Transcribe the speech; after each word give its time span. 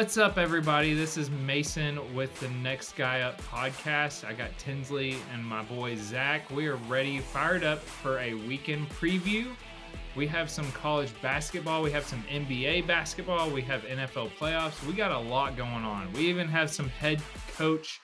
What's 0.00 0.16
up, 0.16 0.38
everybody? 0.38 0.94
This 0.94 1.16
is 1.16 1.30
Mason 1.30 2.14
with 2.14 2.38
the 2.40 2.48
Next 2.48 2.96
Guy 2.96 3.20
Up 3.20 3.40
podcast. 3.42 4.24
I 4.24 4.32
got 4.32 4.56
Tinsley 4.56 5.16
and 5.34 5.44
my 5.44 5.62
boy 5.62 5.94
Zach. 5.96 6.50
We 6.50 6.68
are 6.68 6.76
ready, 6.88 7.18
fired 7.18 7.64
up 7.64 7.80
for 7.80 8.18
a 8.18 8.34
weekend 8.34 8.88
preview. 8.88 9.48
We 10.16 10.26
have 10.26 10.48
some 10.50 10.70
college 10.72 11.12
basketball, 11.22 11.82
we 11.82 11.90
have 11.92 12.04
some 12.04 12.22
NBA 12.30 12.86
basketball, 12.86 13.50
we 13.50 13.62
have 13.62 13.82
NFL 13.82 14.30
playoffs. 14.38 14.84
We 14.86 14.92
got 14.92 15.12
a 15.12 15.18
lot 15.18 15.56
going 15.56 15.84
on. 15.84 16.12
We 16.12 16.20
even 16.20 16.48
have 16.48 16.70
some 16.70 16.88
head 16.88 17.20
coach 17.60 18.00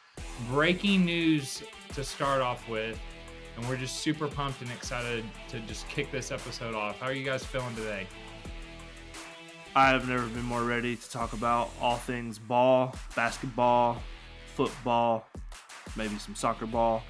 breaking 0.51 1.03
news 1.03 1.63
to 1.95 2.05
start 2.05 2.43
off 2.43 2.69
with. 2.69 3.01
And 3.57 3.67
we're 3.67 3.79
just 3.79 4.01
super 4.01 4.29
pumped 4.29 4.61
and 4.61 4.71
excited 4.71 5.25
to 5.49 5.61
just 5.61 5.89
kick 5.89 6.13
this 6.13 6.31
episode 6.31 6.75
off. 6.75 6.99
How 6.99 7.07
are 7.07 7.15
you 7.15 7.25
guys 7.25 7.43
feeling 7.43 7.75
today? 7.75 8.07
I 9.75 9.89
have 9.89 10.07
never 10.11 10.27
been 10.27 10.45
more 10.45 10.63
ready 10.63 10.95
to 10.95 11.11
talk 11.11 11.33
about 11.33 11.71
all 11.81 11.97
things 11.97 12.39
ball, 12.39 12.95
basketball, 13.15 14.03
football, 14.55 15.27
maybe 15.97 16.19
some 16.19 16.35
soccer 16.35 16.67
ball, 16.67 17.03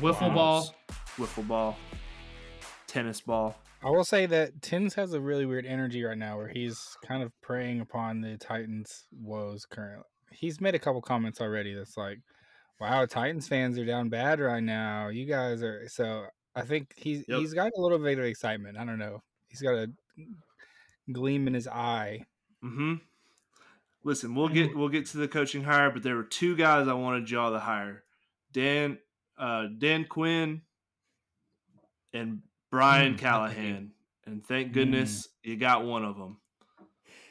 Wiffle 0.00 0.34
ball. 0.34 0.74
wiffle 1.18 1.46
ball, 1.46 1.76
tennis 2.86 3.20
ball. 3.20 3.58
I 3.84 3.90
will 3.90 4.04
say 4.04 4.24
that 4.24 4.62
Tins 4.62 4.94
has 4.94 5.12
a 5.12 5.20
really 5.20 5.44
weird 5.44 5.66
energy 5.66 6.02
right 6.02 6.16
now 6.16 6.38
where 6.38 6.48
he's 6.48 6.96
kind 7.06 7.22
of 7.22 7.30
preying 7.42 7.80
upon 7.80 8.22
the 8.22 8.38
Titans' 8.38 9.04
woes 9.12 9.66
currently. 9.66 10.04
He's 10.32 10.60
made 10.60 10.74
a 10.74 10.78
couple 10.78 11.00
comments 11.02 11.40
already 11.40 11.74
that's 11.74 11.96
like, 11.96 12.18
wow, 12.80 13.04
Titans 13.06 13.48
fans 13.48 13.78
are 13.78 13.84
down 13.84 14.08
bad 14.08 14.40
right 14.40 14.62
now. 14.62 15.08
You 15.08 15.26
guys 15.26 15.62
are 15.62 15.88
so 15.88 16.26
I 16.54 16.62
think 16.62 16.92
he's 16.96 17.24
Yep. 17.28 17.38
he's 17.40 17.54
got 17.54 17.72
a 17.76 17.80
little 17.80 17.98
bit 17.98 18.18
of 18.18 18.24
excitement. 18.24 18.76
I 18.78 18.84
don't 18.84 18.98
know. 18.98 19.22
He's 19.48 19.60
got 19.62 19.74
a 19.74 19.90
gleam 21.12 21.46
in 21.46 21.54
his 21.54 21.66
eye. 21.68 22.24
Mm-hmm. 22.64 22.94
Listen, 24.02 24.34
we'll 24.34 24.48
get 24.48 24.74
we'll 24.76 24.88
get 24.88 25.06
to 25.06 25.18
the 25.18 25.28
coaching 25.28 25.62
hire, 25.64 25.90
but 25.90 26.02
there 26.02 26.16
were 26.16 26.24
two 26.24 26.56
guys 26.56 26.88
I 26.88 26.94
wanted 26.94 27.30
y'all 27.30 27.52
to 27.52 27.58
hire: 27.58 28.02
Dan 28.52 28.98
uh, 29.38 29.66
Dan 29.78 30.04
Quinn 30.04 30.62
and 32.12 32.40
Brian 32.70 33.14
Mm, 33.14 33.18
Callahan. 33.18 33.90
And 34.26 34.44
thank 34.46 34.72
goodness 34.72 35.28
you 35.42 35.56
got 35.56 35.84
one 35.84 36.04
of 36.04 36.16
them. 36.16 36.38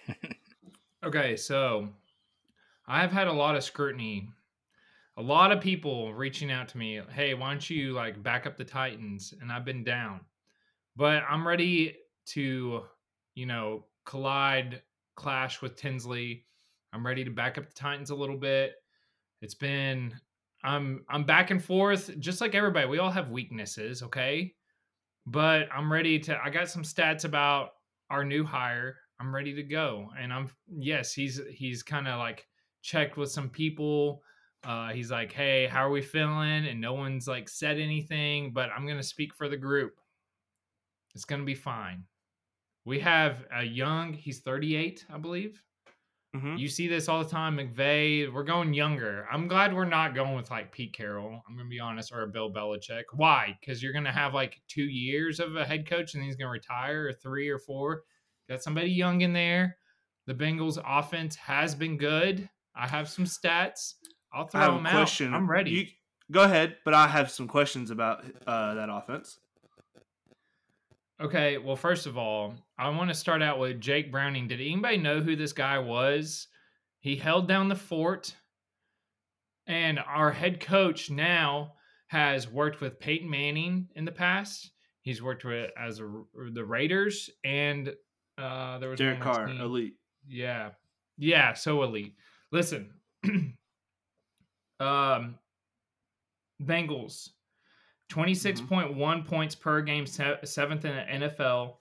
Okay, 1.02 1.38
so 1.38 1.88
I 2.90 3.02
have 3.02 3.12
had 3.12 3.28
a 3.28 3.34
lot 3.34 3.56
of 3.56 3.64
scrutiny. 3.64 4.34
A 5.18 5.22
lot 5.22 5.52
of 5.52 5.62
people 5.62 6.14
reaching 6.14 6.52
out 6.52 6.68
to 6.70 6.78
me, 6.78 7.00
"Hey, 7.12 7.36
why 7.36 7.52
don't 7.52 7.70
you 7.70 7.94
like 7.94 8.24
back 8.24 8.48
up 8.48 8.58
the 8.58 8.66
Titans?" 8.66 9.34
And 9.40 9.52
I've 9.52 9.66
been 9.66 9.84
down. 9.84 10.26
But 10.96 11.24
I'm 11.30 11.48
ready 11.48 11.98
to, 12.28 12.86
you 13.36 13.46
know, 13.46 13.86
collide, 14.06 14.82
clash 15.16 15.62
with 15.62 15.76
Tinsley. 15.76 16.48
I'm 16.92 17.06
ready 17.06 17.24
to 17.24 17.30
back 17.32 17.58
up 17.60 17.68
the 17.68 17.74
Titans 17.74 18.10
a 18.10 18.16
little 18.16 18.38
bit. 18.38 18.74
It's 19.42 19.56
been 19.56 20.20
I'm 20.64 21.06
I'm 21.10 21.24
back 21.26 21.52
and 21.52 21.64
forth 21.64 22.18
just 22.20 22.42
like 22.42 22.56
everybody. 22.56 22.88
We 22.88 23.00
all 23.00 23.12
have 23.12 23.30
weaknesses, 23.30 24.04
okay? 24.04 24.56
But 25.28 25.70
I'm 25.72 25.92
ready 25.92 26.20
to 26.22 26.44
I 26.44 26.50
got 26.50 26.70
some 26.70 26.84
stats 26.84 27.24
about 27.24 27.72
our 28.10 28.26
new 28.26 28.44
hire. 28.44 28.98
I'm 29.20 29.34
ready 29.34 29.54
to 29.54 29.64
go. 29.64 30.10
And 30.18 30.34
I'm 30.34 30.50
yes, 30.68 31.14
he's 31.14 31.40
he's 31.52 31.84
kind 31.84 32.08
of 32.08 32.18
like 32.18 32.48
checked 32.82 33.18
with 33.18 33.32
some 33.32 33.50
people. 33.50 34.22
Uh, 34.64 34.90
he's 34.90 35.12
like, 35.12 35.32
"Hey, 35.32 35.68
how 35.68 35.86
are 35.86 35.92
we 35.92 36.02
feeling?" 36.02 36.68
And 36.68 36.82
no 36.82 36.94
one's 36.94 37.28
like 37.28 37.48
said 37.50 37.80
anything, 37.80 38.52
but 38.52 38.70
I'm 38.76 38.88
gonna 38.88 39.04
speak 39.04 39.34
for 39.34 39.48
the 39.48 39.58
group. 39.58 39.94
It's 41.16 41.26
gonna 41.26 41.44
be 41.44 41.56
fine. 41.56 42.04
We 42.86 43.00
have 43.00 43.46
a 43.54 43.64
young. 43.64 44.14
He's 44.14 44.40
38, 44.40 45.06
I 45.14 45.18
believe. 45.18 45.62
Mm-hmm. 46.36 46.58
You 46.58 46.68
see 46.68 46.88
this 46.88 47.10
all 47.10 47.24
the 47.24 47.30
time, 47.30 47.58
McVay. 47.58 48.32
We're 48.32 48.44
going 48.44 48.74
younger. 48.74 49.26
I'm 49.32 49.48
glad 49.48 49.74
we're 49.74 49.86
not 49.86 50.14
going 50.14 50.36
with 50.36 50.52
like 50.52 50.72
Pete 50.72 50.94
Carroll. 50.94 51.42
I'm 51.48 51.58
gonna 51.58 51.70
be 51.70 51.80
honest, 51.80 52.12
or 52.12 52.22
a 52.22 52.28
Bill 52.28 52.54
Belichick. 52.54 53.06
Why? 53.14 53.58
Because 53.60 53.82
you're 53.82 53.94
gonna 53.94 54.12
have 54.12 54.36
like 54.36 54.62
two 54.68 54.84
years 54.84 55.40
of 55.40 55.56
a 55.56 55.66
head 55.66 55.90
coach, 55.90 56.14
and 56.14 56.24
he's 56.24 56.36
gonna 56.36 56.52
retire, 56.52 57.08
or 57.08 57.14
three 57.14 57.50
or 57.50 57.58
four. 57.58 58.04
Got 58.48 58.62
somebody 58.62 58.92
young 58.92 59.22
in 59.22 59.34
there. 59.34 59.78
The 60.28 60.36
Bengals' 60.36 60.82
offense 60.86 61.36
has 61.36 61.74
been 61.74 61.98
good. 61.98 62.48
I 62.80 62.88
have 62.88 63.10
some 63.10 63.26
stats. 63.26 63.96
I'll 64.34 64.46
I 64.46 64.48
throw 64.48 64.62
have 64.62 64.74
them 64.76 64.86
a 64.86 64.90
out. 64.90 64.94
question. 64.94 65.34
I'm 65.34 65.50
ready. 65.50 65.72
You, 65.72 65.86
go 66.32 66.44
ahead, 66.44 66.78
but 66.86 66.94
I 66.94 67.08
have 67.08 67.30
some 67.30 67.48
questions 67.48 67.92
about 67.92 68.24
uh, 68.48 68.76
that 68.76 68.90
offense. 68.90 69.38
Okay, 71.22 71.58
well, 71.58 71.76
first 71.76 72.06
of 72.06 72.18
all, 72.18 72.54
I 72.78 72.88
want 72.90 73.10
to 73.10 73.14
start 73.14 73.42
out 73.42 73.60
with 73.60 73.82
Jake 73.82 74.10
Browning. 74.10 74.48
Did 74.48 74.62
anybody 74.62 74.96
know 74.98 75.20
who 75.20 75.36
this 75.36 75.52
guy 75.52 75.78
was? 75.78 76.48
He 77.02 77.18
held 77.18 77.48
down 77.48 77.68
the 77.68 77.76
fort, 77.76 78.34
and 79.68 80.00
our 80.00 80.32
head 80.32 80.62
coach 80.62 81.10
now 81.10 81.74
has 82.08 82.50
worked 82.50 82.80
with 82.80 83.00
Peyton 83.02 83.30
Manning 83.30 83.90
in 83.96 84.06
the 84.06 84.12
past. 84.14 84.72
He's 85.02 85.22
worked 85.22 85.44
with 85.44 85.72
as 85.78 86.00
a, 86.00 86.10
the 86.54 86.64
Raiders, 86.64 87.30
and 87.44 87.94
uh, 88.38 88.78
there 88.80 88.90
was 88.90 88.98
Derek 88.98 89.20
Carr, 89.20 89.50
elite. 89.50 89.96
Yeah. 90.26 90.70
Yeah, 91.18 91.54
so 91.54 91.84
elite. 91.84 92.14
Listen. 92.52 92.92
um 94.80 95.36
Bengals 96.64 97.30
26.1 98.10 99.26
points 99.26 99.56
per 99.56 99.82
game, 99.82 100.06
se- 100.06 100.40
seventh 100.44 100.86
in 100.86 100.96
the 100.96 101.28
NFL. 101.28 101.76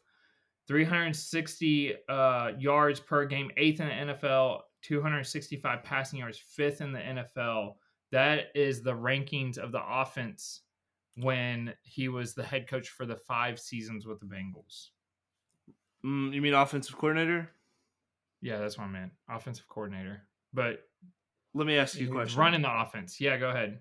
360 0.67 1.95
uh, 2.09 2.51
yards 2.59 3.01
per 3.01 3.25
game, 3.25 3.51
eighth 3.57 3.81
in 3.81 3.89
the 3.89 4.12
NFL. 4.12 4.61
265 4.83 5.83
passing 5.83 6.19
yards, 6.21 6.39
fifth 6.39 6.81
in 6.83 6.93
the 6.93 6.99
NFL. 6.99 7.75
That 8.12 8.49
is 8.55 8.83
the 8.83 8.93
rankings 8.93 9.57
of 9.59 9.73
the 9.73 9.83
offense 9.83 10.61
when 11.17 11.75
he 11.83 12.09
was 12.09 12.34
the 12.34 12.45
head 12.45 12.69
coach 12.69 12.91
for 12.91 13.07
the 13.07 13.17
five 13.17 13.59
seasons 13.59 14.07
with 14.07 14.21
the 14.21 14.27
Bengals. 14.27 14.89
Mm, 16.05 16.33
you 16.33 16.43
mean 16.43 16.55
offensive 16.55 16.97
coordinator? 16.97 17.51
Yeah, 18.41 18.59
that's 18.59 18.78
what 18.78 18.84
I 18.84 18.89
meant. 18.89 19.12
Offensive 19.28 19.67
coordinator. 19.69 20.23
But 20.53 20.81
Let 21.54 21.66
me 21.66 21.76
ask 21.76 21.98
you 21.98 22.09
a 22.09 22.12
question. 22.12 22.38
Running 22.41 22.62
the 22.62 22.81
offense. 22.81 23.20
Yeah, 23.20 23.36
go 23.36 23.50
ahead. 23.50 23.81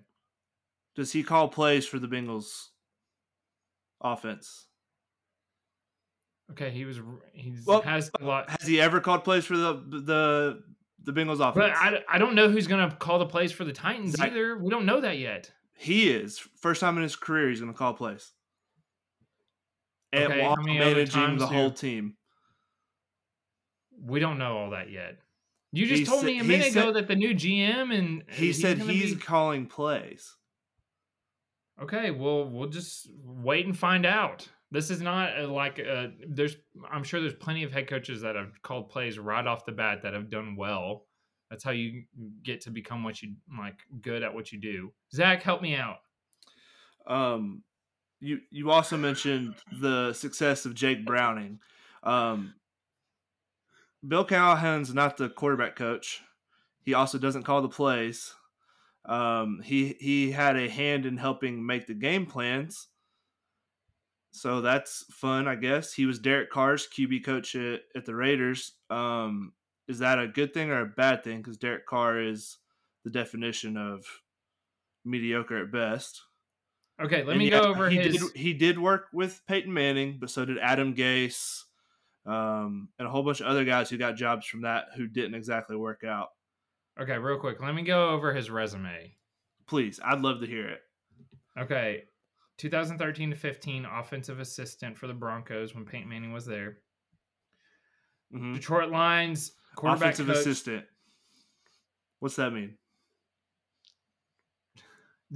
Does 0.96 1.12
he 1.12 1.22
call 1.22 1.48
plays 1.48 1.86
for 1.86 1.98
the 1.98 2.08
Bengals 2.08 2.68
offense? 4.00 4.66
Okay, 6.50 6.70
he 6.70 6.84
was 6.84 6.98
he's 7.32 7.64
Well, 7.66 7.82
has 7.82 8.10
a 8.20 8.24
lot. 8.24 8.48
Has 8.50 8.66
he 8.66 8.80
ever 8.80 9.00
called 9.00 9.22
plays 9.24 9.44
for 9.44 9.56
the 9.56 9.74
the 9.74 10.62
the 11.04 11.12
Bengals 11.12 11.40
offense? 11.40 11.54
But 11.56 11.72
I, 11.72 12.02
I 12.08 12.18
don't 12.18 12.34
know 12.34 12.48
who's 12.50 12.66
gonna 12.66 12.90
call 12.98 13.18
the 13.18 13.26
plays 13.26 13.52
for 13.52 13.64
the 13.64 13.72
Titans 13.72 14.16
Zach- 14.16 14.30
either. 14.30 14.56
We 14.56 14.70
don't 14.70 14.86
know 14.86 15.00
that 15.00 15.18
yet. 15.18 15.52
he 15.76 16.10
is 16.10 16.38
first 16.56 16.80
time 16.80 16.96
in 16.96 17.02
his 17.02 17.16
career 17.16 17.48
he's 17.50 17.60
going 17.60 17.72
to 17.72 17.78
call 17.78 17.94
plays. 17.94 18.32
And 20.12 20.24
Okay, 20.32 20.42
while 20.42 20.56
how 20.56 20.62
many 20.62 20.80
other 20.80 20.94
managing 20.94 21.36
the 21.38 21.46
whole 21.46 21.70
team. 21.70 22.14
We 24.00 24.18
don't 24.20 24.38
know 24.38 24.56
all 24.56 24.70
that 24.70 24.90
yet. 24.90 25.18
You 25.72 25.86
just 25.86 26.00
He 26.00 26.04
told 26.06 26.20
said- 26.20 26.26
me 26.26 26.38
a 26.40 26.44
minute 26.44 26.70
ago 26.70 26.92
that 26.92 27.08
the 27.08 27.16
new 27.16 27.34
GM 27.34 27.92
and 27.96 28.24
He 28.30 28.52
said 28.52 28.78
he's 28.78 29.14
be- 29.14 29.20
calling 29.20 29.66
plays. 29.66 30.34
okay. 31.82 32.10
Well, 32.10 32.48
we'll 32.48 32.68
just 32.68 33.08
wait 33.22 33.66
and 33.66 33.76
find 33.78 34.06
out. 34.06 34.48
This 34.70 34.90
is 34.90 35.00
not 35.00 35.38
a, 35.38 35.46
like 35.46 35.78
a, 35.78 36.12
there's. 36.28 36.56
I'm 36.90 37.02
sure 37.04 37.20
there's 37.20 37.34
plenty 37.34 37.62
of 37.62 37.72
head 37.72 37.88
coaches 37.88 38.20
that 38.22 38.36
have 38.36 38.60
called 38.62 38.90
plays 38.90 39.18
right 39.18 39.46
off 39.46 39.64
the 39.64 39.72
bat 39.72 40.02
that 40.02 40.12
have 40.12 40.28
done 40.30 40.56
well. 40.56 41.06
That's 41.50 41.64
how 41.64 41.70
you 41.70 42.04
get 42.42 42.60
to 42.62 42.70
become 42.70 43.02
what 43.02 43.22
you 43.22 43.34
like 43.58 43.78
good 44.02 44.22
at 44.22 44.34
what 44.34 44.52
you 44.52 44.60
do. 44.60 44.92
Zach, 45.14 45.42
help 45.42 45.62
me 45.62 45.74
out. 45.74 45.96
Um, 47.06 47.62
you 48.20 48.40
you 48.50 48.70
also 48.70 48.98
mentioned 48.98 49.54
the 49.80 50.12
success 50.12 50.66
of 50.66 50.74
Jake 50.74 51.06
Browning. 51.06 51.60
Um, 52.02 52.52
Bill 54.06 54.24
Callahan's 54.24 54.94
not 54.94 55.16
the 55.16 55.28
quarterback 55.28 55.76
coach. 55.76 56.22
He 56.84 56.94
also 56.94 57.18
doesn't 57.18 57.42
call 57.42 57.62
the 57.62 57.68
plays. 57.68 58.34
Um, 59.04 59.60
he 59.64 59.96
he 60.00 60.30
had 60.30 60.56
a 60.56 60.68
hand 60.68 61.06
in 61.06 61.16
helping 61.16 61.64
make 61.64 61.86
the 61.86 61.94
game 61.94 62.26
plans. 62.26 62.88
So 64.30 64.60
that's 64.60 65.04
fun, 65.10 65.48
I 65.48 65.54
guess. 65.56 65.92
He 65.92 66.06
was 66.06 66.18
Derek 66.18 66.50
Carr's 66.50 66.86
QB 66.86 67.24
coach 67.24 67.54
at, 67.56 67.80
at 67.96 68.04
the 68.04 68.14
Raiders. 68.14 68.72
Um, 68.90 69.52
is 69.88 69.98
that 70.00 70.18
a 70.18 70.28
good 70.28 70.52
thing 70.52 70.70
or 70.70 70.80
a 70.82 70.86
bad 70.86 71.24
thing? 71.24 71.38
Because 71.38 71.56
Derek 71.56 71.86
Carr 71.86 72.20
is 72.20 72.58
the 73.04 73.10
definition 73.10 73.76
of 73.76 74.04
mediocre 75.04 75.62
at 75.62 75.72
best. 75.72 76.22
Okay, 77.00 77.22
let 77.22 77.30
And 77.30 77.38
me 77.38 77.50
yeah, 77.50 77.60
go 77.60 77.70
over 77.70 77.88
he 77.88 77.96
his. 77.96 78.18
Did, 78.18 78.36
he 78.36 78.52
did 78.52 78.78
work 78.78 79.06
with 79.12 79.40
Peyton 79.46 79.72
Manning, 79.72 80.18
but 80.20 80.30
so 80.30 80.44
did 80.44 80.58
Adam 80.58 80.94
Gase, 80.94 81.62
um, 82.28 82.88
and 82.98 83.08
a 83.08 83.10
whole 83.10 83.22
bunch 83.22 83.40
of 83.40 83.46
other 83.46 83.64
guys 83.64 83.88
who 83.90 83.96
got 83.98 84.16
jobs 84.16 84.46
from 84.46 84.62
that 84.62 84.86
who 84.96 85.06
didn't 85.06 85.34
exactly 85.34 85.76
work 85.76 86.04
out. 86.04 86.28
Okay, 87.00 87.16
real 87.16 87.38
quick, 87.38 87.60
let 87.60 87.74
me 87.74 87.82
go 87.82 88.10
over 88.10 88.32
his 88.34 88.50
resume. 88.50 89.14
Please, 89.66 89.98
I'd 90.04 90.20
love 90.20 90.40
to 90.40 90.46
hear 90.46 90.68
it. 90.68 90.80
Okay. 91.58 92.04
2013 92.58 93.30
to 93.30 93.36
15, 93.36 93.84
offensive 93.84 94.40
assistant 94.40 94.98
for 94.98 95.06
the 95.06 95.14
Broncos 95.14 95.74
when 95.74 95.84
Peyton 95.84 96.08
Manning 96.08 96.32
was 96.32 96.44
there. 96.44 96.78
Mhm. 98.34 98.54
Detroit 98.54 98.90
Lions 98.90 99.52
quarterback 99.76 100.14
Offensive 100.14 100.26
coach. 100.26 100.36
assistant. 100.38 100.84
What's 102.18 102.34
that 102.36 102.52
mean? 102.52 102.76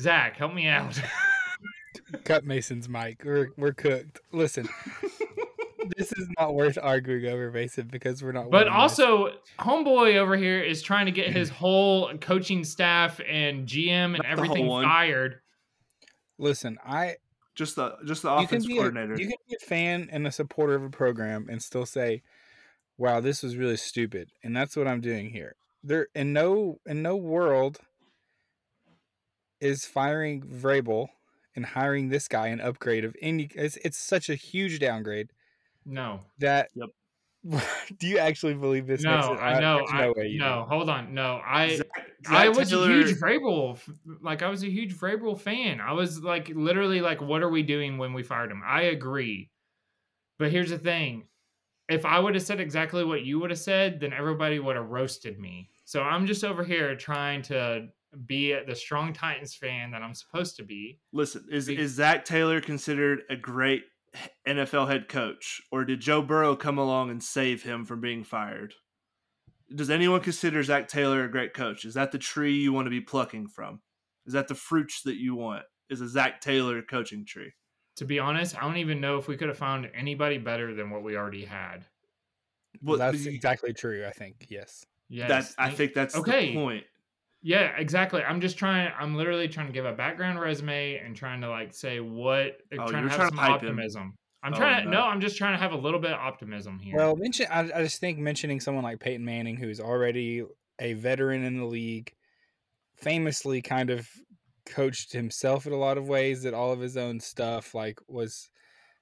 Zach, 0.00 0.36
help 0.36 0.52
me 0.54 0.66
out. 0.66 1.00
Cut 2.24 2.44
Mason's 2.44 2.88
mic. 2.88 3.22
We're 3.24 3.50
we're 3.56 3.72
cooked. 3.72 4.20
Listen, 4.32 4.68
this 5.96 6.12
is 6.12 6.28
not 6.38 6.54
worth 6.54 6.78
arguing 6.80 7.26
over, 7.32 7.50
Mason, 7.50 7.88
because 7.90 8.22
we're 8.22 8.32
not. 8.32 8.50
But 8.50 8.66
winning 8.66 8.72
this. 8.72 9.00
also, 9.00 9.30
homeboy 9.60 10.16
over 10.16 10.36
here 10.36 10.60
is 10.60 10.82
trying 10.82 11.06
to 11.06 11.12
get 11.12 11.28
his 11.32 11.48
whole 11.60 12.12
coaching 12.18 12.64
staff 12.64 13.20
and 13.28 13.66
GM 13.66 14.14
and 14.14 14.18
Not 14.18 14.26
everything 14.26 14.68
fired. 14.68 15.40
listen, 16.38 16.78
I 16.84 17.16
Just 17.54 17.76
the 17.76 17.96
just 18.06 18.22
the 18.22 18.30
you 18.30 18.36
can 18.36 18.44
offense 18.44 18.66
be 18.66 18.74
coordinator. 18.76 19.14
A, 19.14 19.18
you 19.18 19.26
can 19.26 19.36
be 19.48 19.56
a 19.60 19.66
fan 19.66 20.08
and 20.10 20.26
a 20.26 20.32
supporter 20.32 20.74
of 20.74 20.82
a 20.84 20.90
program 20.90 21.46
and 21.50 21.62
still 21.62 21.86
say, 21.86 22.22
"Wow, 22.96 23.20
this 23.20 23.42
was 23.42 23.56
really 23.56 23.76
stupid," 23.76 24.30
and 24.42 24.56
that's 24.56 24.76
what 24.76 24.88
I'm 24.88 25.00
doing 25.00 25.30
here. 25.30 25.56
There, 25.82 26.08
in 26.14 26.32
no 26.32 26.78
in 26.86 27.02
no 27.02 27.16
world 27.16 27.78
is 29.60 29.84
firing 29.84 30.42
Vrabel 30.42 31.08
and 31.54 31.66
hiring 31.66 32.08
this 32.08 32.26
guy 32.28 32.48
an 32.48 32.60
upgrade 32.60 33.04
of 33.04 33.14
any. 33.20 33.48
It's, 33.54 33.76
it's 33.84 33.98
such 33.98 34.28
a 34.30 34.34
huge 34.34 34.78
downgrade 34.78 35.30
No, 35.84 36.20
that. 36.38 36.70
Yep. 36.74 36.88
do 37.98 38.06
you 38.06 38.18
actually 38.18 38.54
believe 38.54 38.86
this? 38.86 39.02
no, 39.02 39.10
I 39.10 39.58
know. 39.58 39.84
I, 39.90 40.02
no 40.02 40.14
way 40.16 40.28
you 40.28 40.38
no, 40.38 40.64
hold 40.68 40.88
on. 40.88 41.12
No, 41.12 41.40
I. 41.44 41.76
Zach- 41.76 41.86
I 42.28 42.48
was 42.48 42.70
Taylor- 42.70 42.90
a 42.90 42.94
huge 42.94 43.16
Vrabel, 43.18 43.80
like 44.20 44.42
I 44.42 44.48
was 44.48 44.62
a 44.62 44.70
huge 44.70 44.96
Vrabel 44.96 45.38
fan. 45.38 45.80
I 45.80 45.92
was 45.92 46.20
like 46.20 46.50
literally 46.54 47.00
like, 47.00 47.20
what 47.20 47.42
are 47.42 47.48
we 47.48 47.64
doing 47.64 47.98
when 47.98 48.12
we 48.12 48.22
fired 48.22 48.50
him? 48.50 48.62
I 48.64 48.82
agree, 48.82 49.50
but 50.38 50.52
here's 50.52 50.70
the 50.70 50.78
thing: 50.78 51.24
if 51.88 52.04
I 52.04 52.20
would 52.20 52.34
have 52.34 52.44
said 52.44 52.60
exactly 52.60 53.04
what 53.04 53.24
you 53.24 53.40
would 53.40 53.50
have 53.50 53.58
said, 53.58 53.98
then 53.98 54.12
everybody 54.12 54.60
would 54.60 54.76
have 54.76 54.88
roasted 54.90 55.40
me. 55.40 55.68
So 55.84 56.00
I'm 56.02 56.26
just 56.26 56.44
over 56.44 56.62
here 56.62 56.94
trying 56.94 57.42
to 57.42 57.88
be 58.26 58.56
the 58.66 58.74
strong 58.74 59.12
Titans 59.12 59.54
fan 59.54 59.90
that 59.90 60.02
I'm 60.02 60.14
supposed 60.14 60.56
to 60.56 60.62
be. 60.62 61.00
Listen, 61.12 61.44
is 61.50 61.66
Be- 61.66 61.78
is 61.78 61.92
Zac 61.92 62.24
Taylor 62.24 62.60
considered 62.60 63.22
a 63.30 63.36
great 63.36 63.82
NFL 64.46 64.88
head 64.88 65.08
coach, 65.08 65.60
or 65.70 65.84
did 65.84 66.00
Joe 66.00 66.22
Burrow 66.22 66.56
come 66.56 66.78
along 66.78 67.10
and 67.10 67.22
save 67.22 67.62
him 67.62 67.84
from 67.84 68.00
being 68.00 68.24
fired? 68.24 68.74
Does 69.74 69.90
anyone 69.90 70.20
consider 70.20 70.62
Zac 70.62 70.88
Taylor 70.88 71.24
a 71.24 71.30
great 71.30 71.54
coach? 71.54 71.84
Is 71.84 71.94
that 71.94 72.12
the 72.12 72.18
tree 72.18 72.54
you 72.56 72.72
want 72.72 72.86
to 72.86 72.90
be 72.90 73.00
plucking 73.00 73.48
from? 73.48 73.80
Is 74.26 74.34
that 74.34 74.48
the 74.48 74.54
fruits 74.54 75.02
that 75.02 75.16
you 75.16 75.34
want? 75.34 75.64
Is 75.88 76.00
a 76.00 76.08
Zac 76.08 76.40
Taylor 76.40 76.82
coaching 76.82 77.24
tree? 77.26 77.52
To 77.96 78.04
be 78.04 78.18
honest, 78.18 78.56
I 78.56 78.62
don't 78.62 78.78
even 78.78 79.00
know 79.00 79.18
if 79.18 79.28
we 79.28 79.36
could 79.36 79.48
have 79.48 79.58
found 79.58 79.90
anybody 79.94 80.38
better 80.38 80.74
than 80.74 80.90
what 80.90 81.02
we 81.02 81.16
already 81.16 81.44
had. 81.44 81.86
Well, 82.82 82.98
that's 82.98 83.26
exactly 83.26 83.72
true. 83.72 84.06
I 84.06 84.10
think 84.12 84.46
yes. 84.48 84.84
Yes, 85.08 85.28
that 85.28 85.62
I 85.62 85.70
think 85.70 85.92
that's 85.92 86.16
Okay. 86.16 86.48
the 86.48 86.54
point. 86.54 86.84
Yeah, 87.42 87.72
exactly. 87.76 88.22
I'm 88.22 88.40
just 88.40 88.56
trying. 88.56 88.92
I'm 88.98 89.16
literally 89.16 89.48
trying 89.48 89.66
to 89.66 89.72
give 89.72 89.84
a 89.84 89.92
background 89.92 90.40
resume 90.40 90.96
and 91.04 91.16
trying 91.16 91.40
to 91.40 91.48
like 91.50 91.74
say 91.74 91.98
what. 92.00 92.58
Uh, 92.72 92.78
oh, 92.78 92.86
trying 92.88 93.02
you're 93.02 93.02
to 93.02 93.08
have 93.08 93.16
trying 93.16 93.30
to 93.30 93.36
some 93.36 93.38
hype 93.38 93.62
him. 93.62 93.68
optimism. 93.70 94.14
I'm 94.44 94.54
Oh, 94.54 94.56
trying 94.56 94.84
to. 94.84 94.90
no. 94.90 94.98
No, 95.00 95.06
I'm 95.06 95.20
just 95.20 95.36
trying 95.36 95.54
to 95.54 95.58
have 95.62 95.72
a 95.72 95.76
little 95.76 96.00
bit 96.00 96.12
of 96.12 96.18
optimism 96.20 96.78
here. 96.78 96.96
Well, 96.96 97.16
mention 97.16 97.46
I, 97.50 97.60
I 97.74 97.82
just 97.82 97.98
think 98.00 98.18
mentioning 98.18 98.60
someone 98.60 98.84
like 98.84 99.00
Peyton 99.00 99.24
Manning, 99.24 99.56
who's 99.56 99.80
already 99.80 100.44
a 100.78 100.94
veteran 100.94 101.44
in 101.44 101.56
the 101.58 101.64
league, 101.64 102.12
famously 102.96 103.60
kind 103.62 103.90
of 103.90 104.08
coached 104.66 105.12
himself 105.12 105.66
in 105.66 105.72
a 105.72 105.76
lot 105.76 105.98
of 105.98 106.08
ways. 106.08 106.42
That 106.44 106.54
all 106.54 106.72
of 106.72 106.80
his 106.80 106.96
own 106.96 107.18
stuff 107.20 107.74
like 107.74 107.98
was, 108.08 108.50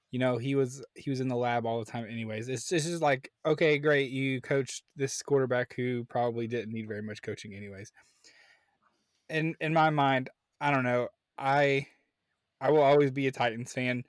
you 0.09 0.17
know, 0.19 0.37
he 0.37 0.55
was 0.55 0.83
he 0.95 1.09
was 1.11 1.19
in 1.21 1.27
the 1.27 1.35
lab 1.35 1.65
all 1.67 1.79
the 1.79 1.91
time. 1.91 2.05
Anyways, 2.09 2.49
it's 2.49 2.63
just, 2.63 2.71
it's 2.71 2.85
just 2.85 3.01
like 3.03 3.31
okay, 3.45 3.77
great, 3.77 4.09
you 4.11 4.41
coached 4.41 4.83
this 4.95 5.21
quarterback 5.21 5.73
who 5.75 6.05
probably 6.05 6.47
didn't 6.47 6.73
need 6.73 6.87
very 6.87 7.01
much 7.03 7.21
coaching, 7.21 7.53
anyways. 7.53 7.91
In 9.31 9.55
in 9.59 9.73
my 9.73 9.89
mind, 9.89 10.29
I 10.59 10.71
don't 10.71 10.83
know. 10.83 11.07
I 11.37 11.87
I 12.59 12.71
will 12.71 12.83
always 12.83 13.11
be 13.11 13.27
a 13.27 13.31
Titans 13.31 13.73
fan, 13.73 14.03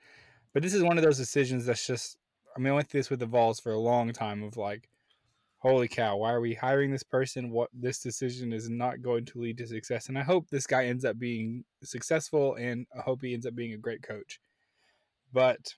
but 0.53 0.61
this 0.61 0.73
is 0.73 0.83
one 0.83 0.97
of 0.97 1.03
those 1.03 1.17
decisions 1.17 1.65
that's 1.65 1.87
just 1.87 2.17
I 2.55 2.59
mean, 2.59 2.71
I 2.71 2.75
went 2.75 2.89
through 2.89 2.99
this 2.99 3.09
with 3.09 3.19
the 3.19 3.25
Vols 3.25 3.59
for 3.59 3.71
a 3.71 3.79
long 3.79 4.11
time 4.13 4.43
of 4.43 4.57
like, 4.57 4.89
holy 5.57 5.87
cow, 5.87 6.17
why 6.17 6.31
are 6.31 6.41
we 6.41 6.53
hiring 6.53 6.91
this 6.91 7.03
person? 7.03 7.49
What 7.49 7.69
this 7.73 7.99
decision 7.99 8.53
is 8.53 8.69
not 8.69 9.01
going 9.01 9.25
to 9.25 9.39
lead 9.39 9.57
to 9.57 9.67
success. 9.67 10.09
And 10.09 10.17
I 10.17 10.23
hope 10.23 10.49
this 10.49 10.67
guy 10.67 10.85
ends 10.85 11.05
up 11.05 11.17
being 11.17 11.63
successful 11.83 12.55
and 12.55 12.85
I 12.97 13.01
hope 13.01 13.21
he 13.21 13.33
ends 13.33 13.45
up 13.45 13.55
being 13.55 13.73
a 13.73 13.77
great 13.77 14.03
coach. 14.03 14.39
But 15.31 15.73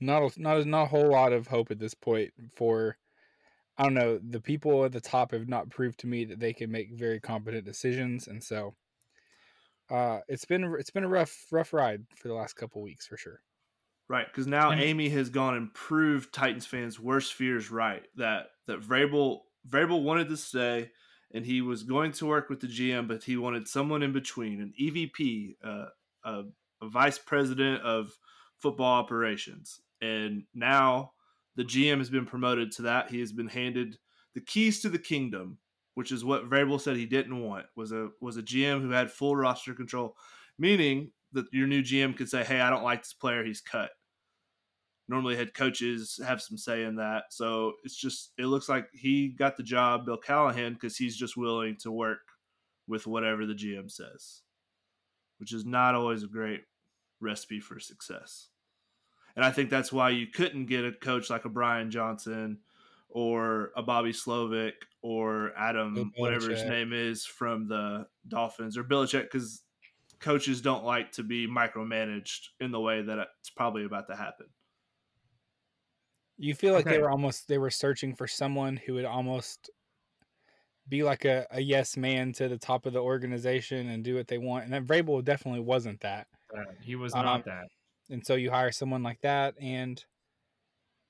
not 0.00 0.22
a, 0.22 0.40
not 0.40 0.66
not 0.66 0.82
a 0.84 0.86
whole 0.86 1.10
lot 1.10 1.32
of 1.32 1.46
hope 1.46 1.70
at 1.70 1.78
this 1.78 1.94
point 1.94 2.32
for 2.56 2.96
I 3.78 3.84
don't 3.84 3.94
know, 3.94 4.18
the 4.22 4.40
people 4.40 4.84
at 4.84 4.92
the 4.92 5.00
top 5.00 5.32
have 5.32 5.48
not 5.48 5.70
proved 5.70 6.00
to 6.00 6.06
me 6.06 6.24
that 6.26 6.40
they 6.40 6.52
can 6.52 6.70
make 6.70 6.92
very 6.92 7.20
competent 7.20 7.64
decisions 7.64 8.28
and 8.28 8.42
so 8.42 8.74
uh, 9.90 10.20
it's 10.26 10.44
been 10.44 10.74
it's 10.78 10.90
been 10.90 11.04
a 11.04 11.08
rough 11.08 11.46
rough 11.50 11.72
ride 11.72 12.04
for 12.16 12.28
the 12.28 12.34
last 12.34 12.54
couple 12.54 12.80
weeks 12.82 13.06
for 13.06 13.16
sure. 13.16 13.40
Right, 14.08 14.26
because 14.26 14.46
now 14.46 14.70
And- 14.70 14.80
Amy 14.80 15.08
has 15.10 15.30
gone 15.30 15.54
and 15.56 15.72
proved 15.72 16.32
Titans 16.32 16.66
fans' 16.66 16.98
worst 16.98 17.34
fears 17.34 17.70
right. 17.70 18.02
That 18.16 18.46
that 18.66 18.80
Vrabel 18.80 19.40
Vrabel 19.68 20.02
wanted 20.02 20.28
to 20.30 20.36
stay, 20.36 20.90
and 21.32 21.44
he 21.44 21.60
was 21.60 21.82
going 21.82 22.12
to 22.12 22.26
work 22.26 22.48
with 22.48 22.60
the 22.60 22.66
GM, 22.66 23.06
but 23.06 23.24
he 23.24 23.36
wanted 23.36 23.68
someone 23.68 24.02
in 24.02 24.12
between, 24.12 24.60
an 24.60 24.72
EVP, 24.80 25.56
uh, 25.64 25.86
a, 26.24 26.42
a 26.80 26.88
vice 26.88 27.18
president 27.18 27.82
of 27.82 28.10
football 28.58 28.94
operations. 28.94 29.80
And 30.00 30.44
now 30.54 31.12
the 31.56 31.64
GM 31.64 31.98
has 31.98 32.10
been 32.10 32.26
promoted 32.26 32.72
to 32.72 32.82
that. 32.82 33.10
He 33.10 33.20
has 33.20 33.32
been 33.32 33.48
handed 33.48 33.98
the 34.34 34.40
keys 34.40 34.80
to 34.80 34.88
the 34.88 34.98
kingdom, 34.98 35.58
which 35.94 36.12
is 36.12 36.24
what 36.24 36.48
Vrabel 36.48 36.80
said 36.80 36.96
he 36.96 37.06
didn't 37.06 37.40
want. 37.40 37.66
Was 37.76 37.92
a 37.92 38.10
was 38.20 38.36
a 38.36 38.42
GM 38.42 38.80
who 38.82 38.90
had 38.90 39.10
full 39.10 39.36
roster 39.36 39.74
control, 39.74 40.16
meaning 40.58 41.10
that 41.32 41.46
your 41.52 41.66
new 41.66 41.82
GM 41.82 42.16
could 42.16 42.28
say, 42.28 42.44
"Hey, 42.44 42.60
I 42.60 42.70
don't 42.70 42.84
like 42.84 43.02
this 43.02 43.14
player. 43.14 43.44
He's 43.44 43.60
cut." 43.60 43.90
Normally, 45.08 45.36
head 45.36 45.52
coaches 45.52 46.18
have 46.24 46.40
some 46.40 46.56
say 46.56 46.84
in 46.84 46.96
that, 46.96 47.24
so 47.30 47.74
it's 47.84 47.96
just 47.96 48.32
it 48.38 48.46
looks 48.46 48.68
like 48.68 48.88
he 48.92 49.28
got 49.28 49.56
the 49.56 49.62
job, 49.62 50.06
Bill 50.06 50.16
Callahan, 50.16 50.74
because 50.74 50.96
he's 50.96 51.16
just 51.16 51.36
willing 51.36 51.76
to 51.80 51.90
work 51.90 52.20
with 52.86 53.06
whatever 53.06 53.44
the 53.44 53.54
GM 53.54 53.90
says, 53.90 54.42
which 55.38 55.52
is 55.52 55.66
not 55.66 55.94
always 55.94 56.22
a 56.22 56.28
great 56.28 56.62
recipe 57.20 57.60
for 57.60 57.78
success. 57.78 58.48
And 59.36 59.44
I 59.44 59.50
think 59.50 59.70
that's 59.70 59.92
why 59.92 60.10
you 60.10 60.26
couldn't 60.26 60.66
get 60.66 60.84
a 60.84 60.92
coach 60.92 61.30
like 61.30 61.44
a 61.44 61.48
Brian 61.48 61.90
Johnson 61.90 62.58
or 63.08 63.72
a 63.76 63.82
Bobby 63.82 64.12
Slowik 64.12 64.72
or 65.02 65.52
Adam, 65.56 66.12
whatever 66.16 66.50
his 66.50 66.64
name 66.64 66.92
is, 66.92 67.24
from 67.24 67.66
the 67.68 68.06
Dolphins 68.28 68.76
or 68.76 68.84
Belichick, 68.84 69.24
because 69.24 69.62
coaches 70.20 70.60
don't 70.60 70.84
like 70.84 71.12
to 71.12 71.22
be 71.22 71.46
micromanaged 71.48 72.48
in 72.60 72.70
the 72.70 72.80
way 72.80 73.02
that 73.02 73.18
it's 73.40 73.50
probably 73.50 73.84
about 73.84 74.06
to 74.08 74.16
happen. 74.16 74.46
You 76.38 76.54
feel 76.54 76.72
like 76.72 76.84
they 76.84 76.98
were 76.98 77.10
almost 77.10 77.48
they 77.48 77.58
were 77.58 77.70
searching 77.70 78.14
for 78.14 78.26
someone 78.26 78.76
who 78.76 78.94
would 78.94 79.04
almost 79.04 79.70
be 80.88 81.02
like 81.02 81.24
a, 81.24 81.46
a 81.50 81.60
yes 81.60 81.96
man 81.96 82.32
to 82.32 82.48
the 82.48 82.58
top 82.58 82.86
of 82.86 82.92
the 82.92 83.00
organization 83.00 83.88
and 83.88 84.02
do 84.02 84.16
what 84.16 84.28
they 84.28 84.38
want. 84.38 84.64
And 84.64 84.72
that 84.72 84.84
Vrabel 84.84 85.22
definitely 85.24 85.60
wasn't 85.60 86.00
that. 86.00 86.26
Uh, 86.56 86.64
he 86.80 86.96
was 86.96 87.14
Um, 87.14 87.24
not 87.24 87.44
that. 87.44 87.68
And 88.12 88.24
so 88.24 88.34
you 88.34 88.50
hire 88.50 88.70
someone 88.70 89.02
like 89.02 89.20
that 89.22 89.54
and 89.60 90.02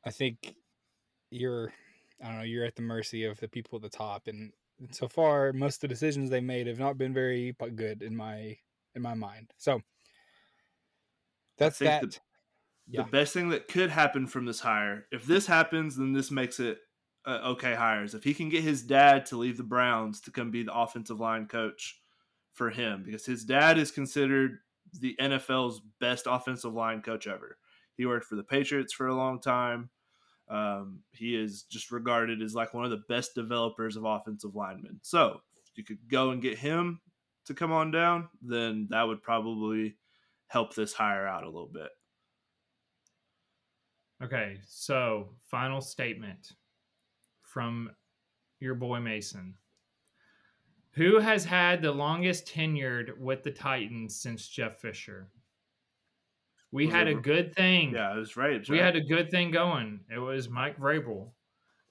I 0.06 0.10
think 0.10 0.54
you're 1.30 1.72
I 2.22 2.28
don't 2.28 2.38
know, 2.38 2.44
you're 2.44 2.64
at 2.64 2.76
the 2.76 2.82
mercy 2.82 3.24
of 3.24 3.38
the 3.40 3.48
people 3.48 3.76
at 3.76 3.82
the 3.82 3.88
top 3.90 4.28
and 4.28 4.52
so 4.92 5.08
far 5.08 5.52
most 5.52 5.76
of 5.76 5.80
the 5.82 5.88
decisions 5.88 6.30
they 6.30 6.40
made 6.40 6.66
have 6.66 6.78
not 6.78 6.96
been 6.98 7.12
very 7.12 7.54
good 7.74 8.02
in 8.02 8.16
my 8.16 8.56
in 8.94 9.02
my 9.02 9.14
mind. 9.14 9.52
So 9.58 9.80
that's 11.58 11.78
that. 11.80 12.02
the- 12.02 12.18
Yeah. 12.88 13.02
The 13.02 13.10
best 13.10 13.32
thing 13.32 13.50
that 13.50 13.68
could 13.68 13.90
happen 13.90 14.26
from 14.26 14.44
this 14.44 14.60
hire, 14.60 15.06
if 15.12 15.24
this 15.24 15.46
happens, 15.46 15.96
then 15.96 16.12
this 16.12 16.30
makes 16.30 16.58
it 16.58 16.78
uh, 17.24 17.38
okay 17.52 17.74
hires. 17.74 18.14
If 18.14 18.24
he 18.24 18.34
can 18.34 18.48
get 18.48 18.64
his 18.64 18.82
dad 18.82 19.26
to 19.26 19.36
leave 19.36 19.56
the 19.56 19.62
Browns 19.62 20.20
to 20.22 20.32
come 20.32 20.50
be 20.50 20.64
the 20.64 20.74
offensive 20.74 21.20
line 21.20 21.46
coach 21.46 22.00
for 22.52 22.70
him, 22.70 23.04
because 23.04 23.24
his 23.24 23.44
dad 23.44 23.78
is 23.78 23.92
considered 23.92 24.58
the 25.00 25.16
NFL's 25.20 25.80
best 26.00 26.26
offensive 26.28 26.72
line 26.72 27.02
coach 27.02 27.26
ever. 27.26 27.58
He 27.96 28.06
worked 28.06 28.26
for 28.26 28.36
the 28.36 28.42
Patriots 28.42 28.92
for 28.92 29.08
a 29.08 29.14
long 29.14 29.40
time. 29.40 29.90
Um, 30.48 31.00
he 31.12 31.34
is 31.34 31.62
just 31.62 31.90
regarded 31.90 32.42
as 32.42 32.54
like 32.54 32.74
one 32.74 32.84
of 32.84 32.90
the 32.90 33.04
best 33.08 33.34
developers 33.34 33.96
of 33.96 34.04
offensive 34.04 34.54
linemen. 34.54 34.98
So 35.02 35.40
if 35.70 35.78
you 35.78 35.84
could 35.84 36.08
go 36.08 36.30
and 36.30 36.42
get 36.42 36.58
him 36.58 37.00
to 37.46 37.54
come 37.54 37.72
on 37.72 37.90
down, 37.90 38.28
then 38.42 38.86
that 38.90 39.06
would 39.06 39.22
probably 39.22 39.96
help 40.48 40.74
this 40.74 40.92
hire 40.92 41.26
out 41.26 41.44
a 41.44 41.48
little 41.48 41.70
bit. 41.72 41.88
Okay, 44.22 44.58
so 44.66 45.30
final 45.50 45.80
statement 45.80 46.52
from 47.42 47.90
your 48.60 48.74
boy 48.74 49.00
Mason. 49.00 49.54
Who 50.94 51.18
has 51.20 51.44
had 51.44 51.80
the 51.82 51.92
longest 51.92 52.46
tenured 52.46 53.16
with 53.18 53.42
the 53.42 53.50
Titans 53.50 54.16
since 54.20 54.46
Jeff 54.48 54.78
Fisher? 54.80 55.30
We 56.70 56.86
Was 56.86 56.94
had 56.94 57.08
it- 57.08 57.16
a 57.16 57.20
good 57.20 57.54
thing. 57.54 57.92
Yeah, 57.94 58.14
it 58.14 58.18
was 58.18 58.36
right. 58.36 58.66
We 58.68 58.78
had 58.78 58.96
a 58.96 59.00
good 59.00 59.30
thing 59.30 59.50
going. 59.50 60.00
It 60.10 60.18
was 60.18 60.48
Mike 60.48 60.78
Vrabel. 60.78 61.32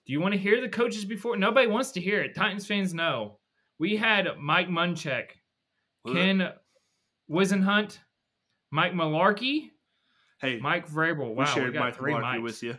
Do 0.06 0.14
you 0.14 0.20
want 0.20 0.34
to 0.34 0.40
hear 0.40 0.60
the 0.62 0.70
coaches 0.70 1.06
before? 1.06 1.38
Nobody 1.38 1.68
wants 1.68 1.92
to 1.92 2.02
hear 2.02 2.22
it. 2.22 2.36
Titans 2.36 2.66
fans 2.66 2.94
know. 2.94 3.38
We 3.80 3.96
had 3.96 4.28
Mike 4.40 4.68
Munchak, 4.70 5.30
Ken 6.08 6.52
Whisenhunt, 7.30 8.00
Mike 8.72 8.94
Mularkey, 8.94 9.70
Hey, 10.40 10.58
Mike 10.60 10.88
Vrabel. 10.90 11.30
we 11.30 11.36
Wow, 11.36 11.46
we, 11.46 11.46
shared 11.46 11.74
got 11.74 11.80
Mike 11.82 11.96
three 11.96 12.14
Mularkey 12.14 12.42
with 12.44 12.64
you. 12.64 12.78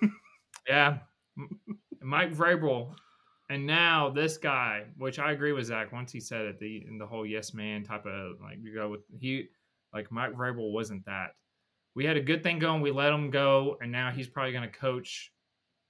Yeah, 0.68 0.98
Mike 2.02 2.32
Vrabel, 2.34 2.94
and 3.50 3.66
now 3.66 4.08
this 4.08 4.38
guy, 4.38 4.84
which 4.96 5.18
I 5.18 5.32
agree 5.32 5.52
with 5.52 5.66
Zach. 5.66 5.92
Once 5.92 6.12
he 6.12 6.20
said 6.20 6.42
it, 6.42 6.60
the 6.60 6.86
the 6.98 7.06
whole 7.06 7.26
yes 7.26 7.52
man 7.52 7.82
type 7.82 8.06
of 8.06 8.40
like 8.40 8.58
you 8.62 8.72
go 8.72 8.88
with 8.88 9.00
he, 9.18 9.48
like 9.92 10.10
Mike 10.12 10.32
Vrabel 10.32 10.72
wasn't 10.72 11.04
that. 11.04 11.34
We 11.96 12.04
had 12.04 12.16
a 12.16 12.22
good 12.22 12.44
thing 12.44 12.60
going. 12.60 12.80
We 12.80 12.92
let 12.92 13.12
him 13.12 13.28
go, 13.28 13.76
and 13.82 13.90
now 13.90 14.12
he's 14.12 14.28
probably 14.28 14.52
going 14.52 14.70
to 14.70 14.78
coach 14.78 15.32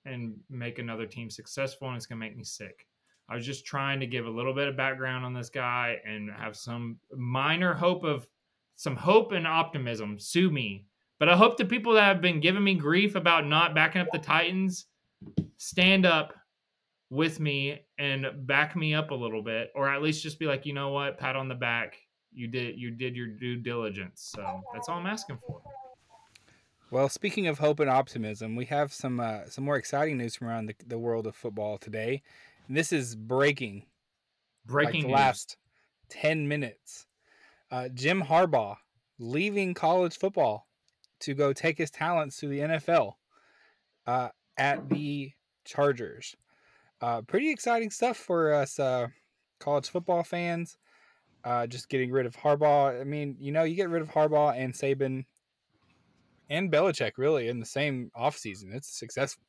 and 0.06 0.34
make 0.48 0.78
another 0.78 1.04
team 1.04 1.28
successful, 1.28 1.88
and 1.88 1.96
it's 1.98 2.06
going 2.06 2.18
to 2.18 2.26
make 2.26 2.36
me 2.36 2.44
sick. 2.44 2.86
I 3.28 3.34
was 3.34 3.44
just 3.44 3.66
trying 3.66 4.00
to 4.00 4.06
give 4.06 4.24
a 4.24 4.30
little 4.30 4.54
bit 4.54 4.66
of 4.66 4.76
background 4.76 5.26
on 5.26 5.34
this 5.34 5.50
guy 5.50 5.98
and 6.06 6.30
have 6.30 6.56
some 6.56 6.96
minor 7.14 7.74
hope 7.74 8.04
of 8.04 8.26
some 8.76 8.96
hope 8.96 9.32
and 9.32 9.46
optimism. 9.46 10.18
Sue 10.18 10.50
me. 10.50 10.86
But 11.18 11.28
I 11.28 11.36
hope 11.36 11.58
the 11.58 11.66
people 11.66 11.92
that 11.92 12.04
have 12.04 12.22
been 12.22 12.40
giving 12.40 12.64
me 12.64 12.74
grief 12.74 13.14
about 13.14 13.46
not 13.46 13.74
backing 13.74 14.00
up 14.00 14.08
the 14.10 14.18
Titans 14.18 14.86
stand 15.58 16.06
up 16.06 16.32
with 17.10 17.40
me 17.40 17.80
and 17.98 18.26
back 18.46 18.76
me 18.76 18.94
up 18.94 19.10
a 19.10 19.14
little 19.14 19.42
bit, 19.42 19.72
or 19.74 19.88
at 19.88 20.00
least 20.00 20.22
just 20.22 20.38
be 20.38 20.46
like, 20.46 20.64
you 20.64 20.72
know 20.72 20.90
what, 20.90 21.18
pat 21.18 21.36
on 21.36 21.48
the 21.48 21.54
back. 21.54 21.98
You 22.32 22.46
did 22.46 22.78
you 22.78 22.92
did 22.92 23.16
your 23.16 23.26
due 23.26 23.56
diligence. 23.56 24.32
So 24.34 24.62
that's 24.72 24.88
all 24.88 24.98
I'm 24.98 25.06
asking 25.06 25.38
for. 25.44 25.60
Well, 26.92 27.08
speaking 27.08 27.46
of 27.46 27.58
hope 27.58 27.80
and 27.80 27.90
optimism, 27.90 28.56
we 28.56 28.64
have 28.66 28.92
some 28.92 29.18
uh, 29.20 29.46
some 29.48 29.64
more 29.64 29.76
exciting 29.76 30.16
news 30.16 30.36
from 30.36 30.48
around 30.48 30.66
the, 30.66 30.74
the 30.86 30.98
world 30.98 31.26
of 31.26 31.34
football 31.34 31.76
today. 31.76 32.22
And 32.68 32.76
this 32.76 32.92
is 32.92 33.16
breaking, 33.16 33.84
Breaking 34.64 35.04
like 35.04 35.12
last 35.12 35.56
ten 36.08 36.46
minutes. 36.46 37.06
Uh, 37.70 37.88
Jim 37.88 38.22
Harbaugh 38.22 38.76
leaving 39.18 39.74
college 39.74 40.16
football 40.18 40.66
to 41.20 41.34
go 41.34 41.52
take 41.52 41.78
his 41.78 41.90
talents 41.90 42.38
to 42.38 42.48
the 42.48 42.60
NFL 42.60 43.14
uh, 44.06 44.28
at 44.56 44.88
the 44.88 45.32
Chargers. 45.64 46.34
Uh, 47.00 47.22
pretty 47.22 47.50
exciting 47.50 47.90
stuff 47.90 48.16
for 48.16 48.52
us 48.52 48.78
uh, 48.78 49.08
college 49.58 49.88
football 49.88 50.22
fans. 50.22 50.76
Uh, 51.42 51.66
just 51.66 51.88
getting 51.88 52.10
rid 52.10 52.26
of 52.26 52.36
Harbaugh. 52.36 53.00
I 53.00 53.04
mean, 53.04 53.36
you 53.40 53.50
know, 53.50 53.62
you 53.62 53.74
get 53.74 53.88
rid 53.88 54.02
of 54.02 54.10
Harbaugh 54.10 54.54
and 54.58 54.74
Saban 54.74 55.24
and 56.50 56.70
Belichick 56.70 57.12
really 57.16 57.48
in 57.48 57.60
the 57.60 57.66
same 57.66 58.10
offseason. 58.14 58.74
It's 58.74 58.98
successful. 58.98 59.42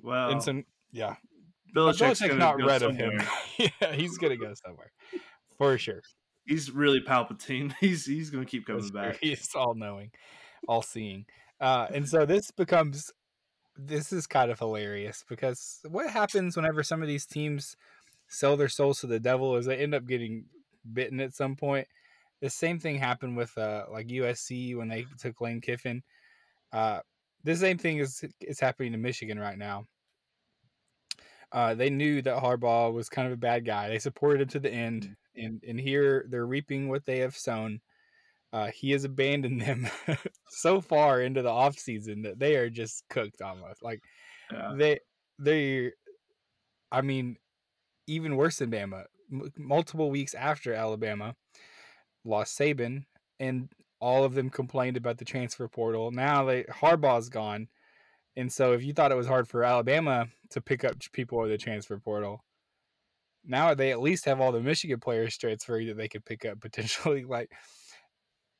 Well, 0.00 0.30
and 0.30 0.42
some, 0.42 0.64
yeah. 0.92 1.16
Belichick's, 1.74 2.20
Belichick's 2.20 2.36
not 2.36 2.56
rid 2.56 2.82
of 2.82 2.96
him. 2.96 3.20
yeah, 3.58 3.92
he's 3.92 4.18
gonna 4.18 4.36
go 4.36 4.54
somewhere 4.64 4.92
for 5.56 5.76
sure. 5.78 6.02
He's 6.46 6.70
really 6.70 7.00
Palpatine. 7.00 7.74
He's 7.80 8.06
he's 8.06 8.30
gonna 8.30 8.46
keep 8.46 8.66
coming 8.66 8.88
back. 8.88 9.18
He's 9.20 9.50
all 9.54 9.74
knowing, 9.74 10.12
all 10.66 10.80
seeing. 10.80 11.26
Uh, 11.60 11.88
and 11.92 12.08
so 12.08 12.24
this 12.24 12.50
becomes 12.52 13.12
this 13.78 14.12
is 14.12 14.26
kind 14.26 14.50
of 14.50 14.58
hilarious 14.58 15.24
because 15.28 15.78
what 15.88 16.10
happens 16.10 16.56
whenever 16.56 16.82
some 16.82 17.00
of 17.00 17.08
these 17.08 17.26
teams 17.26 17.76
sell 18.26 18.56
their 18.56 18.68
souls 18.68 19.00
to 19.00 19.06
the 19.06 19.20
devil 19.20 19.56
is 19.56 19.66
they 19.66 19.76
end 19.76 19.94
up 19.94 20.06
getting 20.06 20.44
bitten 20.92 21.20
at 21.20 21.34
some 21.34 21.54
point. 21.54 21.86
The 22.40 22.50
same 22.50 22.78
thing 22.78 22.96
happened 22.96 23.36
with 23.36 23.56
uh, 23.56 23.84
like 23.90 24.08
USC 24.08 24.76
when 24.76 24.88
they 24.88 25.06
took 25.18 25.40
Lane 25.40 25.60
Kiffin. 25.60 26.02
Uh, 26.72 27.00
the 27.44 27.56
same 27.56 27.78
thing 27.78 27.98
is 27.98 28.24
is 28.40 28.60
happening 28.60 28.92
to 28.92 28.98
Michigan 28.98 29.38
right 29.38 29.58
now. 29.58 29.86
Uh, 31.50 31.74
they 31.74 31.88
knew 31.88 32.20
that 32.20 32.42
Harbaugh 32.42 32.92
was 32.92 33.08
kind 33.08 33.26
of 33.26 33.32
a 33.32 33.38
bad 33.38 33.64
guy. 33.64 33.88
They 33.88 33.98
supported 33.98 34.42
him 34.42 34.48
to 34.48 34.60
the 34.60 34.70
end, 34.70 35.16
and 35.36 35.62
and 35.66 35.80
here 35.80 36.26
they're 36.28 36.46
reaping 36.46 36.88
what 36.88 37.06
they 37.06 37.18
have 37.18 37.36
sown. 37.36 37.80
Uh, 38.52 38.68
he 38.68 38.90
has 38.92 39.04
abandoned 39.04 39.60
them 39.60 39.86
so 40.48 40.80
far 40.80 41.20
into 41.20 41.42
the 41.42 41.50
off 41.50 41.78
season 41.78 42.22
that 42.22 42.38
they 42.38 42.56
are 42.56 42.70
just 42.70 43.04
cooked 43.10 43.42
almost. 43.42 43.82
Like 43.82 44.00
Yeah. 44.50 44.72
they 44.76 45.00
they, 45.38 45.92
I 46.90 47.02
mean, 47.02 47.36
even 48.06 48.36
worse 48.36 48.56
than 48.58 48.70
Bama. 48.70 49.04
M- 49.30 49.52
multiple 49.58 50.10
weeks 50.10 50.34
after 50.34 50.72
Alabama 50.72 51.34
lost 52.24 52.58
Saban, 52.58 53.04
and 53.38 53.68
all 54.00 54.24
of 54.24 54.34
them 54.34 54.48
complained 54.50 54.96
about 54.96 55.18
the 55.18 55.24
transfer 55.26 55.68
portal. 55.68 56.10
Now 56.10 56.44
they 56.44 56.64
Harbaugh's 56.64 57.28
gone, 57.28 57.68
and 58.36 58.50
so 58.50 58.72
if 58.72 58.82
you 58.82 58.94
thought 58.94 59.12
it 59.12 59.16
was 59.16 59.26
hard 59.26 59.46
for 59.46 59.62
Alabama 59.64 60.26
to 60.50 60.60
pick 60.62 60.84
up 60.84 60.94
people 61.12 61.44
in 61.44 61.50
the 61.50 61.58
transfer 61.58 61.98
portal, 61.98 62.40
now 63.44 63.74
they 63.74 63.90
at 63.92 64.00
least 64.00 64.24
have 64.24 64.40
all 64.40 64.52
the 64.52 64.60
Michigan 64.60 64.98
players 65.00 65.36
transferring 65.36 65.88
that 65.88 65.96
they 65.98 66.08
could 66.08 66.24
pick 66.24 66.46
up 66.46 66.60
potentially. 66.60 67.24
Like, 67.28 67.50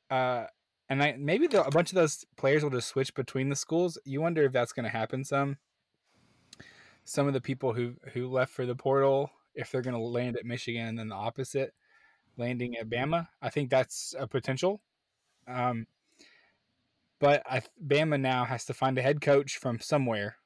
uh, 0.09 0.45
and 0.89 1.03
I 1.03 1.15
maybe 1.17 1.47
the, 1.47 1.65
a 1.65 1.71
bunch 1.71 1.91
of 1.91 1.95
those 1.95 2.25
players 2.37 2.63
will 2.63 2.71
just 2.71 2.87
switch 2.87 3.13
between 3.13 3.49
the 3.49 3.55
schools. 3.55 3.97
You 4.05 4.21
wonder 4.21 4.43
if 4.43 4.51
that's 4.51 4.73
going 4.73 4.85
to 4.85 4.89
happen. 4.89 5.23
Some 5.23 5.57
some 7.05 7.27
of 7.27 7.33
the 7.33 7.41
people 7.41 7.73
who 7.73 7.95
who 8.13 8.27
left 8.27 8.51
for 8.51 8.65
the 8.65 8.75
portal, 8.75 9.31
if 9.55 9.71
they're 9.71 9.81
going 9.81 9.95
to 9.95 10.01
land 10.01 10.37
at 10.37 10.45
Michigan, 10.45 10.87
and 10.87 10.99
then 10.99 11.09
the 11.09 11.15
opposite, 11.15 11.73
landing 12.37 12.75
at 12.77 12.89
Bama. 12.89 13.27
I 13.41 13.49
think 13.49 13.69
that's 13.69 14.15
a 14.17 14.27
potential. 14.27 14.81
Um, 15.47 15.87
but 17.19 17.43
I, 17.45 17.61
Bama 17.85 18.19
now 18.19 18.45
has 18.45 18.65
to 18.65 18.73
find 18.73 18.97
a 18.97 19.01
head 19.01 19.21
coach 19.21 19.57
from 19.57 19.79
somewhere. 19.79 20.37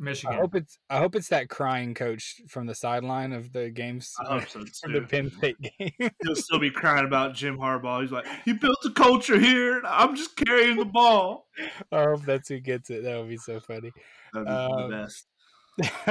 I 0.00 0.02
Michigan. 0.04 0.36
hope 0.36 0.54
it's 0.56 0.78
I 0.90 0.98
hope 0.98 1.14
it's 1.14 1.28
that 1.28 1.48
crying 1.48 1.94
coach 1.94 2.40
from 2.48 2.66
the 2.66 2.74
sideline 2.74 3.32
of 3.32 3.52
the 3.52 3.70
games 3.70 4.12
I 4.20 4.38
hope 4.40 4.48
so 4.48 4.64
from 4.82 4.92
the 4.92 5.02
Penn 5.02 5.30
State 5.30 5.56
game. 5.60 6.10
He'll 6.24 6.34
still 6.34 6.58
be 6.58 6.70
crying 6.70 7.06
about 7.06 7.34
Jim 7.34 7.56
Harbaugh. 7.58 8.02
He's 8.02 8.10
like, 8.10 8.26
he 8.44 8.52
built 8.52 8.78
a 8.84 8.90
culture 8.90 9.38
here. 9.38 9.78
and 9.78 9.86
I'm 9.86 10.16
just 10.16 10.36
carrying 10.36 10.76
the 10.76 10.84
ball. 10.84 11.46
I 11.92 12.02
hope 12.02 12.24
that's 12.24 12.48
who 12.48 12.58
gets 12.60 12.90
it. 12.90 13.04
That 13.04 13.18
would 13.18 13.28
be 13.28 13.36
so 13.36 13.60
funny. 13.60 13.92
Be 14.32 14.40
Um, 14.40 14.90
the 14.90 15.06
best. 15.06 15.26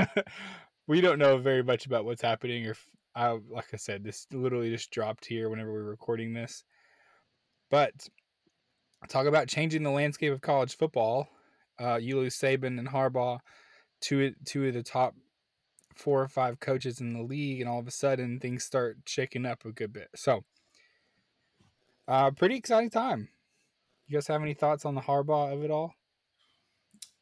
we 0.87 1.01
don't 1.01 1.19
know 1.19 1.37
very 1.37 1.63
much 1.63 1.85
about 1.85 2.05
what's 2.05 2.21
happening. 2.21 2.65
Or 2.67 2.75
I, 3.15 3.37
like 3.49 3.67
I 3.73 3.77
said, 3.77 4.03
this 4.03 4.27
literally 4.31 4.69
just 4.69 4.91
dropped 4.91 5.25
here 5.25 5.49
whenever 5.49 5.71
we're 5.71 5.83
recording 5.83 6.33
this. 6.33 6.63
But 7.69 7.91
talk 9.09 9.25
about 9.25 9.47
changing 9.47 9.83
the 9.83 9.91
landscape 9.91 10.31
of 10.31 10.41
college 10.41 10.77
football. 10.77 11.27
Uh, 11.79 11.95
you 11.95 12.17
lose 12.17 12.37
Saban 12.39 12.77
and 12.79 12.87
Harbaugh, 12.87 13.39
two 14.03 14.35
two 14.45 14.67
of 14.67 14.73
the 14.73 14.83
top 14.83 15.15
four 15.95 16.21
or 16.21 16.27
five 16.27 16.59
coaches 16.59 16.99
in 16.99 17.13
the 17.13 17.23
league, 17.23 17.61
and 17.61 17.69
all 17.69 17.79
of 17.79 17.87
a 17.87 17.91
sudden 17.91 18.39
things 18.39 18.63
start 18.63 18.97
shaking 19.05 19.45
up 19.45 19.65
a 19.65 19.71
good 19.71 19.93
bit. 19.93 20.09
So, 20.15 20.43
uh, 22.07 22.31
pretty 22.31 22.55
exciting 22.55 22.89
time. 22.89 23.29
You 24.07 24.17
guys 24.17 24.27
have 24.27 24.41
any 24.41 24.53
thoughts 24.53 24.85
on 24.85 24.95
the 24.95 25.01
Harbaugh 25.01 25.53
of 25.53 25.63
it 25.63 25.71
all? 25.71 25.93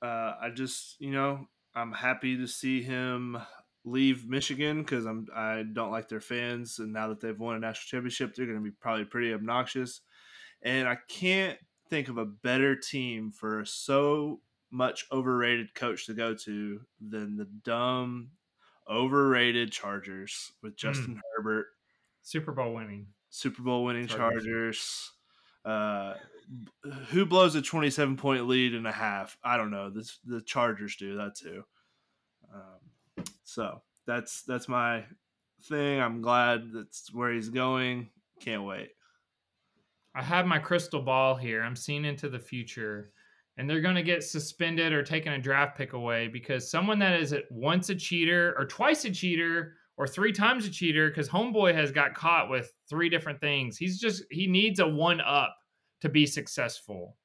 Uh, 0.01 0.33
I 0.41 0.49
just, 0.49 0.99
you 0.99 1.11
know, 1.11 1.47
I'm 1.75 1.91
happy 1.91 2.35
to 2.37 2.47
see 2.47 2.81
him 2.81 3.37
leave 3.85 4.27
Michigan 4.27 4.81
because 4.81 5.05
I'm 5.05 5.27
I 5.35 5.63
don't 5.71 5.91
like 5.91 6.09
their 6.09 6.21
fans, 6.21 6.79
and 6.79 6.91
now 6.91 7.07
that 7.09 7.21
they've 7.21 7.39
won 7.39 7.55
a 7.55 7.59
national 7.59 7.99
championship, 7.99 8.33
they're 8.33 8.47
going 8.47 8.57
to 8.57 8.63
be 8.63 8.75
probably 8.81 9.05
pretty 9.05 9.33
obnoxious. 9.33 10.01
And 10.63 10.87
I 10.87 10.97
can't 11.07 11.59
think 11.89 12.07
of 12.07 12.17
a 12.17 12.25
better 12.25 12.75
team 12.75 13.31
for 13.31 13.63
so 13.65 14.39
much 14.71 15.05
overrated 15.11 15.73
coach 15.75 16.05
to 16.05 16.13
go 16.13 16.33
to 16.33 16.81
than 16.99 17.37
the 17.37 17.45
dumb, 17.63 18.31
overrated 18.89 19.71
Chargers 19.71 20.51
with 20.63 20.75
Justin 20.75 21.21
Herbert, 21.35 21.67
Super 22.21 22.51
Bowl 22.51 22.73
winning. 22.73 23.07
Super 23.29 23.61
Bowl 23.61 23.83
winning 23.83 24.07
Chargers. 24.07 24.45
Chargers. 24.45 25.11
Uh, 25.63 26.13
who 27.09 27.25
blows 27.25 27.55
a 27.55 27.61
27 27.61 28.17
point 28.17 28.47
lead 28.47 28.73
and 28.73 28.87
a 28.87 28.91
half? 28.91 29.37
I 29.43 29.57
don't 29.57 29.71
know. 29.71 29.89
This 29.89 30.19
the 30.25 30.41
Chargers 30.41 30.95
do 30.95 31.17
that 31.17 31.35
too. 31.35 31.63
Um, 32.53 33.23
so 33.43 33.81
that's 34.05 34.43
that's 34.43 34.67
my 34.67 35.03
thing. 35.63 35.99
I'm 35.99 36.21
glad 36.21 36.71
that's 36.73 37.13
where 37.13 37.31
he's 37.31 37.49
going. 37.49 38.09
Can't 38.39 38.63
wait. 38.63 38.89
I 40.13 40.21
have 40.21 40.45
my 40.45 40.59
crystal 40.59 41.01
ball 41.01 41.35
here. 41.35 41.63
I'm 41.63 41.75
seeing 41.75 42.03
into 42.03 42.27
the 42.27 42.39
future, 42.39 43.11
and 43.61 43.69
they're 43.69 43.79
going 43.79 43.93
to 43.93 44.01
get 44.01 44.23
suspended 44.23 44.91
or 44.91 45.03
taking 45.03 45.33
a 45.33 45.37
draft 45.37 45.77
pick 45.77 45.93
away 45.93 46.27
because 46.27 46.71
someone 46.71 46.97
that 46.97 47.19
is 47.19 47.31
at 47.31 47.43
once 47.51 47.91
a 47.91 47.95
cheater 47.95 48.55
or 48.57 48.65
twice 48.65 49.05
a 49.05 49.11
cheater 49.11 49.75
or 49.97 50.07
three 50.07 50.31
times 50.31 50.65
a 50.65 50.71
cheater 50.71 51.09
because 51.09 51.29
Homeboy 51.29 51.75
has 51.75 51.91
got 51.91 52.15
caught 52.15 52.49
with 52.49 52.73
three 52.89 53.07
different 53.07 53.39
things. 53.39 53.77
He's 53.77 53.99
just 53.99 54.23
he 54.31 54.47
needs 54.47 54.79
a 54.79 54.87
one 54.87 55.21
up 55.21 55.55
to 55.99 56.09
be 56.09 56.25
successful. 56.25 57.15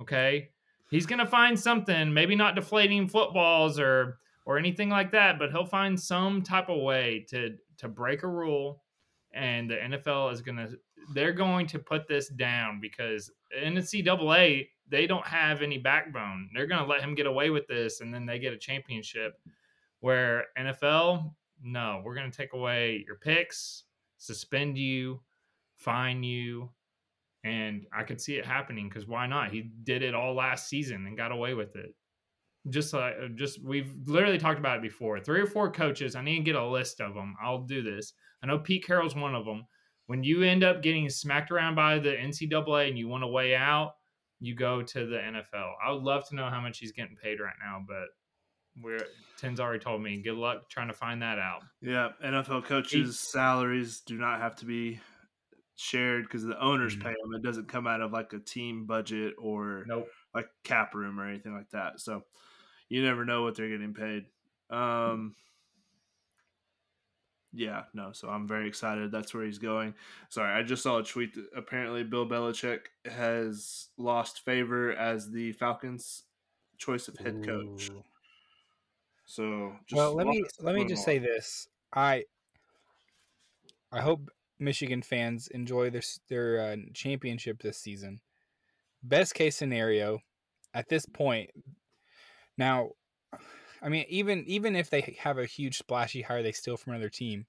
Okay, 0.00 0.50
he's 0.92 1.06
going 1.06 1.18
to 1.18 1.26
find 1.26 1.58
something, 1.58 2.14
maybe 2.14 2.36
not 2.36 2.54
deflating 2.54 3.08
footballs 3.08 3.80
or 3.80 4.20
or 4.46 4.58
anything 4.58 4.90
like 4.90 5.10
that, 5.10 5.40
but 5.40 5.50
he'll 5.50 5.66
find 5.66 5.98
some 5.98 6.40
type 6.40 6.68
of 6.68 6.80
way 6.80 7.26
to 7.30 7.56
to 7.78 7.88
break 7.88 8.22
a 8.22 8.28
rule 8.28 8.84
and 9.32 9.70
the 9.70 9.76
NFL 9.76 10.32
is 10.32 10.40
going 10.40 10.58
to 10.58 10.68
they're 11.14 11.32
going 11.32 11.66
to 11.66 11.78
put 11.78 12.06
this 12.06 12.28
down 12.28 12.78
because 12.80 13.30
NCAA 13.58 14.68
they 14.90 15.06
don't 15.06 15.26
have 15.26 15.62
any 15.62 15.78
backbone. 15.78 16.50
They're 16.54 16.66
going 16.66 16.82
to 16.82 16.86
let 16.86 17.00
him 17.00 17.14
get 17.14 17.26
away 17.26 17.50
with 17.50 17.66
this 17.66 18.00
and 18.00 18.12
then 18.12 18.26
they 18.26 18.38
get 18.38 18.52
a 18.52 18.58
championship. 18.58 19.40
Where 20.00 20.46
NFL, 20.58 21.30
no, 21.62 22.00
we're 22.04 22.14
going 22.14 22.30
to 22.30 22.36
take 22.36 22.54
away 22.54 23.04
your 23.06 23.16
picks, 23.16 23.84
suspend 24.16 24.78
you, 24.78 25.20
fine 25.76 26.22
you, 26.22 26.70
and 27.44 27.86
I 27.92 28.02
could 28.02 28.20
see 28.20 28.36
it 28.36 28.44
happening 28.44 28.88
because 28.88 29.06
why 29.06 29.26
not? 29.26 29.50
He 29.50 29.70
did 29.84 30.02
it 30.02 30.14
all 30.14 30.34
last 30.34 30.68
season 30.68 31.06
and 31.06 31.16
got 31.16 31.32
away 31.32 31.54
with 31.54 31.76
it. 31.76 31.94
Just 32.68 32.92
like, 32.92 33.14
uh, 33.22 33.28
just 33.34 33.62
we've 33.64 33.92
literally 34.06 34.38
talked 34.38 34.58
about 34.58 34.76
it 34.76 34.82
before. 34.82 35.18
Three 35.20 35.40
or 35.40 35.46
four 35.46 35.70
coaches. 35.70 36.14
I 36.14 36.22
need 36.22 36.36
to 36.36 36.42
get 36.42 36.56
a 36.56 36.66
list 36.66 37.00
of 37.00 37.14
them. 37.14 37.34
I'll 37.42 37.62
do 37.62 37.82
this. 37.82 38.12
I 38.42 38.46
know 38.46 38.58
Pete 38.58 38.86
Carroll's 38.86 39.16
one 39.16 39.34
of 39.34 39.46
them. 39.46 39.64
When 40.06 40.22
you 40.22 40.42
end 40.42 40.64
up 40.64 40.82
getting 40.82 41.08
smacked 41.08 41.50
around 41.50 41.74
by 41.76 41.98
the 41.98 42.10
NCAA 42.10 42.88
and 42.88 42.98
you 42.98 43.08
want 43.08 43.22
to 43.22 43.28
weigh 43.28 43.54
out, 43.54 43.92
you 44.40 44.54
go 44.54 44.82
to 44.82 45.06
the 45.06 45.16
NFL. 45.18 45.74
I 45.84 45.92
would 45.92 46.02
love 46.02 46.26
to 46.28 46.34
know 46.34 46.48
how 46.48 46.60
much 46.60 46.78
he's 46.78 46.92
getting 46.92 47.16
paid 47.16 47.40
right 47.40 47.54
now, 47.62 47.84
but 47.86 48.06
we're 48.82 49.06
Tins 49.36 49.60
already 49.60 49.78
told 49.82 50.02
me. 50.02 50.20
Good 50.22 50.34
luck 50.36 50.68
trying 50.70 50.88
to 50.88 50.94
find 50.94 51.20
that 51.22 51.38
out. 51.38 51.62
Yeah, 51.82 52.10
NFL 52.24 52.64
coaches' 52.64 53.18
salaries 53.18 54.00
do 54.00 54.16
not 54.16 54.40
have 54.40 54.56
to 54.56 54.64
be 54.64 55.00
shared 55.76 56.24
because 56.24 56.44
the 56.44 56.58
owners 56.60 56.94
Mhm. 56.96 57.02
pay 57.02 57.08
them. 57.10 57.34
It 57.34 57.42
doesn't 57.42 57.68
come 57.68 57.86
out 57.86 58.00
of 58.00 58.12
like 58.12 58.32
a 58.32 58.38
team 58.38 58.86
budget 58.86 59.34
or 59.38 59.84
Nope. 59.86 60.08
like 60.34 60.48
cap 60.62 60.94
room 60.94 61.18
or 61.18 61.26
anything 61.26 61.54
like 61.54 61.70
that. 61.70 62.00
So 62.00 62.24
you 62.88 63.02
never 63.02 63.24
know 63.24 63.42
what 63.42 63.54
they're 63.54 63.68
getting 63.70 63.94
paid. 63.94 64.26
Um, 64.68 65.34
yeah, 67.52 67.84
no. 67.94 68.12
So 68.12 68.28
I'm 68.28 68.46
very 68.46 68.68
excited. 68.68 69.10
That's 69.10 69.34
where 69.34 69.44
he's 69.44 69.58
going. 69.58 69.94
Sorry, 70.28 70.52
I 70.52 70.62
just 70.62 70.82
saw 70.82 70.98
a 70.98 71.02
tweet 71.02 71.34
that 71.34 71.46
apparently 71.56 72.04
Bill 72.04 72.26
Belichick 72.26 72.86
has 73.06 73.88
lost 73.96 74.44
favor 74.44 74.92
as 74.92 75.30
the 75.30 75.52
Falcons' 75.52 76.24
choice 76.78 77.08
of 77.08 77.18
head 77.18 77.44
coach. 77.44 77.90
Ooh. 77.90 78.04
So 79.26 79.72
just 79.86 79.96
well, 79.96 80.14
let 80.14 80.26
me 80.26 80.44
let 80.60 80.74
me 80.74 80.84
just 80.84 81.04
say 81.04 81.18
this. 81.18 81.68
I 81.94 82.24
I 83.92 84.00
hope 84.00 84.30
Michigan 84.58 85.02
fans 85.02 85.48
enjoy 85.48 85.90
their 85.90 86.02
their 86.28 86.60
uh, 86.60 86.76
championship 86.94 87.62
this 87.62 87.78
season. 87.78 88.20
Best 89.02 89.34
case 89.34 89.56
scenario, 89.56 90.18
at 90.74 90.88
this 90.88 91.06
point, 91.06 91.50
now, 92.60 92.90
I 93.82 93.88
mean, 93.88 94.04
even 94.08 94.44
even 94.46 94.76
if 94.76 94.90
they 94.90 95.16
have 95.20 95.38
a 95.38 95.46
huge 95.46 95.78
splashy 95.78 96.22
hire 96.22 96.42
they 96.42 96.52
steal 96.52 96.76
from 96.76 96.92
another 96.94 97.08
team, 97.08 97.46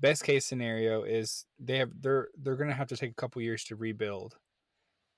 best 0.00 0.24
case 0.24 0.46
scenario 0.46 1.02
is 1.04 1.46
they 1.58 1.78
have 1.78 1.90
they're 2.00 2.28
they're 2.38 2.56
gonna 2.56 2.74
have 2.74 2.88
to 2.88 2.96
take 2.96 3.12
a 3.12 3.14
couple 3.14 3.42
years 3.42 3.64
to 3.64 3.76
rebuild. 3.76 4.38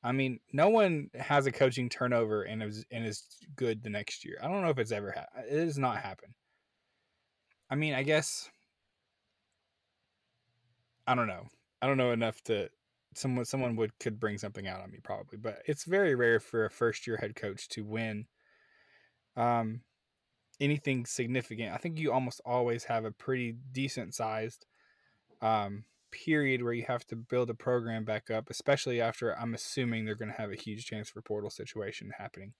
I 0.03 0.13
mean, 0.13 0.41
no 0.53 0.69
one 0.71 1.11
has 1.15 1.47
a 1.47 1.53
coaching 1.53 1.89
turnover 1.91 2.43
and 2.45 2.63
is 2.63 2.85
and 2.91 3.07
is 3.07 3.25
good 3.57 3.83
the 3.83 3.91
next 3.91 4.25
year. 4.25 4.39
I 4.43 4.49
don't 4.49 4.63
know 4.63 4.71
if 4.71 4.79
it's 4.79 4.93
ever 4.93 5.13
ha- 5.13 5.43
it 5.49 5.61
has 5.67 5.79
not 5.79 5.99
happened. 5.99 6.35
I 7.71 7.75
mean, 7.77 7.95
I 7.95 8.03
guess 8.03 8.51
I 11.07 11.15
don't 11.15 11.27
know. 11.27 11.49
I 11.83 11.87
don't 11.87 11.97
know 11.97 12.13
enough 12.13 12.43
to 12.45 12.71
someone 13.15 13.45
someone 13.45 13.77
would 13.77 13.99
could 13.99 14.21
bring 14.21 14.39
something 14.39 14.67
out 14.67 14.81
on 14.81 14.91
me 14.91 14.99
probably, 15.03 15.39
but 15.39 15.63
it's 15.67 15.85
very 15.85 16.15
rare 16.15 16.41
for 16.41 16.65
a 16.65 16.71
first 16.71 17.07
year 17.07 17.17
head 17.17 17.35
coach 17.35 17.69
to 17.71 17.85
win 17.85 18.27
um 19.37 19.81
anything 20.61 21.07
significant. 21.07 21.73
I 21.75 21.79
think 21.79 21.99
you 21.99 22.13
almost 22.13 22.41
always 22.45 22.85
have 22.85 23.05
a 23.05 23.11
pretty 23.13 23.57
decent 23.73 24.15
sized 24.15 24.67
um 25.43 25.85
period 26.11 26.63
where 26.63 26.73
you 26.73 26.85
have 26.87 27.07
to 27.07 27.17
build 27.17 27.49
a 27.51 27.55
program 27.55 28.05
back 28.05 28.31
up, 28.31 28.51
especially 28.51 29.01
after 29.01 29.37
I'm 29.39 29.55
assuming 29.55 30.05
they're 30.05 30.17
going 30.17 30.31
to 30.33 30.37
have 30.37 30.51
a 30.51 30.57
huge 30.57 30.87
transfer 30.87 31.23
portal 31.23 31.51
situation 31.51 32.11
happening. 32.19 32.53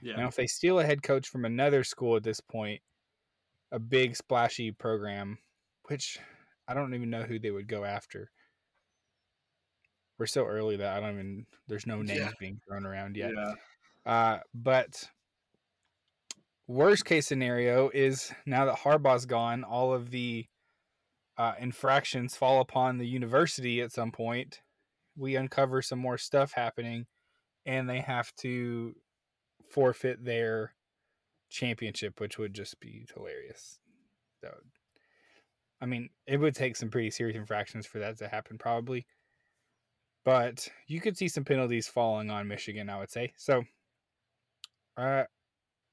Yeah. 0.00 0.16
Now, 0.16 0.28
if 0.28 0.36
they 0.36 0.46
steal 0.46 0.78
a 0.80 0.84
head 0.84 1.02
coach 1.02 1.28
from 1.28 1.44
another 1.44 1.84
school 1.84 2.16
at 2.16 2.22
this 2.22 2.40
point, 2.40 2.80
a 3.70 3.78
big 3.78 4.16
splashy 4.16 4.72
program, 4.72 5.38
which 5.88 6.18
I 6.66 6.72
don't 6.74 6.94
even 6.94 7.10
know 7.10 7.24
who 7.24 7.38
they 7.38 7.50
would 7.50 7.68
go 7.68 7.84
after. 7.84 8.30
We're 10.18 10.26
so 10.26 10.46
early 10.46 10.76
that 10.76 10.96
I 10.96 11.00
don't 11.00 11.14
even. 11.14 11.46
There's 11.68 11.86
no 11.86 12.02
names 12.02 12.18
Yeah. 12.20 12.30
being 12.40 12.60
thrown 12.66 12.86
around 12.86 13.16
yet. 13.16 13.32
Yeah. 13.36 13.54
Uh, 14.10 14.40
but 14.54 15.08
worst 16.68 17.06
case 17.06 17.26
scenario 17.26 17.90
is 17.92 18.30
now 18.46 18.66
that 18.66 18.76
Harbaugh's 18.76 19.26
gone, 19.26 19.64
all 19.64 19.92
of 19.92 20.10
the 20.10 20.46
uh, 21.36 21.54
infractions 21.58 22.36
fall 22.36 22.60
upon 22.60 22.98
the 22.98 23.06
university 23.06 23.80
at 23.80 23.92
some 23.92 24.12
point. 24.12 24.60
We 25.16 25.34
uncover 25.34 25.82
some 25.82 25.98
more 25.98 26.18
stuff 26.18 26.52
happening, 26.52 27.06
and 27.66 27.88
they 27.88 28.00
have 28.00 28.32
to 28.36 28.94
forfeit 29.70 30.24
their 30.24 30.74
championship, 31.50 32.20
which 32.20 32.38
would 32.38 32.54
just 32.54 32.78
be 32.78 33.06
hilarious. 33.14 33.78
Would, 34.42 34.52
I 35.80 35.86
mean, 35.86 36.10
it 36.26 36.36
would 36.36 36.54
take 36.54 36.76
some 36.76 36.90
pretty 36.90 37.10
serious 37.10 37.36
infractions 37.36 37.86
for 37.86 37.98
that 37.98 38.18
to 38.18 38.28
happen, 38.28 38.58
probably. 38.58 39.06
But 40.24 40.68
you 40.86 41.00
could 41.00 41.16
see 41.16 41.28
some 41.28 41.44
penalties 41.44 41.88
falling 41.88 42.30
on 42.30 42.48
Michigan, 42.48 42.90
I 42.90 42.98
would 42.98 43.10
say. 43.10 43.32
So, 43.36 43.64
uh, 44.96 45.24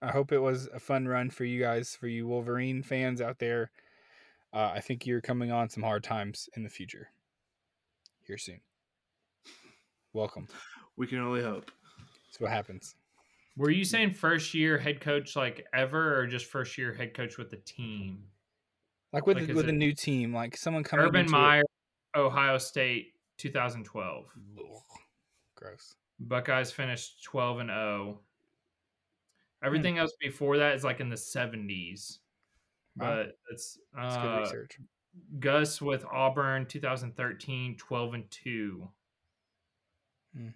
I 0.06 0.12
hope 0.12 0.32
it 0.32 0.38
was 0.38 0.68
a 0.72 0.80
fun 0.80 1.08
run 1.08 1.32
for 1.32 1.46
you 1.46 1.60
guys, 1.60 1.96
for 1.96 2.08
you 2.08 2.28
Wolverine 2.28 2.84
fans 2.84 3.22
out 3.22 3.40
there. 3.40 3.72
Uh, 4.54 4.72
I 4.76 4.80
think 4.80 5.08
you're 5.08 5.20
coming 5.20 5.52
on 5.52 5.68
some 5.68 5.82
hard 5.82 6.04
times 6.04 6.48
in 6.56 6.64
the 6.64 6.70
future. 6.70 7.08
Here 8.28 8.38
soon. 8.38 8.60
Welcome. 10.14 10.48
We 10.96 11.08
can 11.08 11.18
only 11.20 11.42
hope. 11.42 11.72
That's 12.28 12.40
what 12.40 12.52
happens. 12.52 12.96
Were 13.58 13.72
you 13.72 13.84
saying 13.84 14.12
first 14.12 14.54
year 14.54 14.78
head 14.78 15.02
coach 15.02 15.36
like 15.36 15.66
ever, 15.74 16.20
or 16.20 16.28
just 16.28 16.46
first 16.46 16.78
year 16.78 16.94
head 16.94 17.16
coach 17.16 17.40
with 17.40 17.50
the 17.50 17.58
team? 17.58 18.26
Like 19.12 19.26
with 19.26 19.38
Like, 19.38 19.50
is 19.50 19.56
with 19.56 19.70
a 19.70 19.72
new 19.72 19.94
team, 19.94 20.36
like 20.36 20.56
someone 20.56 20.84
coming 20.84 21.08
Urban 21.08 21.22
into 21.22 21.34
it- 21.36 21.40
Meyer, 21.40 21.64
Ohio 22.16 22.60
State, 22.60 23.14
2012. 23.38 24.26
Ugh, 24.60 24.64
Gross. 25.56 25.96
Buckeyes 26.20 26.72
finished 26.72 27.24
12 27.24 27.60
and 27.60 27.70
0. 27.70 28.20
Hmm. 29.66 29.68
Everything 29.68 29.98
else 29.98 30.14
before 30.20 30.58
that 30.58 30.76
is 30.76 30.84
like 30.84 31.00
in 31.00 31.10
the 31.10 31.16
70s. 31.16 32.20
Wow. 32.98 33.16
But 33.16 33.38
it's 33.52 33.80
That's 33.96 34.16
good 34.16 34.26
uh, 34.26 34.40
research. 34.42 34.78
Gus 35.40 35.82
with 35.82 36.06
Auburn 36.06 36.66
2013, 36.66 37.76
12 37.78 38.14
and 38.14 38.30
2. 38.32 38.90
Hmm. 40.36 40.48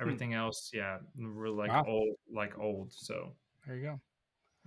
Everything 0.00 0.34
else, 0.34 0.70
yeah, 0.72 0.98
we're 1.18 1.48
like 1.48 1.70
Wow. 1.70 1.84
old, 1.88 2.16
like 2.32 2.56
old. 2.58 2.92
So, 2.92 3.32
There 3.66 3.76
you 3.76 3.82
go. 3.82 4.00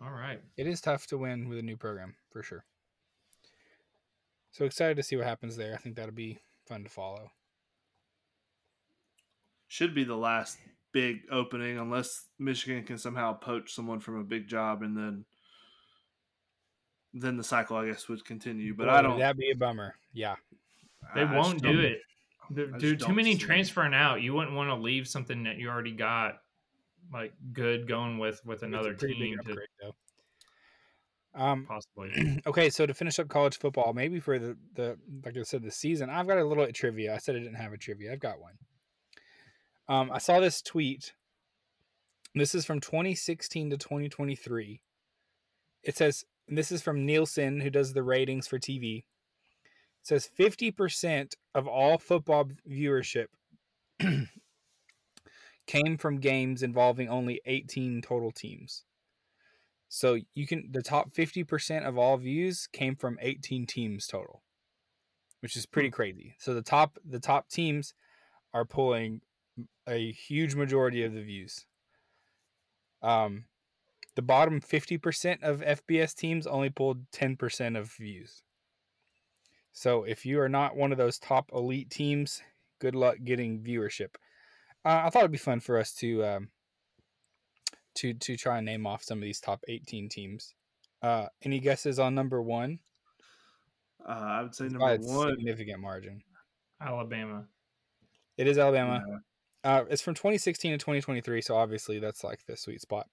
all 0.03 0.11
right. 0.11 0.41
It 0.57 0.67
is 0.67 0.81
tough 0.81 1.07
to 1.07 1.17
win 1.17 1.47
with 1.47 1.57
a 1.57 1.61
new 1.61 1.77
program 1.77 2.15
for 2.31 2.43
sure. 2.43 2.65
So 4.51 4.65
excited 4.65 4.97
to 4.97 5.03
see 5.03 5.15
what 5.15 5.25
happens 5.25 5.55
there. 5.55 5.73
I 5.73 5.77
think 5.77 5.95
that'll 5.95 6.11
be 6.13 6.39
fun 6.67 6.83
to 6.83 6.89
follow. 6.89 7.31
Should 9.69 9.95
be 9.95 10.03
the 10.03 10.17
last 10.17 10.57
big 10.91 11.21
opening 11.31 11.77
unless 11.77 12.27
Michigan 12.39 12.83
can 12.83 12.97
somehow 12.97 13.33
poach 13.33 13.73
someone 13.73 13.99
from 13.99 14.19
a 14.19 14.23
big 14.23 14.47
job 14.47 14.81
and 14.81 14.97
then 14.97 15.25
then 17.13 17.37
the 17.37 17.43
cycle 17.43 17.77
I 17.77 17.87
guess 17.87 18.07
would 18.07 18.23
continue. 18.25 18.73
But 18.73 18.85
Boy, 18.87 18.91
I 18.91 19.01
don't 19.01 19.19
That'd 19.19 19.37
be 19.37 19.51
a 19.51 19.55
bummer. 19.55 19.95
Yeah. 20.13 20.35
They 21.15 21.21
I 21.21 21.37
won't 21.37 21.61
do 21.61 21.79
it. 21.79 22.01
Th- 22.53 22.69
Dude, 22.79 22.99
too 22.99 23.13
many 23.13 23.31
see 23.31 23.37
it. 23.37 23.45
transferring 23.45 23.93
out. 23.93 24.21
You 24.21 24.33
wouldn't 24.33 24.55
want 24.55 24.69
to 24.69 24.75
leave 24.75 25.07
something 25.07 25.43
that 25.43 25.57
you 25.57 25.69
already 25.69 25.93
got 25.93 26.39
like 27.13 27.33
good 27.53 27.87
going 27.87 28.17
with 28.17 28.41
with 28.45 28.63
another 28.63 28.93
team 28.93 29.17
big 29.19 29.33
to 29.33 29.39
upgrade 29.39 29.67
though. 29.81 29.95
Um 31.33 31.65
possibly. 31.65 32.41
okay, 32.47 32.69
so 32.69 32.85
to 32.85 32.93
finish 32.93 33.19
up 33.19 33.29
college 33.29 33.57
football, 33.57 33.93
maybe 33.93 34.19
for 34.19 34.37
the, 34.39 34.57
the 34.75 34.97
like 35.23 35.37
I 35.37 35.43
said, 35.43 35.63
the 35.63 35.71
season, 35.71 36.09
I've 36.09 36.27
got 36.27 36.37
a 36.37 36.43
little 36.45 36.67
trivia. 36.71 37.15
I 37.15 37.17
said 37.17 37.35
I 37.35 37.39
didn't 37.39 37.55
have 37.55 37.73
a 37.73 37.77
trivia. 37.77 38.11
I've 38.11 38.19
got 38.19 38.39
one. 38.39 38.53
Um, 39.87 40.11
I 40.11 40.17
saw 40.19 40.39
this 40.39 40.61
tweet. 40.61 41.13
This 42.33 42.55
is 42.55 42.65
from 42.65 42.79
2016 42.79 43.71
to 43.71 43.77
2023. 43.77 44.81
It 45.83 45.97
says, 45.97 46.23
and 46.47 46.57
this 46.57 46.71
is 46.71 46.81
from 46.81 47.05
Nielsen, 47.05 47.61
who 47.61 47.69
does 47.69 47.93
the 47.93 48.03
ratings 48.03 48.47
for 48.47 48.59
TV. 48.59 48.99
It 48.99 49.03
says 50.03 50.29
50% 50.37 51.33
of 51.53 51.67
all 51.67 51.97
football 51.97 52.45
viewership 52.69 53.27
came 55.67 55.97
from 55.97 56.19
games 56.19 56.63
involving 56.63 57.07
only 57.09 57.41
18 57.45 58.01
total 58.01 58.31
teams. 58.31 58.83
So 59.87 60.17
you 60.33 60.47
can 60.47 60.69
the 60.71 60.81
top 60.81 61.11
50% 61.13 61.85
of 61.85 61.97
all 61.97 62.17
views 62.17 62.67
came 62.71 62.95
from 62.95 63.17
18 63.21 63.65
teams 63.67 64.07
total, 64.07 64.41
which 65.41 65.57
is 65.57 65.65
pretty 65.65 65.89
crazy. 65.89 66.35
So 66.39 66.53
the 66.53 66.61
top 66.61 66.97
the 67.05 67.19
top 67.19 67.49
teams 67.49 67.93
are 68.53 68.63
pulling 68.65 69.21
a 69.87 70.11
huge 70.11 70.55
majority 70.55 71.03
of 71.03 71.13
the 71.13 71.21
views. 71.23 71.65
Um 73.01 73.45
the 74.15 74.21
the 74.21 74.25
bottom 74.27 74.59
50% 74.59 75.41
of 75.41 75.61
FBS 75.61 76.13
teams 76.13 76.45
only 76.45 76.69
pulled 76.69 77.09
10% 77.11 77.77
of 77.79 77.91
views. 77.93 78.43
So 79.71 80.03
if 80.03 80.25
you 80.25 80.41
are 80.41 80.49
not 80.49 80.75
one 80.75 80.91
of 80.91 80.97
those 80.97 81.17
top 81.17 81.49
elite 81.53 81.89
teams, 81.89 82.41
good 82.79 82.93
luck 82.93 83.15
getting 83.23 83.61
viewership. 83.63 84.15
Uh, 84.83 85.03
I 85.05 85.09
thought 85.09 85.19
it'd 85.19 85.31
be 85.31 85.37
fun 85.37 85.61
for 85.61 85.77
us 85.77 85.93
to 85.95 86.25
um, 86.25 86.49
to 87.95 88.13
to 88.13 88.35
try 88.35 88.57
and 88.57 88.65
name 88.65 88.85
off 88.85 89.01
some 89.01 89.17
of 89.19 89.23
these 89.23 89.39
top 89.39 89.63
18 89.67 90.09
teams. 90.09 90.53
Uh, 91.01 91.27
any 91.43 91.59
guesses 91.59 91.97
on 91.97 92.13
number 92.13 92.41
one? 92.41 92.79
Uh, 94.05 94.11
I 94.11 94.41
would 94.43 94.53
say 94.53 94.65
It's 94.65 94.73
number 94.73 94.97
by 94.97 95.03
one. 95.03 95.35
significant 95.37 95.79
margin. 95.79 96.21
Alabama. 96.81 97.47
It 98.37 98.47
is 98.47 98.57
Alabama. 98.57 99.01
Yeah. 99.63 99.71
Uh, 99.71 99.85
it's 99.89 100.01
from 100.01 100.13
2016 100.15 100.71
to 100.71 100.77
2023, 100.77 101.41
so 101.41 101.55
obviously 101.55 101.99
that's 101.99 102.23
like 102.23 102.45
the 102.47 102.57
sweet 102.57 102.81
spot. 102.81 103.07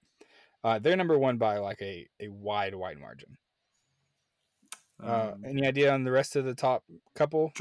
Uh, 0.64 0.78
they're 0.78 0.96
number 0.96 1.18
one 1.18 1.36
by 1.36 1.58
like 1.58 1.80
a, 1.82 2.08
a 2.20 2.28
wide, 2.28 2.74
wide 2.74 2.98
margin. 2.98 3.36
Uh, 5.02 5.32
Um, 5.34 5.44
any 5.46 5.66
idea 5.66 5.92
on 5.92 6.04
the 6.04 6.10
rest 6.10 6.36
of 6.36 6.44
the 6.44 6.54
top 6.54 6.84
couple? 7.14 7.52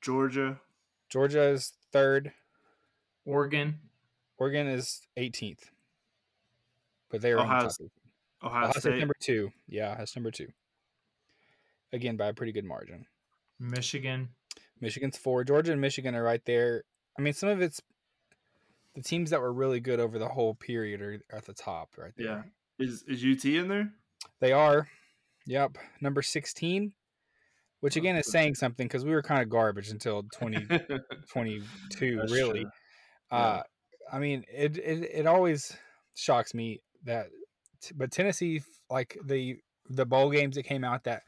Georgia. 0.00 0.60
Georgia 1.08 1.42
is 1.42 1.72
third. 1.92 2.32
Oregon. 3.24 3.78
Oregon 4.38 4.68
is 4.68 5.00
18th. 5.16 5.70
But 7.10 7.20
they're 7.22 7.32
in 7.32 7.38
the 7.38 7.42
Ohio 7.44 7.62
top 7.62 7.72
Ohio, 8.42 8.58
Ohio 8.60 8.70
State's 8.70 8.82
State. 8.84 8.98
number 8.98 9.16
two. 9.20 9.50
Yeah, 9.66 9.96
that's 9.96 10.14
number 10.14 10.30
two. 10.30 10.48
Again, 11.92 12.16
by 12.16 12.26
a 12.26 12.34
pretty 12.34 12.52
good 12.52 12.64
margin. 12.66 13.06
Michigan. 13.58 14.28
Michigan's 14.80 15.16
four. 15.16 15.42
Georgia 15.42 15.72
and 15.72 15.80
Michigan 15.80 16.14
are 16.14 16.22
right 16.22 16.44
there. 16.44 16.84
I 17.18 17.22
mean, 17.22 17.32
some 17.32 17.48
of 17.48 17.60
it's 17.60 17.82
the 18.94 19.02
teams 19.02 19.30
that 19.30 19.40
were 19.40 19.52
really 19.52 19.80
good 19.80 20.00
over 20.00 20.18
the 20.18 20.28
whole 20.28 20.54
period 20.54 21.00
are 21.00 21.20
at 21.32 21.44
the 21.44 21.54
top 21.54 21.90
right 21.96 22.12
there. 22.16 22.26
Yeah. 22.78 22.84
Is 22.84 23.02
is 23.08 23.24
UT 23.24 23.44
in 23.44 23.68
there? 23.68 23.90
They 24.40 24.52
are. 24.52 24.88
Yep. 25.46 25.78
Number 26.00 26.22
16, 26.22 26.92
which 27.80 27.96
Oh, 27.96 28.00
again 28.00 28.16
is 28.16 28.30
saying 28.30 28.54
something 28.56 28.86
because 28.86 29.04
we 29.04 29.12
were 29.12 29.22
kind 29.22 29.42
of 29.42 29.48
garbage 29.48 29.88
until 29.90 30.22
2022, 30.34 32.16
That's 32.20 32.32
really. 32.32 32.60
true. 32.62 32.70
Uh, 33.30 33.62
I 34.12 34.18
mean, 34.18 34.44
it, 34.52 34.76
it, 34.78 35.10
it 35.20 35.26
always 35.26 35.76
shocks 36.14 36.54
me 36.54 36.80
that, 37.04 37.26
t- 37.82 37.94
but 37.96 38.10
Tennessee, 38.10 38.62
like 38.90 39.16
the, 39.24 39.56
the 39.90 40.06
bowl 40.06 40.30
games 40.30 40.56
that 40.56 40.64
came 40.64 40.84
out 40.84 41.04
that 41.04 41.22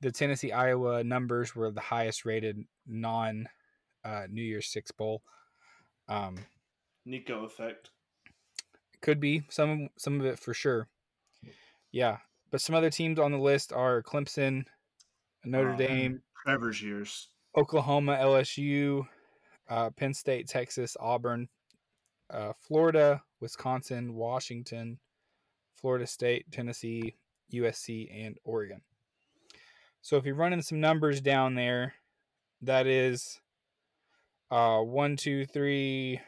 the 0.00 0.12
Tennessee 0.12 0.52
Iowa 0.52 1.02
numbers 1.02 1.54
were 1.56 1.70
the 1.70 1.80
highest 1.80 2.24
rated 2.24 2.62
non 2.86 3.48
uh, 4.04 4.26
New 4.30 4.42
Year's 4.42 4.68
Six 4.68 4.92
bowl. 4.92 5.22
Um, 6.08 6.36
Nico 7.08 7.44
effect. 7.44 7.90
could 9.00 9.18
be 9.20 9.42
some 9.48 9.88
some 9.96 10.20
of 10.20 10.26
it 10.26 10.38
for 10.38 10.52
sure. 10.54 10.88
Yeah, 11.90 12.18
but 12.50 12.60
some 12.60 12.74
other 12.74 12.90
teams 12.90 13.18
on 13.18 13.32
the 13.32 13.38
list 13.38 13.72
are 13.72 14.02
Clemson, 14.02 14.64
Notre 15.44 15.72
Oh, 15.72 15.76
Dame, 15.76 16.22
Trevor's 16.44 16.82
years. 16.82 17.28
Oklahoma, 17.56 18.16
LSU, 18.20 19.06
uh, 19.68 19.90
Penn 19.90 20.12
State, 20.12 20.46
Texas, 20.48 20.96
Auburn, 21.00 21.48
uh, 22.30 22.52
Florida, 22.60 23.22
Wisconsin, 23.40 24.14
Washington, 24.14 24.98
Florida 25.74 26.06
State, 26.06 26.44
Tennessee, 26.52 27.16
USC, 27.52 28.08
and 28.12 28.36
Oregon. 28.44 28.82
So 30.02 30.16
if 30.18 30.24
you're 30.26 30.34
running 30.34 30.62
some 30.62 30.80
numbers 30.80 31.20
down 31.22 31.54
there, 31.54 31.94
that 32.62 32.86
is 32.86 33.40
uh, 34.50 34.80
one, 34.80 35.16
two, 35.16 35.46
three, 35.46 36.20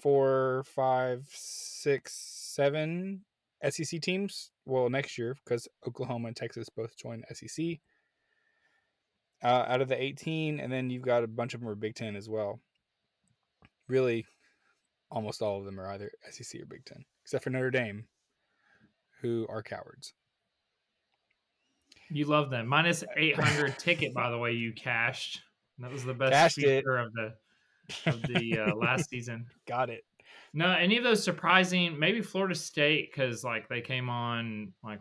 four, 0.00 0.64
five, 0.74 1.26
six, 1.32 2.14
seven 2.14 3.22
SEC 3.68 4.00
teams. 4.00 4.50
Well, 4.64 4.88
next 4.88 5.18
year 5.18 5.36
because 5.44 5.68
Oklahoma 5.86 6.28
and 6.28 6.36
Texas 6.36 6.68
both 6.68 6.96
join 6.96 7.22
SEC 7.32 7.78
uh, 9.42 9.64
out 9.66 9.80
of 9.80 9.88
the 9.88 10.00
18, 10.00 10.60
and 10.60 10.72
then 10.72 10.90
you've 10.90 11.02
got 11.02 11.24
a 11.24 11.28
bunch 11.28 11.54
of 11.54 11.60
them 11.60 11.68
are 11.68 11.74
Big 11.74 11.94
Ten 11.94 12.16
as 12.16 12.28
well. 12.28 12.60
Really, 13.88 14.26
almost 15.10 15.42
all 15.42 15.58
of 15.58 15.64
them 15.64 15.80
are 15.80 15.90
either 15.90 16.10
SEC 16.30 16.60
or 16.60 16.66
Big 16.66 16.84
Ten, 16.84 17.04
except 17.24 17.44
for 17.44 17.50
Notre 17.50 17.70
Dame, 17.70 18.04
who 19.22 19.46
are 19.48 19.62
cowards. 19.62 20.12
You 22.10 22.26
love 22.26 22.50
them. 22.50 22.66
Minus 22.66 23.04
800 23.16 23.78
ticket, 23.78 24.14
by 24.14 24.30
the 24.30 24.38
way, 24.38 24.52
you 24.52 24.72
cashed. 24.72 25.40
That 25.78 25.90
was 25.90 26.04
the 26.04 26.14
best 26.14 26.32
Cashed 26.32 26.58
it. 26.58 26.84
of 26.86 27.12
the 27.14 27.32
of 28.06 28.22
the 28.22 28.58
uh, 28.58 28.74
last 28.74 29.10
season. 29.10 29.46
Got 29.66 29.90
it. 29.90 30.04
No, 30.52 30.70
any 30.72 30.96
of 30.96 31.04
those 31.04 31.22
surprising? 31.22 31.98
Maybe 31.98 32.22
Florida 32.22 32.54
State 32.54 33.10
because 33.12 33.44
like 33.44 33.68
they 33.68 33.80
came 33.80 34.08
on. 34.08 34.72
Like, 34.82 35.00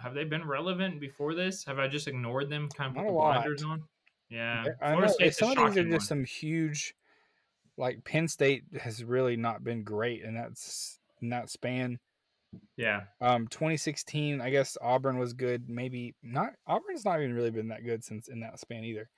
have 0.00 0.14
they 0.14 0.24
been 0.24 0.46
relevant 0.46 1.00
before 1.00 1.34
this? 1.34 1.64
Have 1.64 1.78
I 1.78 1.88
just 1.88 2.08
ignored 2.08 2.50
them? 2.50 2.68
Kind 2.76 2.90
of 2.90 2.96
Not 2.96 3.02
put 3.02 3.08
the 3.08 3.12
blinders 3.14 3.62
on. 3.62 3.82
Yeah, 4.30 4.64
I 4.80 4.92
Florida 4.92 5.14
a 5.20 5.30
some 5.30 5.50
of 5.50 5.56
these 5.56 5.76
are 5.78 5.84
just 5.84 5.92
one. 5.92 6.00
some 6.00 6.24
huge, 6.24 6.94
like 7.76 8.02
Penn 8.04 8.28
State 8.28 8.64
has 8.80 9.04
really 9.04 9.36
not 9.36 9.62
been 9.62 9.84
great, 9.84 10.24
and 10.24 10.36
that's 10.36 10.98
in 11.20 11.28
that 11.30 11.50
span. 11.50 11.98
Yeah, 12.76 13.02
Um, 13.20 13.48
2016, 13.48 14.40
I 14.40 14.50
guess 14.50 14.76
Auburn 14.82 15.18
was 15.18 15.32
good. 15.32 15.68
Maybe 15.68 16.14
not. 16.22 16.50
Auburn's 16.66 17.04
not 17.04 17.18
even 17.18 17.34
really 17.34 17.50
been 17.50 17.68
that 17.68 17.84
good 17.84 18.04
since 18.04 18.28
in 18.28 18.40
that 18.40 18.58
span 18.58 18.84
either. 18.84 19.08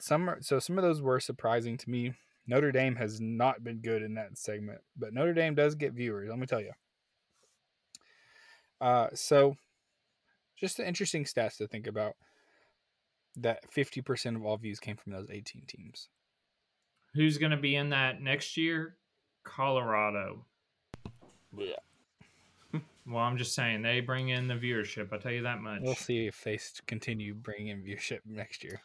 Some 0.00 0.28
are, 0.30 0.38
so 0.40 0.58
some 0.58 0.78
of 0.78 0.82
those 0.82 1.02
were 1.02 1.20
surprising 1.20 1.76
to 1.78 1.90
me. 1.90 2.14
Notre 2.46 2.72
Dame 2.72 2.96
has 2.96 3.20
not 3.20 3.62
been 3.62 3.78
good 3.78 4.02
in 4.02 4.14
that 4.14 4.36
segment, 4.36 4.80
but 4.96 5.12
Notre 5.12 5.34
Dame 5.34 5.54
does 5.54 5.74
get 5.74 5.92
viewers. 5.92 6.28
Let 6.28 6.38
me 6.38 6.46
tell 6.46 6.60
you. 6.60 6.72
Uh, 8.80 9.08
so 9.14 9.54
just 10.56 10.76
the 10.76 10.86
interesting 10.86 11.24
stats 11.24 11.56
to 11.58 11.66
think 11.68 11.86
about. 11.86 12.14
That 13.36 13.60
50% 13.70 14.34
of 14.36 14.44
all 14.44 14.56
views 14.56 14.80
came 14.80 14.96
from 14.96 15.12
those 15.12 15.30
18 15.30 15.62
teams. 15.68 16.08
who's 17.14 17.38
going 17.38 17.52
to 17.52 17.56
be 17.56 17.76
in 17.76 17.90
that 17.90 18.20
next 18.20 18.56
year? 18.56 18.96
Colorado. 19.44 20.44
Yeah. 21.56 21.76
Well, 23.06 23.24
I'm 23.24 23.38
just 23.38 23.54
saying 23.56 23.82
they 23.82 24.00
bring 24.00 24.28
in 24.28 24.46
the 24.46 24.54
viewership. 24.54 25.08
I 25.10 25.16
will 25.16 25.22
tell 25.22 25.32
you 25.32 25.42
that 25.42 25.60
much. 25.60 25.80
We'll 25.82 25.96
see 25.96 26.26
if 26.26 26.44
they 26.44 26.60
continue 26.86 27.34
bringing 27.34 27.68
in 27.68 27.82
viewership 27.82 28.20
next 28.24 28.62
year. 28.62 28.80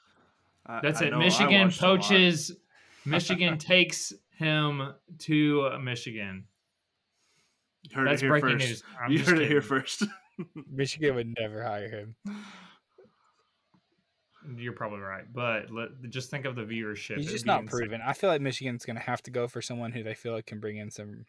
I- 0.66 0.80
That's 0.82 1.02
I 1.02 1.06
it. 1.06 1.14
I 1.14 1.18
Michigan 1.18 1.62
watched 1.66 1.82
a 1.82 1.88
lot. 1.88 2.00
poaches. 2.02 2.52
Michigan 3.06 3.58
takes 3.58 4.14
him 4.38 4.94
to 5.20 5.70
uh, 5.74 5.80
Michigan. 5.80 6.46
Heard 7.94 8.08
That's 8.08 8.22
it 8.22 8.26
here 8.26 8.32
breaking 8.32 8.60
first. 8.60 8.68
news. 8.68 8.84
I'm 9.00 9.12
you 9.12 9.18
just 9.20 9.30
heard 9.30 9.42
it 9.42 9.48
here 9.48 9.62
first. 9.62 10.04
Michigan 10.72 11.16
would 11.16 11.36
never 11.40 11.64
hire 11.64 11.90
him. 11.90 12.16
You're 14.58 14.74
probably 14.74 15.00
right, 15.00 15.26
but 15.34 15.72
let, 15.72 15.90
just 16.10 16.30
think 16.30 16.46
of 16.46 16.56
the 16.56 16.62
viewership. 16.64 17.18
He's 17.18 17.32
just 17.32 17.46
not 17.48 17.62
insane. 17.62 17.80
proven. 17.80 18.02
I 18.06 18.14
feel 18.14 18.30
like 18.30 18.42
Michigan's 18.42 18.86
going 18.86 18.96
to 18.98 19.02
have 19.02 19.22
to 19.24 19.32
go 19.32 19.48
for 19.48 19.62
someone 19.62 19.92
who 19.92 20.04
they 20.04 20.14
feel 20.14 20.34
like 20.34 20.46
can 20.46 20.60
bring 20.60 20.78
in 20.78 20.92
some. 20.92 21.26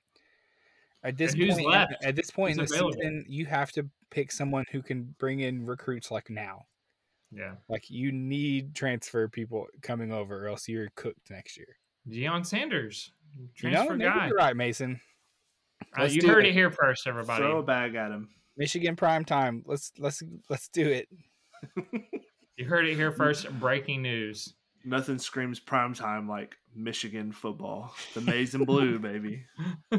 At 1.02 1.16
this 1.16 1.32
who's 1.34 1.54
point, 1.54 1.66
left? 1.66 1.94
at 2.02 2.14
this 2.16 2.30
point 2.30 2.52
in 2.58 2.64
the 2.64 2.70
available? 2.72 2.92
season, 2.94 3.24
you 3.28 3.46
have 3.46 3.70
to 3.72 3.88
pick 4.10 4.32
someone 4.32 4.64
who 4.70 4.82
can 4.82 5.14
bring 5.18 5.40
in 5.40 5.64
recruits 5.64 6.10
like 6.10 6.28
now. 6.28 6.66
Yeah, 7.32 7.54
Like 7.68 7.90
you 7.90 8.12
need 8.12 8.74
transfer 8.74 9.28
people 9.28 9.66
coming 9.82 10.12
over, 10.12 10.44
or 10.44 10.48
else 10.48 10.68
you're 10.68 10.88
cooked 10.94 11.30
next 11.30 11.56
year. 11.56 11.76
Deion 12.08 12.46
Sanders, 12.46 13.10
You 13.36 13.48
transfer 13.54 13.92
know, 13.96 13.96
maybe 13.96 14.10
guy. 14.10 14.26
you're 14.28 14.36
right, 14.36 14.56
Mason. 14.56 15.00
Uh, 15.98 16.04
you 16.04 16.26
heard 16.26 16.46
it. 16.46 16.50
it 16.50 16.52
here 16.54 16.70
first, 16.70 17.06
everybody. 17.06 17.42
Throw 17.42 17.58
a 17.58 17.62
bag 17.62 17.94
at 17.96 18.10
him. 18.12 18.28
Michigan 18.56 18.96
prime 18.96 19.24
time. 19.24 19.62
Let's 19.66 19.92
let's 19.98 20.22
let's 20.48 20.68
do 20.68 20.88
it. 20.88 21.08
You 22.58 22.64
heard 22.64 22.88
it 22.88 22.94
here 22.94 23.12
first. 23.12 23.50
Breaking 23.60 24.00
news. 24.00 24.54
Nothing 24.82 25.18
screams 25.18 25.60
prime 25.60 25.92
time 25.92 26.26
like 26.26 26.56
Michigan 26.74 27.30
football. 27.30 27.94
The 28.14 28.22
maize 28.22 28.54
and 28.54 28.66
blue, 28.66 28.98
baby. 29.10 29.44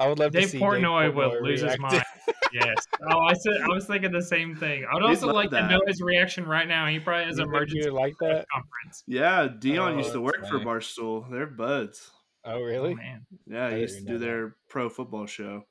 I 0.00 0.08
would 0.08 0.18
love 0.18 0.32
to 0.32 0.40
Dave 0.40 0.48
see 0.50 0.58
Portnoy 0.58 1.12
will 1.12 1.32
Portnoy 1.32 1.42
lose 1.42 1.60
his 1.60 1.78
mind. 1.78 2.02
Yes. 2.52 2.86
Oh, 3.10 3.20
I 3.20 3.34
said 3.34 3.52
I 3.62 3.68
was 3.68 3.86
thinking 3.86 4.10
the 4.10 4.22
same 4.22 4.56
thing. 4.56 4.84
I 4.90 4.94
would 4.94 5.02
He'd 5.02 5.08
also 5.10 5.26
love 5.26 5.36
like 5.36 5.50
to 5.50 5.68
know 5.68 5.80
his 5.86 6.00
reaction 6.02 6.46
right 6.46 6.66
now. 6.66 6.86
He 6.86 6.98
probably 6.98 7.26
has 7.26 7.36
You 7.38 7.44
an 7.44 7.50
think 7.50 7.54
emergency 7.56 7.84
you 7.86 7.92
like 7.92 8.14
that? 8.20 8.46
conference. 8.52 9.04
Yeah, 9.06 9.48
Deion 9.48 9.94
Oh, 9.94 9.98
used 9.98 10.12
to 10.12 10.20
that's 10.20 10.36
work 10.38 10.46
for. 10.48 10.58
Barstool. 10.60 11.30
They're 11.30 11.46
buds. 11.46 12.10
Oh 12.44 12.54
Oh, 12.54 12.62
really? 12.62 12.94
man. 12.94 13.26
Yeah, 13.46 13.70
he 13.70 13.80
used 13.80 13.98
to 13.98 14.04
do 14.04 14.18
that. 14.18 14.24
their 14.24 14.56
pro 14.68 14.88
football 14.88 15.26
show. 15.26 15.64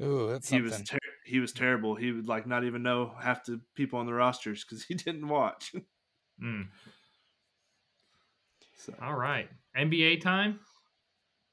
Ooh, 0.00 0.28
that's 0.28 0.48
He 0.48 0.60
was 0.60 0.80
ter- 0.82 0.98
he 1.24 1.40
was 1.40 1.52
terrible. 1.52 1.96
He 1.96 2.12
would 2.12 2.28
like 2.28 2.46
not 2.46 2.62
even 2.64 2.84
know 2.84 3.12
half 3.20 3.44
the 3.44 3.60
people 3.74 3.98
on 3.98 4.06
the 4.06 4.14
rosters 4.14 4.64
because 4.64 4.84
he 4.84 4.94
didn't 4.94 5.26
watch. 5.26 5.74
Mm. 6.40 6.68
so, 8.76 8.94
All 9.02 9.16
right. 9.16 9.48
NBA 9.76 10.20
time. 10.20 10.60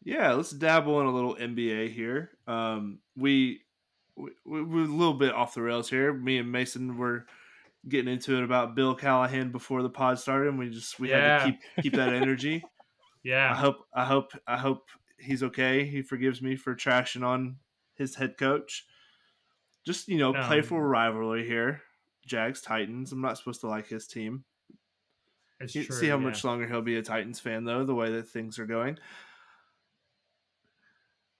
yeah, 0.03 0.33
let's 0.33 0.51
dabble 0.51 1.01
in 1.01 1.07
a 1.07 1.11
little 1.11 1.35
NBA 1.35 1.89
here. 1.89 2.29
Um, 2.45 2.99
we, 3.15 3.61
we 4.15 4.31
we- 4.45 4.63
we're 4.63 4.83
a 4.83 4.87
little 4.87 5.13
bit 5.13 5.33
off 5.33 5.53
the 5.53 5.61
rails 5.61 5.89
here. 5.89 6.13
Me 6.13 6.37
and 6.37 6.51
Mason 6.51 6.97
were 6.97 7.25
getting 7.87 8.11
into 8.11 8.35
it 8.37 8.43
about 8.43 8.75
Bill 8.75 8.95
Callahan 8.95 9.51
before 9.51 9.83
the 9.83 9.89
pod 9.89 10.17
started, 10.19 10.49
and 10.49 10.59
we 10.59 10.69
just 10.69 10.99
we 10.99 11.09
had 11.09 11.39
to 11.39 11.45
keep 11.51 11.59
keep 11.83 11.93
that 11.93 12.13
energy. 12.21 12.63
Yeah, 13.23 13.51
I 13.51 13.55
hope 13.55 13.85
I 13.93 14.05
hope 14.05 14.31
I 14.47 14.57
hope 14.57 14.87
he's 15.17 15.43
okay. 15.43 15.85
He 15.85 16.01
forgives 16.01 16.41
me 16.41 16.55
for 16.55 16.75
trashing 16.75 17.23
on 17.25 17.57
his 17.95 18.15
head 18.15 18.37
coach. 18.37 18.85
Just 19.85 20.07
you 20.07 20.17
know, 20.17 20.31
No. 20.31 20.43
playful 20.47 20.77
um, 20.77 20.83
rivalry 20.83 21.45
here. 21.47 21.81
Jags 22.25 22.61
Titans. 22.61 23.11
I'm 23.11 23.21
not 23.21 23.37
supposed 23.37 23.61
to 23.61 23.67
like 23.67 23.87
his 23.87 24.07
team. 24.07 24.43
It's 25.59 25.73
You 25.75 25.83
true. 25.83 25.95
see 25.95 26.07
how 26.07 26.17
yeah. 26.17 26.23
much 26.23 26.43
longer 26.43 26.67
he'll 26.67 26.81
be 26.81 26.97
a 26.97 27.01
Titans 27.03 27.39
fan 27.39 27.65
though, 27.65 27.83
the 27.85 27.93
way 27.95 28.11
that 28.13 28.27
things 28.27 28.57
are 28.59 28.65
going. 28.65 28.97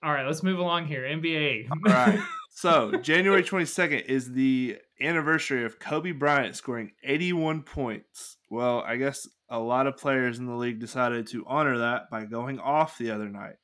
All 0.03 0.11
right, 0.13 0.25
let's 0.25 0.43
move 0.43 0.59
along 0.59 0.85
here. 0.87 1.01
NBA. 1.03 1.69
All 1.71 1.77
right. 1.91 2.19
So 2.55 2.93
January 3.01 3.43
22nd 3.43 4.05
is 4.05 4.31
the 4.31 4.77
anniversary 5.01 5.65
of 5.65 5.77
Kobe 5.77 6.13
Bryant 6.13 6.55
scoring 6.55 6.91
81 7.03 7.63
points. 7.63 8.37
Well, 8.49 8.79
I 8.79 8.95
guess 8.95 9.27
a 9.49 9.59
lot 9.59 9.87
of 9.87 9.97
players 9.97 10.39
in 10.39 10.45
the 10.45 10.55
league 10.55 10.79
decided 10.79 11.27
to 11.27 11.45
honor 11.45 11.79
that 11.79 12.09
by 12.09 12.23
going 12.23 12.59
off 12.59 12.97
the 12.97 13.11
other 13.11 13.27
night. 13.27 13.57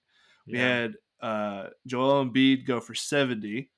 We 0.46 0.58
Yeah. 0.58 0.68
had 0.68 0.94
uh, 1.22 1.70
Joel 1.88 2.26
Embiid 2.26 2.66
go 2.66 2.82
for 2.82 2.94
70 2.94 3.72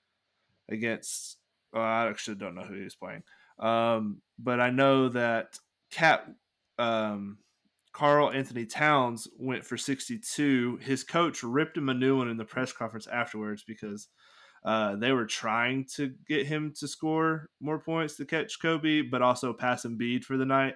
against. 0.68 1.38
Well, 1.72 1.84
I 1.84 2.08
actually 2.08 2.38
don't 2.38 2.56
know 2.56 2.64
who 2.64 2.74
he 2.76 2.84
was 2.84 2.96
playing, 2.96 3.22
um, 3.60 4.22
but 4.40 4.60
I 4.60 4.72
know 4.72 5.10
that 5.10 5.60
KAT 5.92 6.28
um, 6.80 7.38
Karl-Anthony 7.92 8.66
Towns 8.66 9.28
went 9.38 9.64
for 9.64 9.78
62. 9.78 10.78
His 10.82 11.04
coach 11.04 11.44
ripped 11.44 11.78
him 11.78 11.90
a 11.90 11.94
new 11.94 12.18
one 12.18 12.30
in 12.30 12.38
the 12.38 12.46
press 12.46 12.72
conference 12.74 13.06
afterwards 13.06 13.64
because 13.64 14.08
uh, 14.66 14.96
they 14.96 15.12
were 15.12 15.26
trying 15.26 15.86
to 15.96 16.14
get 16.28 16.46
him 16.48 16.74
to 16.80 16.88
score 16.88 17.50
more 17.60 17.80
points 17.80 18.16
to 18.18 18.26
catch 18.26 18.62
Kobe, 18.62 19.02
but 19.02 19.22
also 19.22 19.52
pass 19.54 19.86
Embiid 19.86 20.24
for 20.24 20.38
the 20.38 20.46
night. 20.46 20.76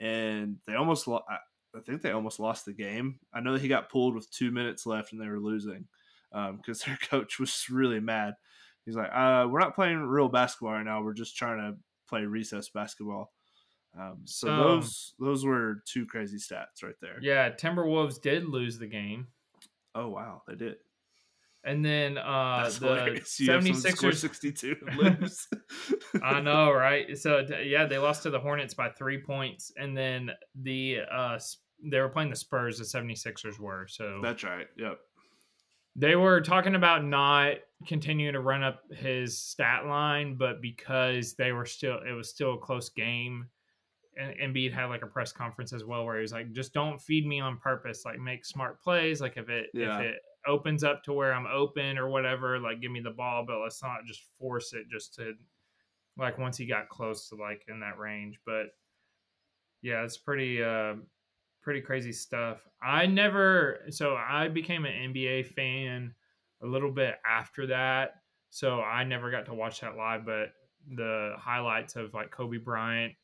And 0.00 0.56
they 0.66 0.74
almost, 0.74 1.06
lo- 1.08 1.24
I 1.28 1.80
think 1.86 2.02
they 2.02 2.10
almost 2.10 2.38
lost 2.40 2.64
the 2.66 2.72
game. 2.72 3.18
I 3.32 3.40
know 3.40 3.52
that 3.52 3.62
he 3.62 3.68
got 3.68 3.88
pulled 3.90 4.14
with 4.14 4.30
two 4.30 4.50
minutes 4.50 4.86
left 4.86 5.12
and 5.12 5.20
they 5.20 5.28
were 5.28 5.40
losing 5.40 5.86
because 6.56 6.80
their 6.86 6.98
coach 7.08 7.38
was 7.38 7.66
really 7.70 8.00
mad. 8.00 8.34
He's 8.84 8.96
like, 8.96 9.10
uh, 9.14 9.46
"We're 9.48 9.60
not 9.60 9.74
playing 9.74 10.00
real 10.02 10.28
basketball 10.28 10.72
right 10.72 10.84
now. 10.84 11.02
We're 11.02 11.14
just 11.14 11.36
trying 11.36 11.56
to 11.58 11.78
play 12.08 12.24
recess 12.26 12.68
basketball." 12.68 13.32
Um, 13.98 14.18
so 14.26 14.46
So- 14.48 14.56
those 14.56 15.14
those 15.18 15.44
were 15.46 15.82
two 15.86 16.04
crazy 16.04 16.36
stats 16.36 16.82
right 16.82 16.94
there. 17.00 17.18
yeah, 17.22 17.48
Timberwolves 17.50 18.20
did 18.20 18.46
lose 18.46 18.78
the 18.78 18.86
game. 18.86 19.28
Oh 19.94 20.08
wow, 20.08 20.42
they 20.46 20.54
did. 20.56 20.76
And 21.66 21.84
then 21.84 22.18
uh 22.18 22.60
That's 22.64 22.78
the 22.78 22.88
hilarious. 22.88 23.40
You 23.40 23.52
have 23.52 23.62
someone 23.62 23.80
score 23.80 24.10
76ers 24.10 24.16
62 24.16 24.76
lose. 24.98 25.48
I 26.22 26.40
know, 26.40 26.70
right? 26.72 27.16
So 27.16 27.44
yeah, 27.64 27.86
they 27.86 27.98
lost 27.98 28.22
to 28.24 28.30
the 28.30 28.38
Hornets 28.40 28.74
by 28.74 28.90
3 28.90 29.22
points 29.22 29.72
and 29.76 29.96
then 29.96 30.30
the 30.62 30.98
uh 31.10 31.38
they 31.82 32.00
were 32.00 32.08
playing 32.08 32.30
the 32.30 32.36
Spurs 32.36 32.78
the 32.78 32.84
76ers 32.84 33.58
were. 33.58 33.86
So 33.88 34.20
That's 34.22 34.44
right. 34.44 34.66
Yep. 34.76 34.98
they 35.96 36.16
were 36.16 36.40
talking 36.40 36.74
about 36.74 37.04
not 37.04 37.54
continuing 37.86 38.32
to 38.34 38.40
run 38.40 38.62
up 38.62 38.80
his 38.90 39.40
stat 39.42 39.86
line, 39.86 40.36
but 40.36 40.60
because 40.62 41.34
they 41.34 41.52
were 41.52 41.66
still, 41.66 41.98
it 42.08 42.12
was 42.12 42.30
still 42.30 42.54
a 42.54 42.58
close 42.58 42.88
game. 42.88 43.46
And 44.16 44.34
Embiid 44.54 44.72
had 44.72 44.86
like 44.86 45.02
a 45.02 45.06
press 45.06 45.32
conference 45.32 45.72
as 45.72 45.84
well, 45.84 46.04
where 46.04 46.14
he 46.16 46.22
was 46.22 46.32
like, 46.32 46.52
"Just 46.52 46.72
don't 46.72 47.00
feed 47.00 47.26
me 47.26 47.40
on 47.40 47.58
purpose. 47.58 48.04
Like, 48.04 48.18
make 48.20 48.44
smart 48.44 48.80
plays. 48.80 49.20
Like, 49.20 49.36
if 49.36 49.48
it 49.48 49.66
Yeah. 49.74 49.98
if 49.98 50.04
it 50.06 50.16
opens 50.46 50.84
up 50.84 51.02
to 51.04 51.12
where 51.12 51.32
I'm 51.32 51.46
open 51.46 51.98
or 51.98 52.08
whatever, 52.08 52.58
like, 52.58 52.80
give 52.80 52.90
me 52.90 53.00
the 53.00 53.10
ball. 53.10 53.44
But 53.46 53.60
let's 53.60 53.82
not 53.82 54.04
just 54.06 54.22
force 54.38 54.72
it. 54.72 54.86
Just 54.90 55.14
to 55.16 55.34
like 56.16 56.38
once 56.38 56.56
he 56.56 56.66
got 56.66 56.88
close 56.88 57.28
to 57.28 57.36
like 57.36 57.64
in 57.68 57.80
that 57.80 57.98
range. 57.98 58.38
But 58.46 58.66
yeah, 59.82 60.02
it's 60.04 60.16
pretty 60.16 60.62
uh 60.62 60.94
pretty 61.62 61.80
crazy 61.80 62.12
stuff. 62.12 62.66
I 62.82 63.06
never 63.06 63.80
so 63.90 64.16
I 64.16 64.48
became 64.48 64.84
an 64.84 65.12
NBA 65.14 65.46
fan 65.46 66.14
a 66.62 66.66
little 66.66 66.92
bit 66.92 67.16
after 67.26 67.66
that. 67.68 68.14
So 68.50 68.80
I 68.80 69.04
never 69.04 69.30
got 69.30 69.46
to 69.46 69.54
watch 69.54 69.80
that 69.80 69.96
live, 69.96 70.24
but 70.24 70.52
the 70.96 71.34
highlights 71.38 71.96
of 71.96 72.14
like 72.14 72.30
Kobe 72.30 72.58
Bryant, 72.58 73.14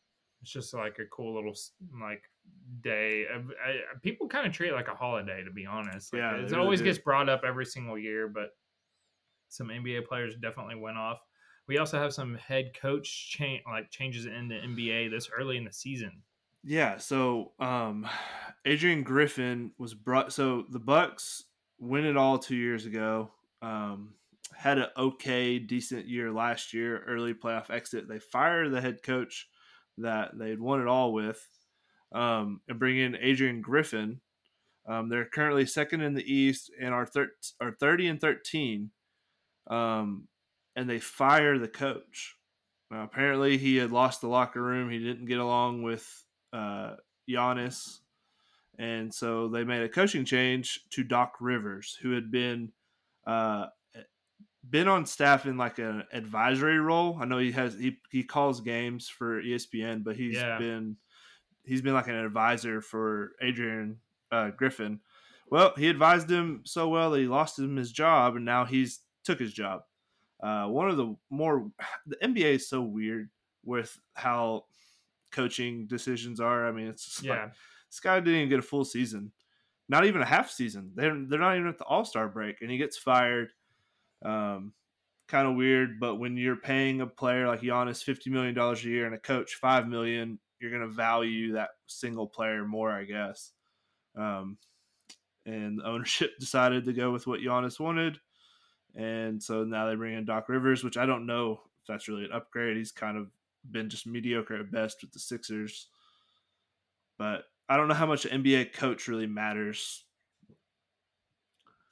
it's 0.43 0.51
just 0.51 0.75
like 0.75 0.99
a 0.99 1.07
cool 1.07 1.35
little 1.35 1.55
like 2.01 2.23
day. 2.83 3.27
I, 3.33 3.37
I- 3.71 3.99
people 4.03 4.29
kind 4.29 4.47
of 4.47 4.53
treat 4.53 4.71
it 4.71 4.75
like 4.75 4.89
a 4.89 4.95
holiday, 4.95 5.43
to 5.45 5.51
be 5.51 5.67
honest. 5.67 6.13
Like, 6.13 6.21
Yeah, 6.21 6.37
it 6.37 6.43
really 6.43 6.57
always 6.57 6.81
do. 6.81 6.85
gets 6.87 6.99
brought 6.99 7.29
up 7.29 7.43
every 7.45 7.67
single 7.67 7.99
year, 7.99 8.29
but 8.29 8.51
some 9.49 9.69
NBA 9.69 10.07
players 10.07 10.35
definitely 10.41 10.77
went 10.77 10.97
off. 10.97 11.19
We 11.69 11.79
also 11.79 11.99
have 11.99 12.13
some 12.13 12.35
head 12.35 12.73
coach 12.81 13.31
change 13.31 13.63
like 13.67 13.91
changes 13.91 14.27
in 14.27 14.49
the 14.49 14.57
NBA 14.57 15.11
this 15.11 15.29
early 15.37 15.57
in 15.57 15.65
the 15.65 15.73
season. 15.73 16.23
Yeah. 16.65 16.99
So, 16.99 17.53
um, 17.59 18.07
Adrian 18.65 19.03
Griffin 19.03 19.73
was 19.79 19.95
brought. 19.95 20.33
So 20.33 20.65
the 20.71 20.79
Bucks 20.81 21.45
win 21.79 22.05
it 22.05 22.17
all 22.17 22.39
two 22.39 22.57
years 22.57 22.87
ago. 22.87 23.31
Um, 23.63 24.15
had 24.55 24.79
an 24.79 24.89
okay, 24.97 25.59
decent 25.59 26.07
year 26.09 26.33
last 26.33 26.75
year, 26.75 27.03
early 27.07 27.35
playoff 27.35 27.71
exit. 27.71 28.09
They 28.09 28.19
fire 28.19 28.69
the 28.69 28.81
head 28.81 29.03
coach 29.03 29.49
that 29.99 30.37
they'd 30.37 30.61
won 30.61 30.81
it 30.81 30.87
all 30.89 31.13
with, 31.13 31.47
um, 32.13 32.61
and 32.69 32.79
bring 32.79 32.99
in 32.99 33.17
Adrian 33.21 33.61
Griffin. 33.61 34.21
Um, 34.89 35.09
they're 35.09 35.25
currently 35.27 35.67
second 35.67 36.01
in 36.01 36.15
the 36.15 36.33
East 36.33 36.71
and 36.81 36.93
are, 36.95 37.07
thir- 37.07 37.33
are 37.61 37.73
30 37.73 38.09
and 38.09 38.21
13. 38.21 38.91
Um, 39.69 40.27
and 40.75 40.89
they 40.89 40.99
fire 40.99 41.59
the 41.59 41.69
coach. 41.69 42.37
Now, 42.91 43.05
apparently, 43.05 43.57
he 43.59 43.77
had 43.77 43.93
lost 43.93 44.21
the 44.21 44.29
locker 44.29 44.63
room. 44.63 44.91
He 44.91 44.99
didn't 44.99 45.27
get 45.27 45.39
along 45.39 45.83
with 45.83 46.25
uh, 46.53 46.95
Giannis. 47.29 47.99
And 48.79 49.13
so 49.15 49.49
they 49.49 49.63
made 49.63 49.83
a 49.83 49.89
coaching 49.89 50.25
change 50.25 50.81
to 50.91 51.05
Doc 51.05 51.35
Rivers, 51.41 51.97
who 52.01 52.13
had 52.13 52.31
been 52.31 52.73
uh, 53.27 53.67
been 54.69 54.89
on 54.89 55.07
staff 55.07 55.47
in 55.47 55.57
like 55.57 55.79
an 55.79 56.05
advisory 56.13 56.79
role. 56.79 57.19
I 57.21 57.27
know 57.27 57.39
he 57.39 57.53
has 57.53 57.75
he, 57.79 57.99
he 58.11 58.25
calls 58.25 58.61
games 58.61 59.09
for 59.09 59.43
ESPN, 59.43 60.03
but 60.03 60.17
he's 60.17 60.37
Yeah. 60.37 60.59
been 60.59 60.97
he's 61.65 61.83
been 61.83 61.95
like 61.95 62.09
an 62.09 62.15
advisor 62.15 62.81
for 62.81 63.33
Adrian 63.41 63.99
uh, 64.33 64.51
Griffin. 64.51 65.01
Well, 65.51 65.73
he 65.77 65.89
advised 65.89 66.31
him 66.31 66.63
so 66.65 66.89
well 66.89 67.11
that 67.11 67.19
he 67.21 67.27
lost 67.27 67.59
him 67.59 67.77
his 67.77 67.91
job, 67.93 68.37
and 68.37 68.45
now 68.45 68.65
he's 68.65 69.01
took 69.25 69.39
his 69.39 69.53
job. 69.53 69.83
Uh, 70.43 70.67
one 70.69 70.89
of 70.89 70.97
the 70.97 71.15
more 71.29 71.71
the 72.07 72.17
NBA 72.17 72.55
is 72.55 72.69
so 72.69 72.81
weird 72.81 73.29
with 73.65 73.99
how 74.15 74.65
coaching 75.33 75.87
decisions 75.87 76.41
are. 76.41 76.67
I 76.67 76.73
mean, 76.73 76.87
it's 76.87 77.05
just 77.05 77.25
like, 77.25 77.37
Yeah. 77.39 77.49
this 77.91 78.01
guy 78.01 78.19
didn't 78.21 78.35
even 78.37 78.49
get 78.49 78.59
a 78.61 78.63
full 78.63 78.85
season, 78.85 79.33
not 79.89 80.07
even 80.07 80.23
a 80.23 80.27
half 80.27 80.51
season. 80.51 80.93
They're 80.95 81.17
they're 81.27 81.39
not 81.41 81.57
even 81.57 81.69
at 81.69 81.79
the 81.79 81.85
All 81.85 82.05
Star 82.05 82.29
break, 82.29 82.63
and 82.63 82.71
he 82.71 82.79
gets 82.79 82.97
fired. 82.97 83.53
Um, 84.25 84.73
kind 85.29 85.47
of 85.47 85.55
weird, 85.57 86.01
but 86.01 86.17
when 86.17 86.37
you're 86.37 86.57
paying 86.57 87.01
a 87.01 87.07
player 87.07 87.47
like 87.47 87.61
Giannis 87.61 88.03
fifty 88.03 88.31
million 88.31 88.55
dollars 88.55 88.85
a 88.85 88.89
year 88.89 89.07
and 89.07 89.15
a 89.15 89.19
coach 89.19 89.55
five 89.57 89.87
million, 89.89 90.39
you're 90.61 90.71
gonna 90.73 90.89
value 90.89 91.53
that 91.53 91.71
single 91.87 92.29
player 92.29 92.65
more, 92.67 92.91
I 92.93 93.05
guess. 93.05 93.53
Um, 94.17 94.59
and 95.47 95.83
ownership 95.83 96.33
decided 96.41 96.85
to 96.87 96.93
go 96.93 97.13
with 97.13 97.27
what 97.27 97.41
Giannis 97.41 97.81
wanted, 97.81 98.21
and 98.95 99.43
so 99.43 99.65
now 99.65 99.89
they 99.89 99.97
bring 99.97 100.15
in 100.17 100.25
Doc 100.25 100.49
Rivers, 100.49 100.85
which 100.85 100.97
I 100.99 101.07
don't 101.07 101.27
know 101.27 101.63
if 101.81 101.87
that's 101.89 102.09
really 102.09 102.25
an 102.27 102.33
upgrade. 102.33 102.77
He's 102.77 102.93
kind 102.93 103.17
of 103.19 103.33
been 103.71 103.91
just 103.91 104.07
mediocre 104.07 104.57
at 104.57 104.71
best 104.71 105.03
with 105.03 105.13
the 105.13 105.21
Sixers, 105.21 105.89
but 107.19 107.45
I 107.69 107.77
don't 107.77 107.89
know 107.89 107.95
how 107.95 108.07
much 108.07 108.25
an 108.25 108.43
NBA 108.43 108.65
coach 108.67 109.07
really 109.09 109.27
matters 109.27 110.07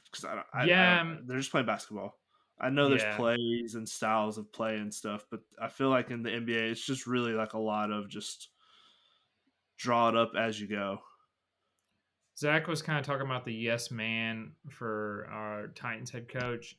because 0.05 0.25
I 0.25 0.35
don't. 0.35 0.47
I, 0.53 0.65
Yeah, 0.67 0.93
I 0.93 1.05
don't- 1.05 1.19
um, 1.19 1.27
they're 1.27 1.39
just 1.39 1.51
playing 1.51 1.67
basketball. 1.67 2.19
I 2.61 2.71
know 2.71 2.89
there's 2.89 3.05
Yeah. 3.05 3.17
plays 3.17 3.75
and 3.77 3.89
styles 3.89 4.37
of 4.39 4.53
play 4.53 4.77
and 4.79 4.93
stuff, 4.93 5.27
but 5.31 5.43
I 5.61 5.69
feel 5.69 5.91
like 5.91 6.11
in 6.11 6.23
the 6.23 6.31
NBA, 6.33 6.71
it's 6.71 6.85
just 6.85 7.07
really 7.07 7.33
like 7.33 7.53
a 7.53 7.59
lot 7.59 7.93
of 7.93 8.09
just 8.09 8.51
draw 9.79 10.09
it 10.09 10.17
up 10.17 10.33
as 10.37 10.61
you 10.61 10.67
go. 10.67 10.99
Zach 12.39 12.69
was 12.69 12.83
kind 12.83 12.99
of 12.99 13.07
talking 13.07 13.27
about 13.27 13.45
the 13.45 13.53
yes 13.53 13.91
man 13.91 14.53
for 14.69 15.29
our 15.33 15.69
Titans 15.69 16.11
head 16.11 16.29
coach. 16.29 16.77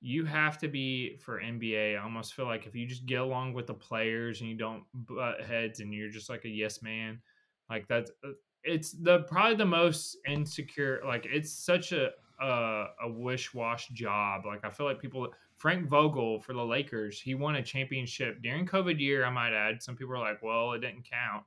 You 0.00 0.24
have 0.24 0.58
to 0.58 0.68
be 0.68 1.16
for 1.16 1.40
NBA. 1.40 1.98
I 1.98 2.02
almost 2.02 2.34
feel 2.34 2.46
like 2.46 2.66
if 2.66 2.74
you 2.74 2.86
just 2.86 3.06
get 3.06 3.20
along 3.20 3.52
with 3.54 3.66
the 3.66 3.74
players 3.74 4.40
and 4.40 4.50
you 4.50 4.56
don't 4.56 4.84
butt 4.94 5.40
heads 5.40 5.80
and 5.80 5.92
you're 5.94 6.10
just 6.10 6.28
like 6.28 6.44
a 6.44 6.48
yes 6.48 6.82
man, 6.82 7.20
like 7.70 7.86
that's 7.88 8.10
uh, 8.24 8.30
it's 8.64 8.92
the 8.92 9.20
probably 9.20 9.56
the 9.56 9.64
most 9.64 10.18
insecure. 10.28 11.00
Like 11.04 11.26
it's 11.28 11.52
such 11.52 11.92
a 11.92 12.10
a, 12.40 12.86
a 13.04 13.08
wish 13.08 13.54
wash 13.54 13.88
job. 13.88 14.44
Like 14.46 14.64
I 14.64 14.70
feel 14.70 14.86
like 14.86 15.00
people. 15.00 15.32
Frank 15.58 15.86
Vogel 15.86 16.40
for 16.40 16.54
the 16.54 16.64
Lakers, 16.64 17.20
he 17.20 17.36
won 17.36 17.54
a 17.54 17.62
championship 17.62 18.42
during 18.42 18.66
COVID 18.66 18.98
year. 18.98 19.24
I 19.24 19.30
might 19.30 19.52
add. 19.52 19.80
Some 19.80 19.94
people 19.94 20.12
are 20.14 20.18
like, 20.18 20.42
well, 20.42 20.72
it 20.72 20.80
didn't 20.80 21.08
count 21.08 21.44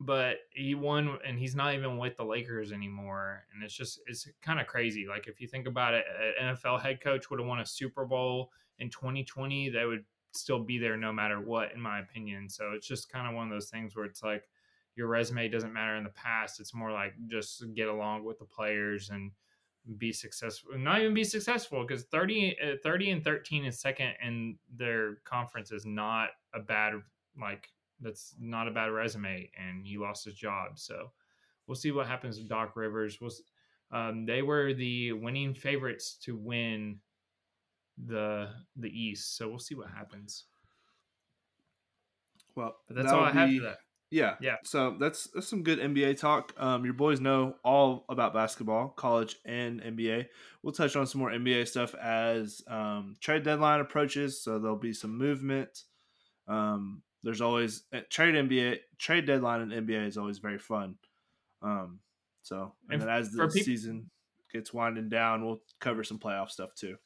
but 0.00 0.38
he 0.50 0.74
won 0.74 1.18
and 1.26 1.38
he's 1.38 1.54
not 1.54 1.74
even 1.74 1.98
with 1.98 2.16
the 2.16 2.24
Lakers 2.24 2.72
anymore. 2.72 3.44
And 3.52 3.62
it's 3.62 3.74
just 3.74 4.00
it's 4.06 4.26
kind 4.42 4.58
of 4.58 4.66
crazy. 4.66 5.06
Like 5.06 5.26
if 5.26 5.40
you 5.40 5.46
think 5.46 5.66
about 5.66 5.94
it, 5.94 6.04
an 6.38 6.56
NFL 6.56 6.80
head 6.80 7.02
coach 7.02 7.30
would 7.30 7.38
have 7.38 7.48
won 7.48 7.60
a 7.60 7.66
Super 7.66 8.06
Bowl 8.06 8.50
in 8.78 8.88
2020, 8.88 9.68
they 9.68 9.84
would 9.84 10.04
still 10.32 10.58
be 10.58 10.78
there 10.78 10.96
no 10.96 11.12
matter 11.12 11.40
what, 11.40 11.72
in 11.74 11.80
my 11.80 12.00
opinion. 12.00 12.48
So 12.48 12.72
it's 12.74 12.86
just 12.86 13.12
kind 13.12 13.28
of 13.28 13.34
one 13.34 13.46
of 13.46 13.52
those 13.52 13.68
things 13.68 13.94
where 13.94 14.06
it's 14.06 14.22
like 14.22 14.44
your 14.96 15.06
resume 15.06 15.48
doesn't 15.48 15.72
matter 15.72 15.96
in 15.96 16.04
the 16.04 16.10
past. 16.10 16.60
It's 16.60 16.74
more 16.74 16.92
like 16.92 17.12
just 17.26 17.62
get 17.74 17.88
along 17.88 18.24
with 18.24 18.38
the 18.38 18.46
players 18.46 19.10
and 19.10 19.30
be 19.98 20.12
successful. 20.12 20.78
Not 20.78 21.00
even 21.00 21.14
be 21.14 21.24
successful 21.24 21.84
because 21.86 22.04
30, 22.04 22.56
uh, 22.62 22.76
30 22.82 23.10
and 23.10 23.24
13 23.24 23.66
is 23.66 23.80
second 23.80 24.14
in 24.24 24.56
their 24.74 25.16
conference 25.24 25.72
is 25.72 25.84
not 25.84 26.30
a 26.54 26.60
bad, 26.60 26.94
like, 27.40 27.68
that's 28.00 28.34
not 28.40 28.68
a 28.68 28.70
bad 28.70 28.86
resume. 28.86 29.50
And 29.58 29.86
he 29.86 29.98
lost 29.98 30.24
his 30.24 30.34
job. 30.34 30.78
So 30.78 31.10
we'll 31.66 31.74
see 31.74 31.90
what 31.92 32.06
happens 32.06 32.38
with 32.38 32.48
Doc 32.48 32.76
Rivers. 32.76 33.20
We'll, 33.20 33.30
um, 33.92 34.24
they 34.26 34.42
were 34.42 34.72
the 34.74 35.12
winning 35.12 35.54
favorites 35.54 36.16
to 36.24 36.36
win 36.36 36.98
the 38.06 38.48
the 38.76 38.88
East. 38.88 39.36
So 39.36 39.48
we'll 39.48 39.58
see 39.58 39.74
what 39.74 39.88
happens. 39.90 40.44
Well, 42.56 42.76
But 42.88 42.96
that's 42.96 43.12
all 43.12 43.20
I 43.20 43.26
that'll 43.26 43.40
have 43.40 43.48
be- 43.50 43.58
for 43.58 43.64
that. 43.66 43.78
Yeah. 44.12 44.34
Yeah. 44.40 44.56
So 44.64 44.96
that's 44.98 45.28
that's 45.32 45.46
some 45.46 45.62
good 45.62 45.78
NBA 45.78 46.18
talk. 46.18 46.52
Um, 46.58 46.84
your 46.84 46.94
boys 46.94 47.20
know 47.20 47.54
all 47.62 48.04
about 48.08 48.34
basketball, 48.34 48.88
college 48.88 49.36
and 49.44 49.80
NBA. 49.80 50.26
We'll 50.64 50.72
touch 50.72 50.96
on 50.96 51.06
some 51.06 51.20
more 51.20 51.30
NBA 51.30 51.68
stuff 51.68 51.94
as 51.94 52.60
um, 52.66 53.14
trade 53.20 53.44
deadline 53.44 53.78
approaches. 53.78 54.42
So 54.42 54.58
there'll 54.58 54.76
be 54.76 54.92
some 54.92 55.16
movement. 55.16 55.84
Um, 56.48 57.02
there's 57.22 57.40
always 57.40 57.84
eh, 57.92 58.00
trade 58.08 58.34
NBA 58.34 58.78
trade 58.98 59.26
deadline 59.26 59.70
in 59.72 59.86
NBA 59.86 60.06
is 60.06 60.18
always 60.18 60.38
very 60.38 60.58
fun. 60.58 60.96
Um, 61.62 62.00
so 62.42 62.72
and, 62.88 62.94
And 62.94 63.02
then 63.02 63.08
as 63.08 63.32
the 63.32 63.48
peop- 63.48 63.64
season 63.64 64.10
gets 64.52 64.72
winding 64.72 65.08
down, 65.08 65.44
we'll 65.44 65.60
cover 65.78 66.02
some 66.04 66.18
playoff 66.18 66.50
stuff 66.50 66.74
too. 66.74 66.96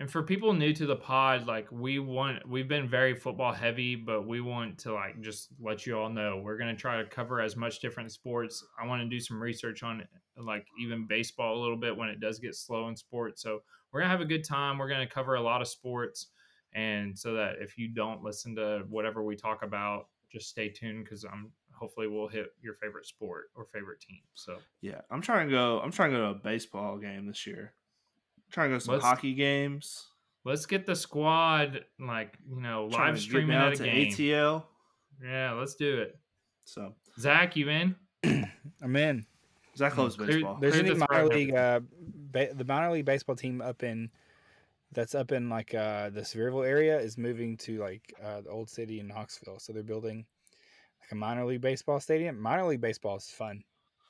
And 0.00 0.08
for 0.08 0.22
people 0.22 0.52
new 0.52 0.72
to 0.74 0.86
the 0.86 0.94
pod, 0.94 1.48
like 1.48 1.66
we 1.72 1.98
want, 1.98 2.48
we've 2.48 2.68
been 2.68 2.88
very 2.88 3.14
football 3.14 3.52
heavy, 3.52 3.96
but 3.96 4.28
we 4.28 4.40
want 4.40 4.78
to 4.80 4.94
like 4.94 5.20
just 5.20 5.48
let 5.60 5.86
you 5.86 5.98
all 5.98 6.08
know 6.08 6.40
we're 6.42 6.56
gonna 6.56 6.76
try 6.76 7.02
to 7.02 7.08
cover 7.08 7.40
as 7.40 7.56
much 7.56 7.80
different 7.80 8.12
sports. 8.12 8.64
I 8.80 8.86
want 8.86 9.02
to 9.02 9.08
do 9.08 9.18
some 9.18 9.42
research 9.42 9.82
on 9.82 10.06
like 10.36 10.66
even 10.78 11.08
baseball 11.08 11.58
a 11.58 11.60
little 11.60 11.76
bit 11.76 11.96
when 11.96 12.08
it 12.08 12.20
does 12.20 12.38
get 12.38 12.54
slow 12.54 12.88
in 12.88 12.94
sports. 12.96 13.42
So 13.42 13.62
we're 13.90 14.00
gonna 14.00 14.12
have 14.12 14.20
a 14.20 14.24
good 14.24 14.44
time. 14.44 14.78
We're 14.78 14.88
gonna 14.88 15.08
cover 15.08 15.34
a 15.34 15.40
lot 15.40 15.60
of 15.62 15.66
sports, 15.66 16.28
and 16.74 17.18
so 17.18 17.34
that 17.34 17.56
if 17.60 17.76
you 17.78 17.88
don't 17.88 18.22
listen 18.22 18.54
to 18.56 18.84
whatever 18.88 19.22
we 19.22 19.36
talk 19.36 19.62
about, 19.62 20.06
just 20.30 20.48
stay 20.48 20.68
tuned 20.68 21.04
because 21.04 21.24
I'm 21.24 21.50
hopefully 21.72 22.08
we'll 22.08 22.28
hit 22.28 22.48
your 22.60 22.74
favorite 22.74 23.06
sport 23.06 23.50
or 23.54 23.64
favorite 23.64 24.00
team. 24.00 24.20
So 24.34 24.56
Yeah, 24.80 25.00
I'm 25.10 25.20
trying 25.22 25.46
to 25.48 25.52
go. 25.52 25.80
I'm 25.80 25.92
trying 25.92 26.10
to 26.10 26.16
go 26.18 26.24
to 26.24 26.30
a 26.30 26.42
baseball 26.42 26.98
game 26.98 27.26
this 27.26 27.46
year. 27.46 27.72
trying 28.50 28.70
to 28.70 28.74
go 28.74 28.78
to 28.78 28.84
some 28.84 28.92
Let's- 28.94 29.04
hockey 29.04 29.34
games. 29.34 30.08
let's 30.44 30.66
get 30.66 30.86
the 30.86 30.96
squad 30.96 31.84
like 32.00 32.36
you 32.48 32.60
know 32.60 32.86
live 32.86 33.20
streaming 33.20 33.50
down 33.50 33.68
at 33.68 33.72
a 33.74 33.76
to 33.76 33.84
game. 33.84 34.12
ATL. 34.12 34.64
Yeah, 35.22 35.52
let's 35.52 35.74
do 35.74 35.98
it. 36.00 36.18
So 36.64 36.94
Zach, 37.18 37.56
you 37.56 37.68
in? 37.68 37.96
I'm 38.82 38.96
in. 38.96 39.26
Zach 39.76 39.96
loves 39.96 40.16
baseball. 40.16 40.58
There's 40.60 40.74
Clear 40.80 40.92
a 40.92 40.94
the 40.96 41.06
minor 41.08 41.26
league, 41.28 41.54
uh, 41.54 41.80
ba- 42.00 42.52
the 42.54 42.64
minor 42.64 42.90
league 42.90 43.04
baseball 43.04 43.36
team 43.36 43.60
up 43.60 43.82
in 43.84 44.10
that's 44.92 45.14
up 45.14 45.32
in 45.32 45.48
like 45.48 45.74
uh, 45.74 46.10
the 46.10 46.22
Sevierville 46.22 46.66
area 46.66 46.98
is 46.98 47.18
moving 47.18 47.56
to 47.58 47.78
like 47.78 48.14
uh, 48.24 48.40
the 48.40 48.50
old 48.50 48.70
city 48.70 49.00
in 49.00 49.08
Knoxville. 49.08 49.58
So 49.58 49.72
they're 49.72 49.82
building 49.82 50.24
like 51.02 51.12
a 51.12 51.14
minor 51.14 51.44
league 51.44 51.60
baseball 51.60 52.00
stadium. 52.00 52.40
Minor 52.40 52.64
league 52.66 52.80
baseball 52.80 53.16
is 53.16 53.28
fun. 53.28 53.62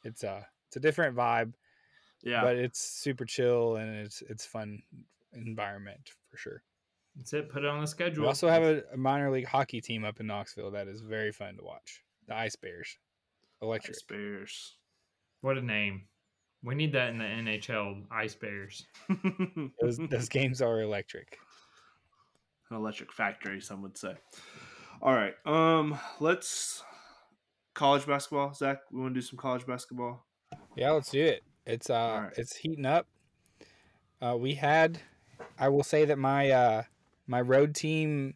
It's 0.05 0.23
a 0.23 0.47
it's 0.69 0.77
a 0.77 0.81
different 0.81 1.17
vibe, 1.17 1.55
Yeah, 2.23 2.43
but 2.43 2.57
it's 2.57 2.81
super 2.81 3.25
chill 3.25 3.77
and 3.77 3.95
it's 3.97 4.23
it's 4.29 4.47
fun 4.47 4.83
environment 5.33 6.11
for 6.31 6.37
sure. 6.37 6.62
That's 7.17 7.33
it. 7.33 7.51
Put 7.51 7.64
it 7.64 7.69
on 7.69 7.81
the 7.81 7.87
schedule. 7.87 8.23
We 8.23 8.29
also 8.29 8.49
have 8.49 8.62
a, 8.62 8.83
a 8.93 8.97
minor 8.97 9.31
league 9.31 9.47
hockey 9.47 9.81
team 9.81 10.05
up 10.05 10.21
in 10.21 10.27
Knoxville 10.27 10.71
that 10.73 10.87
is 10.87 11.01
very 11.01 11.33
fun 11.33 11.57
to 11.57 11.64
watch. 11.64 12.05
The 12.29 12.37
Ice 12.37 12.55
Bears, 12.55 12.97
electric. 13.61 13.97
Ice 13.97 14.03
Bears. 14.03 14.77
what 15.41 15.59
a 15.59 15.62
name. 15.62 16.03
We 16.62 16.75
need 16.75 16.92
that 16.92 17.11
in 17.11 17.18
the 17.18 17.25
NHL. 17.25 18.03
Ice 18.11 18.35
Bears. 18.35 18.87
Those, 19.81 19.99
those 20.11 20.29
games 20.29 20.61
are 20.61 20.81
electric. 20.81 21.38
An 22.71 22.77
electric 22.77 23.12
factory, 23.12 23.61
some 23.61 23.81
would 23.83 23.97
say. 23.97 24.14
All 25.01 25.14
right, 25.14 25.35
um, 25.47 25.99
let's 26.18 26.83
college 27.75 28.07
basketball. 28.07 28.53
Zach, 28.53 28.79
we 28.90 29.01
want 29.01 29.14
to 29.14 29.21
do 29.21 29.25
some 29.25 29.38
college 29.38 29.64
basketball. 29.64 30.27
Yeah, 30.77 30.90
let's 30.90 31.11
do 31.11 31.23
it. 31.23 31.44
It's 31.64 31.90
uh 31.90 31.94
Alright. 31.94 32.33
it's 32.37 32.57
heating 32.57 32.87
up. 32.87 33.07
Uh 34.21 34.37
we 34.38 34.55
had 34.55 35.01
I 35.59 35.68
will 35.68 35.85
say 35.85 36.05
that 36.07 36.18
my 36.18 36.51
uh 36.51 36.83
my 37.27 37.40
road 37.40 37.75
team 37.75 38.35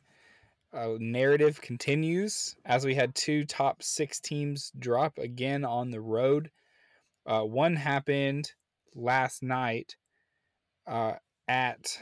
uh, 0.72 0.96
narrative 0.98 1.61
continues 1.61 2.56
as 2.64 2.85
we 2.85 2.94
had 2.94 3.14
two 3.14 3.44
top 3.44 3.82
6 3.82 4.20
teams 4.20 4.72
drop 4.78 5.18
again 5.18 5.64
on 5.64 5.90
the 5.90 6.00
road. 6.00 6.50
Uh 7.26 7.42
one 7.42 7.76
happened 7.76 8.52
last 8.94 9.42
night 9.42 9.96
uh 10.87 11.14
at 11.48 11.98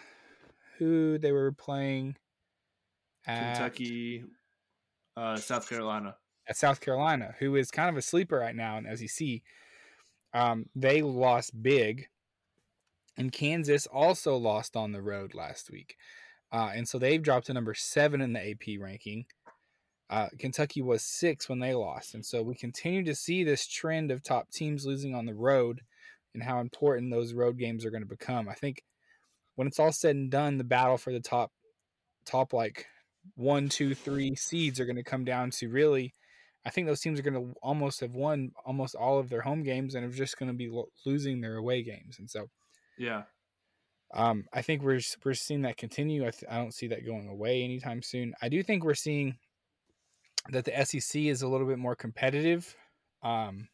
who 0.78 1.18
they 1.18 1.32
were 1.32 1.52
playing 1.52 2.16
at 3.26 3.54
Kentucky, 3.56 4.24
uh, 5.16 5.36
South 5.36 5.68
Carolina. 5.68 6.16
at 6.48 6.56
South 6.56 6.80
Carolina, 6.80 7.34
who 7.38 7.54
is 7.56 7.70
kind 7.70 7.90
of 7.90 7.96
a 7.96 8.02
sleeper 8.02 8.38
right 8.38 8.56
now 8.56 8.78
in 8.78 8.96
SEC. 8.96 9.42
Um, 10.32 10.66
they 10.74 11.02
lost 11.02 11.62
big, 11.62 12.08
and 13.16 13.30
Kansas 13.32 13.86
also 13.86 14.36
lost 14.36 14.76
on 14.76 14.92
the 14.92 15.02
road 15.02 15.34
last 15.34 15.70
week, 15.70 15.96
uh, 16.52 16.70
and 16.74 16.88
so 16.88 16.98
they've 16.98 17.22
dropped 17.22 17.46
to 17.46 17.54
number 17.54 17.74
seven 17.74 18.20
in 18.20 18.32
the 18.32 18.50
AP 18.50 18.80
ranking. 18.80 19.26
Uh, 20.10 20.28
Kentucky 20.38 20.82
was 20.82 21.02
six 21.02 21.48
when 21.48 21.60
they 21.60 21.72
lost, 21.72 22.14
and 22.14 22.26
so 22.26 22.42
we 22.42 22.54
continue 22.54 23.04
to 23.04 23.14
see 23.14 23.44
this 23.44 23.66
trend 23.66 24.10
of 24.10 24.22
top 24.22 24.50
teams 24.50 24.84
losing 24.84 25.14
on 25.14 25.24
the 25.24 25.34
road, 25.34 25.80
and 26.34 26.42
how 26.42 26.60
important 26.60 27.10
those 27.10 27.32
road 27.32 27.56
games 27.56 27.84
are 27.84 27.90
going 27.90 28.02
to 28.02 28.08
become. 28.08 28.48
I 28.48 28.54
think 28.54 28.82
when 29.54 29.68
it's 29.68 29.78
all 29.78 29.92
said 29.92 30.16
and 30.16 30.30
done, 30.30 30.58
the 30.58 30.64
battle 30.64 30.98
for 30.98 31.12
the 31.12 31.20
top, 31.20 31.52
top 32.24 32.52
like 32.52 32.86
one, 33.36 33.68
two, 33.68 33.94
three 33.94 34.34
seeds 34.34 34.80
are 34.80 34.86
going 34.86 34.96
to 34.96 35.04
come 35.04 35.24
down 35.24 35.50
to 35.50 35.68
really 35.68 36.12
I 36.64 36.70
think 36.70 36.86
those 36.86 37.00
teams 37.00 37.18
are 37.18 37.22
going 37.22 37.34
to 37.34 37.54
almost 37.62 38.00
have 38.00 38.14
won 38.14 38.52
almost 38.66 38.94
all 38.94 39.18
of 39.18 39.30
their 39.30 39.40
home 39.40 39.62
games 39.62 39.94
and 39.94 40.04
are 40.04 40.14
just 40.14 40.38
going 40.38 40.50
to 40.50 40.56
be 40.56 40.68
lo- 40.68 40.90
losing 41.06 41.40
their 41.40 41.56
away 41.56 41.82
games. 41.82 42.18
And 42.18 42.28
so 42.28 42.50
Yeah, 42.98 43.22
um, 44.12 44.44
I 44.52 44.62
think 44.62 44.82
we're 44.82 45.00
we're 45.24 45.34
seeing 45.34 45.62
that 45.62 45.78
continue. 45.78 46.26
I, 46.26 46.30
th- 46.30 46.50
I 46.50 46.56
don't 46.56 46.74
see 46.74 46.88
that 46.88 47.06
going 47.06 47.28
away 47.28 47.62
anytime 47.62 48.02
soon. 48.02 48.34
I 48.42 48.48
do 48.48 48.62
think 48.62 48.84
we're 48.84 48.94
seeing 48.94 49.38
that 50.48 50.64
the 50.64 50.84
SEC 50.84 51.22
is 51.22 51.42
a 51.42 51.48
little 51.48 51.66
bit 51.66 51.78
more 51.78 51.94
competitive. 51.94 52.74
Um, 53.22 53.68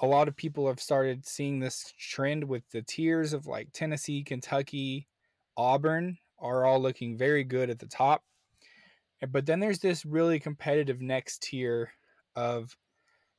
a 0.00 0.06
lot 0.06 0.28
of 0.28 0.36
people 0.36 0.68
have 0.68 0.80
started 0.80 1.26
seeing 1.26 1.58
this 1.58 1.92
trend 1.98 2.44
with 2.44 2.68
the 2.70 2.82
tiers 2.82 3.32
of 3.32 3.46
like 3.46 3.72
Tennessee, 3.72 4.22
Kentucky, 4.22 5.08
Auburn 5.56 6.18
are 6.38 6.64
all 6.64 6.80
looking 6.80 7.16
very 7.16 7.44
good 7.44 7.70
at 7.70 7.78
the 7.78 7.86
top. 7.86 8.22
But 9.30 9.46
then 9.46 9.60
there's 9.60 9.78
this 9.78 10.04
really 10.04 10.38
competitive 10.38 11.00
next 11.00 11.42
tier 11.42 11.92
of 12.36 12.76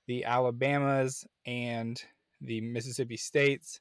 the 0.08 0.26
Alabamas 0.26 1.26
and 1.46 2.02
the 2.42 2.62
Mississippi 2.62 3.18
States 3.18 3.80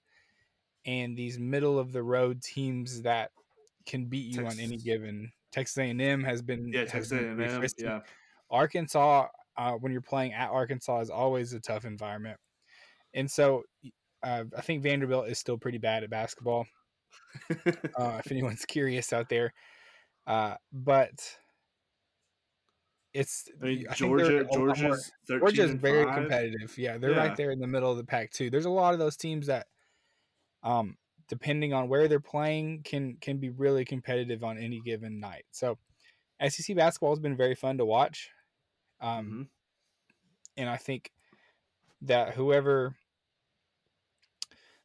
and 0.84 1.16
these 1.16 1.38
middle 1.38 1.78
of 1.78 1.92
the 1.92 2.02
road 2.02 2.42
teams 2.42 3.02
that 3.02 3.30
can 3.86 4.06
beat 4.06 4.34
you 4.34 4.46
on 4.46 4.58
any 4.58 4.76
given. 4.76 5.32
Texas 5.54 5.78
A&M 5.78 6.24
has 6.24 6.42
been 6.42 6.68
yeah, 6.72 6.84
Texas 6.84 7.12
A&M. 7.12 7.40
Yeah, 7.78 8.00
Arkansas, 8.50 9.28
uh, 9.56 9.72
when 9.72 9.92
you're 9.92 10.00
playing 10.00 10.32
at 10.32 10.50
Arkansas, 10.50 11.00
is 11.00 11.10
always 11.10 11.52
a 11.52 11.60
tough 11.60 11.84
environment. 11.84 12.38
And 13.14 13.30
so 13.30 13.62
uh, 14.24 14.44
I 14.56 14.60
think 14.62 14.82
Vanderbilt 14.82 15.28
is 15.28 15.38
still 15.38 15.56
pretty 15.56 15.78
bad 15.78 16.02
at 16.02 16.10
basketball, 16.10 16.66
uh, 17.96 18.20
if 18.24 18.32
anyone's 18.32 18.64
curious 18.64 19.12
out 19.12 19.28
there. 19.28 19.52
Uh, 20.26 20.56
but 20.72 21.12
it's 23.12 23.48
I 23.62 23.64
mean 23.64 23.78
I 23.88 23.94
they're 23.94 24.08
Georgia. 24.08 24.40
a 24.40 24.42
lot 24.42 24.58
more- 24.58 24.74
Georgia's 24.74 25.12
Georgia's 25.28 25.70
very 25.74 26.04
competitive. 26.12 26.76
Yeah, 26.76 26.98
they're 26.98 27.12
Yeah. 27.12 27.18
right 27.28 27.36
there 27.36 27.52
in 27.52 27.60
the 27.60 27.66
middle 27.68 27.90
of 27.92 27.96
the 27.96 28.04
pack 28.04 28.32
too. 28.32 28.50
There's 28.50 28.64
a 28.64 28.70
lot 28.70 28.92
of 28.92 28.98
those 28.98 29.16
teams 29.16 29.46
that, 29.46 29.66
um, 30.64 30.96
depending 31.34 31.72
on 31.72 31.88
where 31.88 32.06
they're 32.06 32.20
playing, 32.20 32.82
can 32.84 33.16
can 33.16 33.38
be 33.38 33.50
really 33.50 33.84
competitive 33.84 34.44
on 34.44 34.56
any 34.56 34.80
given 34.80 35.18
night. 35.18 35.44
So, 35.50 35.78
SEC 36.40 36.76
basketball 36.76 37.10
has 37.10 37.18
been 37.18 37.36
very 37.36 37.56
fun 37.56 37.78
to 37.78 37.84
watch, 37.84 38.30
um, 39.00 39.26
Mhm. 39.26 39.48
and 40.58 40.70
I 40.70 40.76
think 40.76 41.10
that 42.02 42.34
whoever 42.34 42.94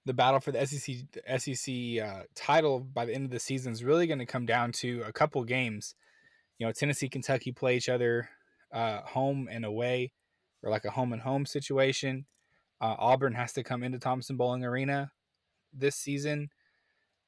the 0.06 0.14
battle 0.14 0.40
for 0.40 0.52
the 0.52 0.60
SEC 0.60 1.06
SEC 1.28 2.00
uh, 2.00 2.24
title 2.34 2.80
by 2.80 3.06
the 3.06 3.14
end 3.14 3.26
of 3.26 3.32
the 3.32 3.40
season 3.40 3.72
is 3.72 3.84
really 3.84 4.08
going 4.08 4.18
to 4.20 4.26
come 4.26 4.48
down 4.48 4.72
to 4.72 5.04
a 5.04 5.14
couple 5.14 5.44
games. 5.44 5.94
You 6.58 6.66
know, 6.66 6.72
Tennessee, 6.72 7.10
Kentucky 7.10 7.52
play 7.52 7.78
each 7.78 7.90
other 7.90 8.30
uh, 8.72 9.02
home 9.02 9.48
and 9.52 9.66
away, 9.66 10.14
or 10.64 10.72
like 10.72 10.86
a 10.86 10.92
home 10.92 11.14
and 11.14 11.22
home 11.22 11.46
situation. 11.46 12.26
Uh, 12.82 12.96
Auburn 12.98 13.34
has 13.34 13.54
to 13.54 13.64
come 13.64 13.84
into 13.84 14.00
Thompson-Boling 14.00 14.64
Arena 14.64 15.12
this 15.74 15.96
season, 15.96 16.50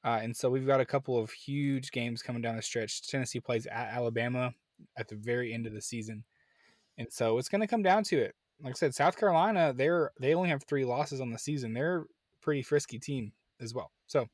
uh, 0.04 0.20
and 0.22 0.36
so 0.36 0.50
we've 0.50 0.68
got 0.68 0.82
a 0.82 0.86
couple 0.86 1.18
of 1.18 1.32
huge 1.32 1.92
games 1.92 2.22
coming 2.22 2.42
down 2.42 2.56
the 2.56 2.62
stretch. 2.62 3.08
Tennessee 3.08 3.40
plays 3.40 3.66
at 3.68 3.94
Alabama 3.94 4.54
at 4.98 5.08
the 5.08 5.16
very 5.16 5.54
end 5.54 5.68
of 5.68 5.74
the 5.74 5.82
season, 5.82 6.24
and 6.98 7.12
so 7.12 7.38
it's 7.38 7.50
going 7.50 7.62
to 7.62 7.68
come 7.68 7.84
down 7.84 8.04
to 8.06 8.18
it. 8.18 8.36
Like 8.64 8.72
I 8.72 8.76
said, 8.76 8.96
South 8.96 9.18
Carolina, 9.18 9.74
they're 9.76 10.12
they 10.20 10.34
only 10.34 10.50
have 10.50 10.64
three 10.64 10.86
losses 10.86 11.22
on 11.22 11.32
the 11.32 11.40
season. 11.40 11.74
They're 11.74 12.06
pretty 12.42 12.62
frisky 12.62 13.00
team 13.00 13.34
as 13.60 13.74
well. 13.74 13.92
So 14.08 14.28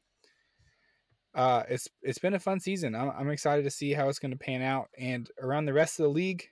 uh, 1.36 1.64
it's 1.70 1.88
it's 2.02 2.18
been 2.18 2.34
a 2.34 2.40
fun 2.40 2.60
season. 2.60 2.96
I'm, 2.96 3.12
I'm 3.12 3.30
excited 3.30 3.64
to 3.64 3.72
see 3.72 3.94
how 3.94 4.10
it's 4.10 4.20
going 4.20 4.32
to 4.32 4.38
pan 4.38 4.62
out. 4.62 4.90
And 4.98 5.30
around 5.42 5.66
the 5.66 5.74
rest 5.74 6.00
of 6.00 6.04
the 6.04 6.10
league, 6.10 6.50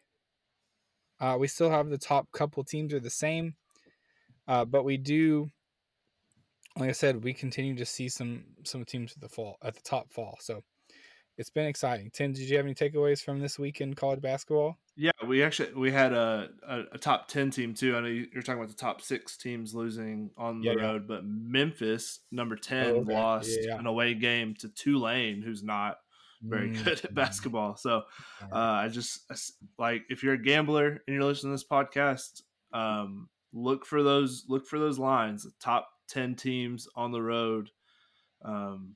uh, 1.20 1.38
we 1.40 1.48
still 1.48 1.72
have 1.72 1.90
the 1.90 1.98
top 1.98 2.32
couple 2.32 2.64
teams 2.64 2.94
are 2.94 3.00
the 3.00 3.10
same, 3.10 3.56
uh, 4.48 4.66
but 4.66 4.86
we 4.86 4.98
do, 4.98 5.50
like 6.78 6.90
I 6.90 6.94
said, 6.94 7.24
we 7.24 7.34
continue 7.34 7.76
to 7.76 7.86
see 7.86 8.10
some 8.10 8.44
some 8.64 8.84
teams 8.86 9.14
at 9.14 9.22
the 9.22 9.30
fall 9.30 9.58
at 9.64 9.76
the 9.76 9.82
top 9.82 10.12
fall. 10.12 10.38
So 10.42 10.62
it's 11.38 11.50
been 11.50 11.66
exciting. 11.66 12.10
Tim, 12.14 12.34
did 12.34 12.50
you 12.50 12.58
have 12.58 12.66
any 12.66 12.76
takeaways 12.76 13.24
from 13.24 13.40
this 13.40 13.60
week 13.60 13.82
in 13.82 13.94
college 13.94 14.22
basketball? 14.22 14.78
Yeah, 14.98 15.12
we 15.28 15.44
actually 15.44 15.74
we 15.74 15.92
had 15.92 16.14
a, 16.14 16.50
a, 16.66 16.84
a 16.94 16.98
top 16.98 17.28
ten 17.28 17.52
team 17.52 17.74
too. 17.74 17.96
I 17.98 18.00
know 18.00 18.08
you're 18.08 18.42
talking 18.42 18.62
about 18.62 18.70
the 18.70 18.76
top 18.76 19.02
six 19.02 19.36
teams 19.36 19.76
losing 19.76 20.32
on 20.38 20.62
the 20.62 20.68
Yeah, 20.68 20.76
yeah. 20.78 20.84
road, 20.84 21.08
but 21.08 21.26
Memphis, 21.26 22.22
number 22.32 22.56
ten, 22.56 22.96
Oh, 22.96 23.00
okay. 23.02 23.12
lost 23.14 23.60
Yeah, 23.62 23.78
an 23.80 23.88
away 23.88 24.14
game 24.14 24.56
to 24.60 24.70
Tulane, 24.70 25.42
who's 25.42 25.64
not 25.64 25.98
very 26.42 26.70
Mm, 26.76 26.84
good 26.86 27.04
at 27.04 27.14
basketball. 27.14 27.76
So 27.76 28.04
uh, 28.52 28.56
I 28.56 28.88
just 28.88 29.20
like 29.78 30.04
if 30.10 30.24
you're 30.24 30.36
a 30.36 30.42
gambler 30.42 30.88
and 30.88 31.14
you're 31.14 31.24
listening 31.24 31.52
to 31.52 31.56
this 31.56 31.68
podcast, 31.70 32.42
um, 32.72 33.28
look 33.52 33.86
for 33.86 34.02
those 34.02 34.46
look 34.48 34.66
for 34.66 34.80
those 34.80 34.98
lines. 35.00 35.44
The 35.44 35.52
top 35.60 35.90
ten 36.08 36.36
teams 36.36 36.88
on 36.96 37.12
the 37.12 37.22
road. 37.22 37.70
Um, 38.44 38.96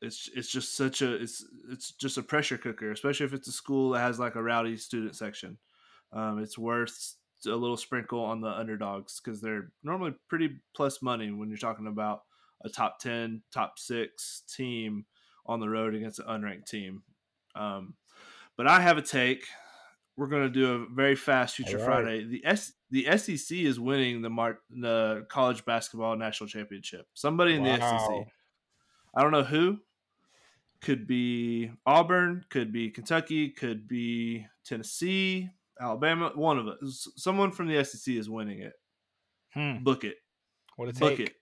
it's 0.00 0.28
it's 0.34 0.48
just 0.48 0.76
such 0.76 1.00
a 1.00 1.14
it's 1.14 1.44
it's 1.70 1.92
just 1.92 2.18
a 2.18 2.22
pressure 2.22 2.58
cooker, 2.58 2.90
especially 2.90 3.26
if 3.26 3.32
it's 3.32 3.48
a 3.48 3.52
school 3.52 3.90
that 3.90 4.00
has 4.00 4.18
like 4.18 4.34
a 4.34 4.42
rowdy 4.42 4.76
student 4.76 5.14
section. 5.14 5.58
Um, 6.12 6.40
it's 6.40 6.58
worth 6.58 7.14
a 7.46 7.50
little 7.50 7.76
sprinkle 7.76 8.22
on 8.22 8.40
the 8.40 8.48
underdogs 8.48 9.20
because 9.20 9.40
they're 9.40 9.70
normally 9.82 10.14
pretty 10.28 10.58
plus 10.74 11.02
money 11.02 11.30
when 11.30 11.48
you're 11.48 11.58
talking 11.58 11.86
about 11.86 12.22
a 12.64 12.68
top 12.68 12.98
ten, 12.98 13.42
top 13.52 13.78
six 13.78 14.42
team 14.54 15.06
on 15.46 15.60
the 15.60 15.68
road 15.68 15.94
against 15.94 16.20
an 16.20 16.26
unranked 16.26 16.66
team. 16.66 17.02
Um, 17.54 17.94
but 18.56 18.66
I 18.66 18.80
have 18.80 18.98
a 18.98 19.02
take. 19.02 19.46
We're 20.16 20.26
going 20.26 20.42
to 20.42 20.50
do 20.50 20.72
a 20.74 20.86
very 20.94 21.16
fast 21.16 21.56
Future 21.56 21.80
All 21.80 21.86
right. 21.88 22.02
Friday. 22.04 22.24
The 22.24 22.42
S 22.44 22.72
the 22.90 23.06
SEC 23.16 23.56
is 23.56 23.80
winning 23.80 24.20
the 24.22 24.28
Mar- 24.30 24.60
the 24.70 25.24
college 25.28 25.64
basketball 25.64 26.16
national 26.16 26.48
championship. 26.48 27.06
Somebody 27.14 27.54
in 27.54 27.62
the 27.64 27.76
SEC. 27.76 28.26
I 29.14 29.22
don't 29.22 29.32
know 29.32 29.42
who. 29.44 29.78
Could 30.82 31.06
be 31.06 31.70
Auburn, 31.86 32.44
could 32.50 32.72
be 32.72 32.90
Kentucky, 32.90 33.50
could 33.50 33.86
be 33.86 34.46
Tennessee, 34.64 35.48
Alabama. 35.80 36.32
One 36.34 36.58
of 36.58 36.66
us. 36.66 37.08
Someone 37.16 37.52
from 37.52 37.68
the 37.68 37.82
SEC 37.84 38.14
is 38.14 38.28
winning 38.28 38.58
it. 38.60 38.72
Hmm, 39.54 39.84
Book 39.84 40.02
it. 40.04 40.16
what 40.76 40.88
a 40.88 40.92
Book 40.92 41.18
take. 41.18 41.28
it. 41.28 41.34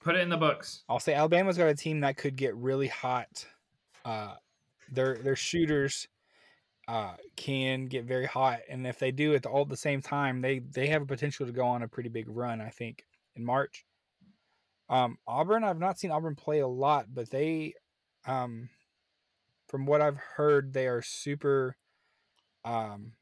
Put 0.00 0.14
it 0.14 0.20
in 0.20 0.28
the 0.28 0.36
books. 0.36 0.82
I'll 0.90 1.00
say 1.00 1.14
Alabama's 1.14 1.56
got 1.56 1.68
a 1.68 1.74
team 1.74 2.00
that 2.00 2.16
could 2.18 2.36
get 2.36 2.54
really 2.54 2.86
hot. 2.88 3.46
Uh, 4.04 4.34
their 4.92 5.16
their 5.16 5.36
shooters 5.36 6.06
uh, 6.88 7.14
can 7.36 7.86
get 7.86 8.04
very 8.04 8.26
hot, 8.26 8.60
and 8.68 8.86
if 8.86 8.98
they 8.98 9.10
do 9.10 9.32
it 9.32 9.46
all 9.46 9.62
at 9.62 9.68
the 9.68 9.76
same 9.76 10.00
time, 10.00 10.40
they 10.40 10.60
they 10.60 10.86
have 10.88 11.02
a 11.02 11.06
potential 11.06 11.46
to 11.46 11.52
go 11.52 11.66
on 11.66 11.82
a 11.82 11.88
pretty 11.88 12.08
big 12.08 12.26
run. 12.28 12.60
I 12.60 12.70
think 12.70 13.04
in 13.34 13.44
March. 13.44 13.84
Um, 14.88 15.18
Auburn, 15.26 15.64
I've 15.64 15.80
not 15.80 15.98
seen 15.98 16.12
Auburn 16.12 16.36
play 16.36 16.60
a 16.60 16.68
lot, 16.68 17.06
but 17.12 17.28
they, 17.30 17.74
um, 18.24 18.68
from 19.68 19.84
what 19.84 20.00
I've 20.00 20.16
heard, 20.36 20.72
they 20.72 20.86
are 20.86 21.02
super 21.02 21.76
um, 22.64 23.14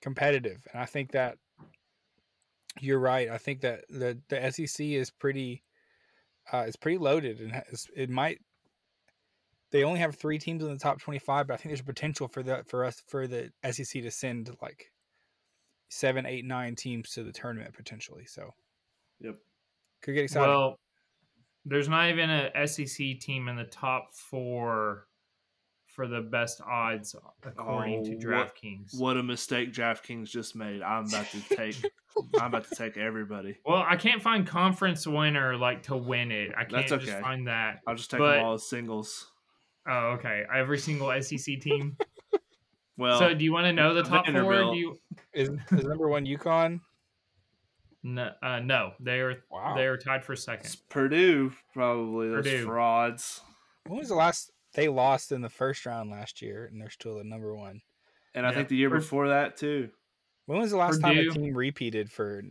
competitive, 0.00 0.66
and 0.72 0.80
I 0.80 0.86
think 0.86 1.12
that 1.12 1.36
you're 2.80 2.98
right. 2.98 3.28
I 3.28 3.38
think 3.38 3.60
that 3.60 3.84
the 3.88 4.18
the 4.28 4.50
SEC 4.50 4.86
is 4.86 5.10
pretty 5.10 5.62
uh, 6.52 6.64
is 6.66 6.76
pretty 6.76 6.98
loaded 6.98 7.40
and 7.40 7.52
has, 7.52 7.86
it 7.94 8.10
might. 8.10 8.40
They 9.74 9.82
only 9.82 9.98
have 9.98 10.14
three 10.14 10.38
teams 10.38 10.62
in 10.62 10.70
the 10.70 10.78
top 10.78 11.00
twenty-five, 11.00 11.48
but 11.48 11.54
I 11.54 11.56
think 11.56 11.70
there's 11.70 11.80
a 11.80 11.84
potential 11.84 12.28
for 12.28 12.44
the 12.44 12.62
for 12.68 12.84
us 12.84 13.02
for 13.08 13.26
the 13.26 13.50
SEC 13.68 14.02
to 14.04 14.10
send 14.12 14.56
like 14.62 14.92
seven, 15.88 16.26
eight, 16.26 16.44
nine 16.44 16.76
teams 16.76 17.10
to 17.14 17.24
the 17.24 17.32
tournament 17.32 17.74
potentially. 17.74 18.24
So 18.24 18.54
Yep. 19.18 19.34
could 20.00 20.14
get 20.14 20.22
exciting. 20.22 20.48
Well, 20.48 20.78
there's 21.64 21.88
not 21.88 22.08
even 22.08 22.30
a 22.30 22.68
SEC 22.68 23.18
team 23.18 23.48
in 23.48 23.56
the 23.56 23.64
top 23.64 24.14
four 24.14 25.08
for 25.88 26.06
the 26.06 26.20
best 26.20 26.60
odds 26.60 27.16
according 27.44 27.98
Oh, 27.98 28.04
to 28.04 28.16
DraftKings. 28.16 28.96
What 28.96 29.16
a 29.16 29.24
mistake 29.24 29.72
DraftKings 29.72 30.28
just 30.30 30.54
made. 30.54 30.82
I'm 30.82 31.06
about 31.08 31.26
to 31.32 31.40
take. 31.56 31.84
I'm 32.40 32.46
about 32.46 32.68
to 32.68 32.76
take 32.76 32.96
everybody. 32.96 33.56
Well, 33.66 33.84
I 33.84 33.96
can't 33.96 34.22
find 34.22 34.46
conference 34.46 35.04
winner 35.04 35.56
like 35.56 35.82
to 35.84 35.96
win 35.96 36.30
it. 36.30 36.52
I 36.56 36.62
can't 36.62 36.88
That's 36.88 37.04
just 37.04 37.18
find 37.18 37.48
that. 37.48 37.80
I'll 37.88 37.96
just 37.96 38.12
take 38.12 38.18
But- 38.20 38.36
them 38.36 38.44
all 38.44 38.54
as 38.54 38.68
singles. 38.70 39.32
Oh, 39.86 40.12
okay. 40.18 40.44
Every 40.54 40.78
single 40.78 41.12
SEC 41.22 41.60
team. 41.60 41.96
Well, 42.96 43.18
so, 43.18 43.34
do 43.34 43.44
you 43.44 43.52
want 43.52 43.64
to 43.66 43.72
know 43.72 43.92
the 43.92 44.04
top 44.04 44.24
four? 44.24 44.52
Do 44.72 44.76
you? 44.76 45.00
is, 45.32 45.48
is 45.72 45.84
number 45.84 46.08
one 46.08 46.24
UConn? 46.24 46.78
No, 48.04 48.30
uh, 48.40 48.60
no. 48.60 48.92
They 49.00 49.18
are 49.20 49.42
Wow. 49.50 49.74
they 49.74 49.86
are 49.86 49.96
tied 49.96 50.24
for 50.24 50.36
second. 50.36 50.66
it's 50.66 50.76
Purdue 50.76 51.50
probably 51.72 52.28
those 52.28 52.44
Purdue. 52.44 52.64
frauds. 52.66 53.40
When 53.86 53.98
was 53.98 54.10
the 54.10 54.14
last 54.14 54.52
they 54.74 54.86
lost 54.86 55.32
in 55.32 55.40
the 55.40 55.48
first 55.48 55.84
round 55.86 56.08
last 56.12 56.40
year, 56.40 56.66
and 56.70 56.80
they're 56.80 56.88
still 56.88 57.18
the 57.18 57.24
number 57.24 57.52
one? 57.56 57.80
And 58.32 58.46
I 58.46 58.50
Yeah. 58.50 58.54
think 58.54 58.68
the 58.68 58.76
year 58.76 58.90
Pur- 58.90 58.98
before 58.98 59.26
that 59.26 59.56
too. 59.56 59.90
When 60.46 60.60
was 60.60 60.70
the 60.70 60.76
last 60.76 61.00
time 61.00 61.18
a 61.18 61.28
team 61.30 61.52
repeated 61.52 62.12
for 62.12 62.42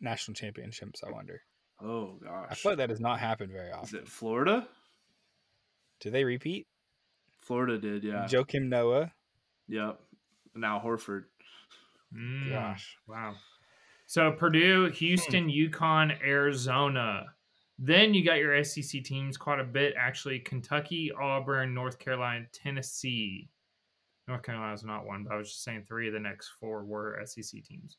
national 0.00 0.34
championships? 0.34 1.02
I 1.06 1.10
wonder. 1.10 1.42
Oh 1.78 2.18
I 2.22 2.46
gosh. 2.48 2.62
feel 2.62 2.72
like 2.72 2.78
that 2.78 2.88
has 2.88 3.00
not 3.00 3.18
happened 3.20 3.52
very 3.52 3.70
often. 3.70 3.84
Is 3.98 4.04
it 4.04 4.08
Florida? 4.08 4.66
Do 6.00 6.10
they 6.10 6.24
repeat? 6.24 6.68
Florida 7.50 7.78
did, 7.78 8.04
yeah. 8.04 8.28
Joakim 8.30 8.68
Noah. 8.68 9.10
Yep. 9.66 9.98
Al 10.62 10.80
Horford. 10.80 11.24
Mm, 12.16 12.48
Gosh. 12.48 12.96
Wow. 13.08 13.34
So 14.06 14.30
Purdue, 14.30 14.88
Houston, 14.90 15.48
UConn, 15.48 16.16
Arizona. 16.24 17.24
Then 17.76 18.14
you 18.14 18.24
got 18.24 18.38
your 18.38 18.62
SEC 18.62 19.02
teams 19.02 19.36
quite 19.36 19.58
a 19.58 19.64
bit 19.64 19.94
actually. 19.98 20.38
Kentucky, 20.38 21.10
Auburn, 21.10 21.74
North 21.74 21.98
Carolina, 21.98 22.46
Tennessee. 22.52 23.50
North 24.28 24.44
Carolina's 24.44 24.84
not 24.84 25.04
one, 25.04 25.24
but 25.24 25.32
I 25.32 25.36
was 25.36 25.48
just 25.48 25.64
saying 25.64 25.86
three 25.88 26.06
of 26.06 26.14
the 26.14 26.20
next 26.20 26.52
four 26.60 26.84
were 26.84 27.20
SEC 27.24 27.64
teams. 27.64 27.96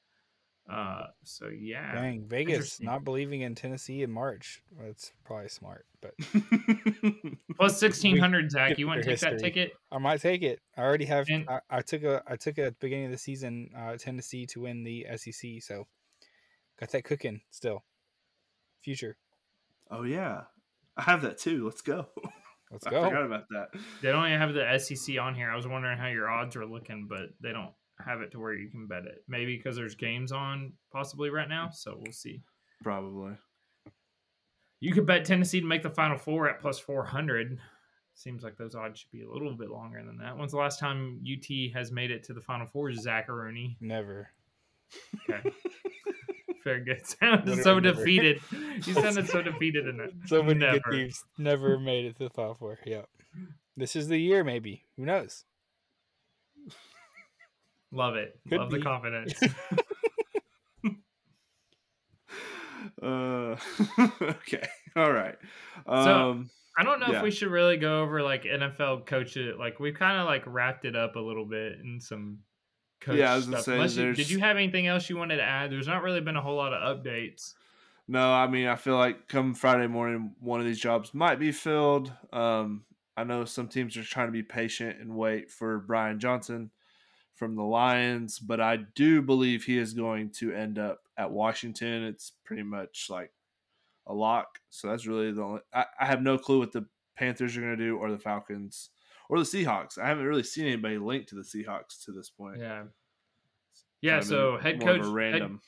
Uh, 0.70 1.08
so 1.24 1.48
yeah, 1.50 1.94
Dang, 1.96 2.26
Vegas 2.28 2.80
not 2.82 3.04
believing 3.04 3.42
in 3.42 3.56
Tennessee 3.56 4.04
in 4.04 4.12
March. 4.12 4.62
That's 4.80 5.12
probably 5.26 5.50
smart, 5.50 5.86
but 6.02 6.14
plus 7.58 7.80
sixteen 7.80 8.18
hundred. 8.18 8.52
Zach, 8.52 8.78
you 8.78 8.88
want 8.88 9.02
to 9.02 9.06
their 9.06 9.18
take 9.18 9.32
that 9.32 9.40
ticket? 9.40 9.74
I 9.92 9.98
might 9.98 10.22
take 10.22 10.44
it. 10.44 10.60
I 10.78 10.82
already 10.82 11.06
have. 11.06 11.26
And- 11.30 11.50
I, 11.50 11.60
I 11.70 11.82
took 11.82 12.04
a. 12.04 12.24
I 12.28 12.36
took 12.36 12.58
a 12.58 12.66
at 12.66 12.80
the 12.80 12.86
beginning 12.86 13.06
of 13.06 13.12
the 13.12 13.18
season 13.18 13.70
uh, 13.78 13.98
Tennessee 13.98 14.46
to 14.48 14.62
win 14.62 14.84
the 14.84 15.06
SEC. 15.16 15.62
So 15.62 15.88
got 16.80 16.92
that 16.92 17.04
cooking 17.04 17.42
still. 17.50 17.84
Future. 18.82 19.18
oh 19.90 20.04
yeah. 20.04 20.44
I 20.98 21.04
have 21.04 21.22
that 21.24 21.38
too. 21.38 21.66
Let's 21.66 21.82
go. 21.82 22.08
Let's 22.72 22.88
I 22.88 22.92
go. 22.92 23.04
forgot 23.04 23.26
about 23.26 23.44
that. 23.50 23.68
They 24.02 24.12
don't 24.12 24.26
even 24.28 24.40
have 24.40 24.54
the 24.54 24.78
SEC 24.78 25.18
on 25.20 25.36
here. 25.36 25.50
I 25.50 25.56
was 25.56 25.68
wondering 25.68 25.98
how 25.98 26.08
your 26.08 26.30
odds 26.30 26.56
were 26.56 26.66
looking, 26.66 27.08
but 27.10 27.30
they 27.42 27.52
don't 27.52 27.72
have 28.02 28.22
it 28.22 28.32
to 28.32 28.40
where 28.40 28.54
you 28.54 28.70
can 28.70 28.88
bet 28.88 29.06
it. 29.06 29.24
Maybe 29.28 29.56
because 29.58 29.76
there's 29.76 29.96
games 29.96 30.32
on 30.32 30.74
possibly 30.92 31.30
right 31.30 31.50
now, 31.50 31.70
so 31.72 31.96
we'll 31.98 32.12
see. 32.14 32.42
Probably. 32.84 33.34
You 34.80 34.94
could 34.94 35.06
bet 35.06 35.26
Tennessee 35.26 35.62
to 35.62 35.66
make 35.68 35.84
the 35.84 35.90
Final 35.90 36.18
Four 36.18 36.50
at 36.50 36.60
plus 36.60 36.80
400. 36.80 37.60
Seems 38.16 38.44
like 38.44 38.58
those 38.58 38.76
odds 38.76 39.00
should 39.00 39.12
be 39.12 39.22
a 39.22 39.30
little 39.30 39.56
bit 39.56 39.70
longer 39.70 40.04
than 40.04 40.18
that. 40.18 40.38
When's 40.38 40.52
the 40.52 40.58
last 40.58 40.80
time 40.80 41.22
UT 41.26 41.74
has 41.74 41.92
made 41.92 42.12
it 42.12 42.24
to 42.26 42.34
the 42.34 42.42
Final 42.42 42.68
Four? 42.68 42.90
Zacharoni. 42.90 43.78
Never. 43.80 44.30
Okay. 45.30 45.50
Very 46.64 46.84
good. 46.84 47.06
Sounded 47.20 47.46
Literally 47.48 47.64
so 47.64 47.80
never. 47.80 47.98
defeated. 47.98 48.42
You 48.86 48.94
sounded 48.94 49.28
so 49.28 49.42
defeated 49.42 49.88
in 49.88 50.00
it. 50.00 50.14
So 50.28 50.44
many 50.44 50.60
good 50.60 50.82
Never. 50.86 50.92
teams 50.92 51.24
never 51.38 51.80
made 51.80 52.06
it 52.06 52.18
to 52.18 52.26
the 52.26 52.30
Final 52.30 52.56
Four. 52.56 52.78
Yep. 52.86 53.08
This 53.78 53.96
is 53.96 54.08
the 54.10 54.18
year, 54.20 54.44
maybe. 54.44 54.84
Who 54.98 55.06
knows? 55.06 55.46
Love 57.92 58.16
it. 58.16 58.40
Could 58.50 58.60
Love 58.60 58.70
be. 58.72 58.78
the 58.78 58.84
confidence. 58.84 59.34
Uh, 63.02 63.56
okay. 64.22 64.68
All 64.96 65.12
right. 65.12 65.36
Um, 65.86 66.50
I 66.78 66.84
don't 66.84 67.00
know 67.00 67.08
Yeah. 67.12 67.18
if 67.18 67.24
we 67.24 67.32
should 67.32 67.50
really 67.52 67.78
go 67.78 68.02
over 68.02 68.22
like 68.22 68.44
NFL 68.44 69.06
coaches. 69.06 69.56
Like 69.58 69.80
we've 69.80 69.94
kind 69.98 70.20
of 70.20 70.26
like 70.26 70.44
wrapped 70.46 70.86
it 70.86 70.96
up 70.96 71.16
a 71.16 71.20
little 71.20 71.46
bit 71.46 71.80
in 71.80 72.00
some 72.00 72.40
coach 73.00 73.18
Yeah, 73.18 73.34
I 73.34 73.36
was 73.36 73.46
gonna 73.46 73.62
stuff. 73.62 73.90
say, 73.92 74.04
you, 74.04 74.14
did 74.14 74.30
you 74.30 74.40
have 74.40 74.58
anything 74.58 74.88
else 74.88 75.10
you 75.10 75.18
wanted 75.18 75.38
to 75.38 75.44
add? 75.44 75.72
There's 75.72 75.88
not 75.88 76.04
really 76.04 76.22
been 76.22 76.36
a 76.36 76.42
whole 76.42 76.56
lot 76.56 76.74
of 76.74 76.98
updates. 77.04 77.54
no, 78.08 78.32
I 78.32 78.48
mean, 78.48 78.68
I 78.68 78.76
feel 78.76 78.98
like 78.98 79.28
come 79.28 79.54
Friday 79.54 79.88
morning, 79.88 80.34
one 80.40 80.60
of 80.60 80.66
these 80.66 80.80
jobs 80.80 81.14
might 81.14 81.40
be 81.40 81.52
filled. 81.52 82.12
Um, 82.34 82.84
I 83.18 83.24
know 83.24 83.46
some 83.46 83.68
teams 83.68 83.96
are 83.98 84.04
trying 84.04 84.28
to 84.28 84.32
be 84.32 84.44
patient 84.44 85.00
and 85.00 85.16
wait 85.16 85.50
for 85.52 85.80
Brian 85.80 86.20
Johnson 86.20 86.72
from 87.42 87.56
the 87.56 87.64
Lions, 87.64 88.38
but 88.38 88.62
I 88.62 88.78
do 88.94 89.20
believe 89.20 89.64
he 89.64 89.80
is 89.80 89.96
going 89.96 90.30
to 90.34 90.54
end 90.54 90.78
up 90.78 91.00
at 91.18 91.32
Washington. 91.32 92.04
It's 92.04 92.34
pretty 92.46 92.62
much 92.62 93.08
like 93.10 93.32
a 94.06 94.14
lock. 94.14 94.60
So 94.70 94.90
that's 94.90 95.08
really 95.08 95.32
the 95.32 95.42
only. 95.42 95.62
I, 95.74 95.86
I 96.00 96.06
have 96.06 96.22
no 96.22 96.38
clue 96.38 96.60
what 96.60 96.72
the 96.72 96.86
Panthers 97.18 97.58
are 97.58 97.62
going 97.62 97.76
to 97.76 97.84
do 97.84 97.98
or 97.98 98.12
the 98.12 98.20
Falcons 98.20 98.92
or 99.28 99.40
the 99.40 99.44
Seahawks. 99.44 99.98
I 99.98 100.08
haven't 100.08 100.26
really 100.26 100.44
seen 100.44 100.68
anybody 100.68 101.00
linked 101.00 101.30
to 101.30 101.36
the 101.36 101.42
Seahawks 101.42 102.06
to 102.06 102.12
this 102.12 102.30
point. 102.30 102.60
Yeah. 102.60 102.84
Yeah. 104.02 104.20
So 104.20 104.60
head 104.60 104.80
coach, 104.80 105.02
a 105.02 105.06
head- 105.06 105.12
random. 105.12 105.62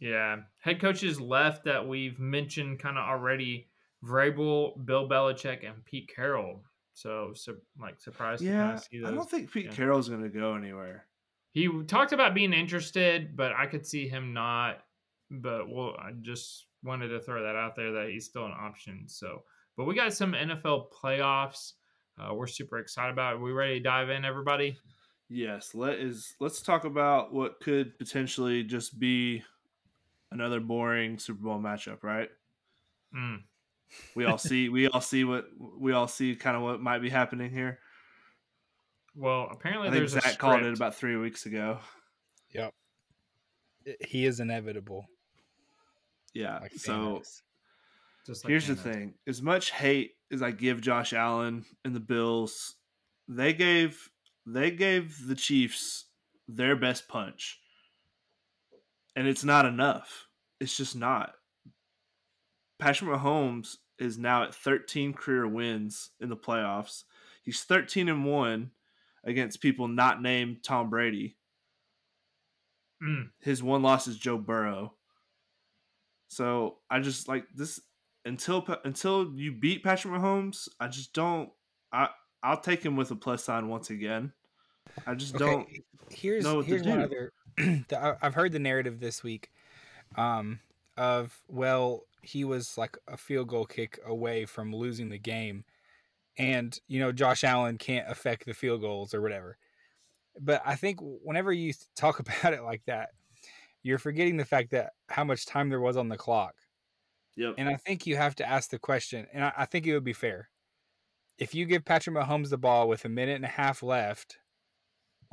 yeah, 0.00 0.38
head 0.58 0.80
coaches 0.80 1.20
left 1.20 1.66
that 1.66 1.86
we've 1.86 2.18
mentioned 2.18 2.80
kind 2.80 2.98
of 2.98 3.04
already: 3.04 3.68
Vrabel, 4.04 4.84
Bill 4.84 5.08
Belichick, 5.08 5.64
and 5.64 5.84
Pete 5.84 6.10
Carroll. 6.12 6.64
So, 6.94 7.32
so 7.34 7.56
like 7.80 8.00
surprised 8.00 8.42
to 8.42 8.48
kind 8.48 8.82
yeah, 8.90 9.02
of 9.02 9.12
I 9.12 9.14
don't 9.14 9.28
think 9.28 9.52
Pete 9.52 9.66
yeah. 9.66 9.72
Carroll's 9.72 10.08
going 10.08 10.22
to 10.22 10.28
go 10.28 10.54
anywhere. 10.54 11.06
He 11.50 11.68
talked 11.86 12.12
about 12.12 12.34
being 12.34 12.52
interested, 12.52 13.36
but 13.36 13.52
I 13.52 13.66
could 13.66 13.86
see 13.86 14.08
him 14.08 14.32
not. 14.32 14.78
But 15.30 15.68
well, 15.68 15.96
I 15.98 16.12
just 16.20 16.66
wanted 16.84 17.08
to 17.08 17.20
throw 17.20 17.42
that 17.42 17.56
out 17.56 17.74
there 17.74 17.92
that 17.92 18.10
he's 18.10 18.26
still 18.26 18.46
an 18.46 18.52
option. 18.52 19.04
So, 19.06 19.42
but 19.76 19.84
we 19.84 19.94
got 19.94 20.12
some 20.12 20.32
NFL 20.32 20.86
playoffs. 20.92 21.72
Uh, 22.18 22.32
we're 22.34 22.46
super 22.46 22.78
excited 22.78 23.12
about. 23.12 23.34
It. 23.34 23.40
we 23.40 23.52
ready 23.52 23.78
to 23.78 23.82
dive 23.82 24.10
in, 24.10 24.24
everybody? 24.24 24.78
Yes, 25.28 25.74
let 25.74 25.98
is 25.98 26.34
let's 26.38 26.62
talk 26.62 26.84
about 26.84 27.32
what 27.32 27.60
could 27.60 27.98
potentially 27.98 28.62
just 28.62 28.98
be 28.98 29.42
another 30.30 30.60
boring 30.60 31.18
Super 31.18 31.42
Bowl 31.42 31.58
matchup, 31.58 32.02
right? 32.02 32.28
Mm. 33.16 33.42
We 34.14 34.24
all 34.24 34.38
see 34.38 34.68
we 34.68 34.88
all 34.88 35.00
see 35.00 35.24
what 35.24 35.46
we 35.78 35.92
all 35.92 36.08
see 36.08 36.36
kind 36.36 36.56
of 36.56 36.62
what 36.62 36.80
might 36.80 37.00
be 37.00 37.10
happening 37.10 37.50
here. 37.50 37.78
Well, 39.16 39.48
apparently 39.50 39.88
I 39.88 39.90
think 39.90 40.00
there's 40.00 40.16
a 40.16 40.20
Zach 40.20 40.38
called 40.38 40.62
it 40.62 40.74
about 40.74 40.94
three 40.94 41.16
weeks 41.16 41.46
ago. 41.46 41.78
Yep, 42.52 42.74
he 44.00 44.26
is 44.26 44.40
inevitable. 44.40 45.06
Yeah. 46.32 46.58
Like 46.58 46.74
so 46.74 47.22
Just 48.26 48.44
like 48.44 48.50
here's 48.50 48.66
the 48.66 48.76
thing: 48.76 49.14
as 49.26 49.40
much 49.40 49.70
hate 49.70 50.12
as 50.32 50.42
I 50.42 50.50
give 50.50 50.80
Josh 50.80 51.12
Allen 51.12 51.64
and 51.84 51.94
the 51.94 52.00
Bills, 52.00 52.74
they 53.28 53.52
gave 53.52 54.10
they 54.46 54.70
gave 54.70 55.26
the 55.26 55.36
Chiefs 55.36 56.06
their 56.48 56.76
best 56.76 57.08
punch, 57.08 57.60
and 59.16 59.26
it's 59.26 59.44
not 59.44 59.64
enough. 59.64 60.26
It's 60.60 60.76
just 60.76 60.96
not. 60.96 61.34
Patrick 62.78 63.10
Mahomes 63.10 63.76
is 63.98 64.18
now 64.18 64.42
at 64.42 64.54
13 64.54 65.12
career 65.14 65.46
wins 65.46 66.10
in 66.20 66.28
the 66.28 66.36
playoffs. 66.36 67.04
He's 67.42 67.62
13 67.62 68.08
and 68.08 68.24
one 68.24 68.70
against 69.24 69.60
people 69.60 69.88
not 69.88 70.22
named 70.22 70.62
Tom 70.62 70.90
Brady. 70.90 71.36
Mm. 73.02 73.30
His 73.40 73.62
one 73.62 73.82
loss 73.82 74.06
is 74.06 74.18
Joe 74.18 74.38
Burrow. 74.38 74.94
So 76.28 76.78
I 76.90 77.00
just 77.00 77.28
like 77.28 77.44
this 77.54 77.80
until 78.24 78.66
until 78.84 79.32
you 79.34 79.52
beat 79.52 79.84
Patrick 79.84 80.14
Mahomes. 80.14 80.68
I 80.80 80.88
just 80.88 81.12
don't. 81.12 81.50
I 81.92 82.08
I'll 82.42 82.60
take 82.60 82.82
him 82.82 82.96
with 82.96 83.10
a 83.10 83.16
plus 83.16 83.44
sign 83.44 83.68
once 83.68 83.90
again. 83.90 84.32
I 85.06 85.14
just 85.14 85.34
don't. 85.34 85.68
here's 86.10 86.44
know 86.44 86.56
what 86.56 86.66
here's 86.66 86.82
one 86.82 87.02
other. 87.02 87.32
I- 87.58 88.14
I've 88.20 88.34
heard 88.34 88.52
the 88.52 88.58
narrative 88.58 89.00
this 89.00 89.22
week, 89.22 89.50
um, 90.16 90.60
of 90.96 91.38
well, 91.48 92.04
he 92.24 92.44
was 92.44 92.76
like 92.78 92.96
a 93.08 93.16
field 93.16 93.48
goal 93.48 93.66
kick 93.66 93.98
away 94.06 94.46
from 94.46 94.74
losing 94.74 95.08
the 95.08 95.18
game, 95.18 95.64
and 96.38 96.78
you 96.88 97.00
know 97.00 97.12
Josh 97.12 97.44
Allen 97.44 97.78
can't 97.78 98.10
affect 98.10 98.46
the 98.46 98.54
field 98.54 98.80
goals 98.80 99.14
or 99.14 99.20
whatever. 99.20 99.58
But 100.40 100.62
I 100.64 100.74
think 100.74 100.98
whenever 101.00 101.52
you 101.52 101.72
talk 101.96 102.18
about 102.20 102.54
it 102.54 102.62
like 102.62 102.82
that, 102.86 103.10
you're 103.82 103.98
forgetting 103.98 104.36
the 104.36 104.44
fact 104.44 104.70
that 104.70 104.92
how 105.08 105.24
much 105.24 105.46
time 105.46 105.68
there 105.68 105.80
was 105.80 105.96
on 105.96 106.08
the 106.08 106.16
clock. 106.16 106.54
Yep. 107.36 107.54
And 107.58 107.68
I 107.68 107.76
think 107.76 108.06
you 108.06 108.16
have 108.16 108.36
to 108.36 108.48
ask 108.48 108.70
the 108.70 108.78
question, 108.78 109.26
and 109.32 109.44
I, 109.44 109.52
I 109.58 109.64
think 109.66 109.86
it 109.86 109.94
would 109.94 110.04
be 110.04 110.12
fair. 110.12 110.48
If 111.36 111.54
you 111.54 111.66
give 111.66 111.84
Patrick 111.84 112.16
Mahomes 112.16 112.48
the 112.48 112.58
ball 112.58 112.88
with 112.88 113.04
a 113.04 113.08
minute 113.08 113.34
and 113.34 113.44
a 113.44 113.48
half 113.48 113.82
left, 113.82 114.38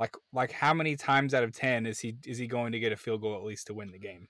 like 0.00 0.16
like 0.32 0.50
how 0.50 0.74
many 0.74 0.96
times 0.96 1.32
out 1.32 1.44
of 1.44 1.52
ten 1.52 1.86
is 1.86 2.00
he 2.00 2.16
is 2.26 2.38
he 2.38 2.48
going 2.48 2.72
to 2.72 2.80
get 2.80 2.90
a 2.90 2.96
field 2.96 3.20
goal 3.20 3.36
at 3.36 3.44
least 3.44 3.68
to 3.68 3.74
win 3.74 3.92
the 3.92 4.00
game? 4.00 4.26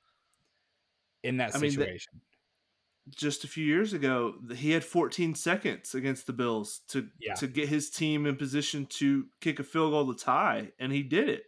In 1.22 1.38
that 1.38 1.54
I 1.54 1.58
mean, 1.58 1.70
situation. 1.70 2.20
Just 3.11 3.42
a 3.44 3.48
few 3.48 3.64
years 3.64 3.92
ago, 3.92 4.34
he 4.55 4.70
had 4.70 4.84
14 4.84 5.34
seconds 5.34 5.94
against 5.94 6.26
the 6.26 6.32
Bills 6.32 6.82
to 6.88 7.09
Yeah. 7.20 7.34
to 7.34 7.46
get 7.48 7.68
his 7.68 7.90
team 7.90 8.26
in 8.26 8.36
position 8.36 8.86
to 8.86 9.26
kick 9.40 9.59
a 9.59 9.64
field 9.64 9.92
goal 9.92 10.12
to 10.14 10.18
tie, 10.24 10.72
and 10.78 10.92
he 10.92 11.03
did 11.03 11.28
it. 11.28 11.44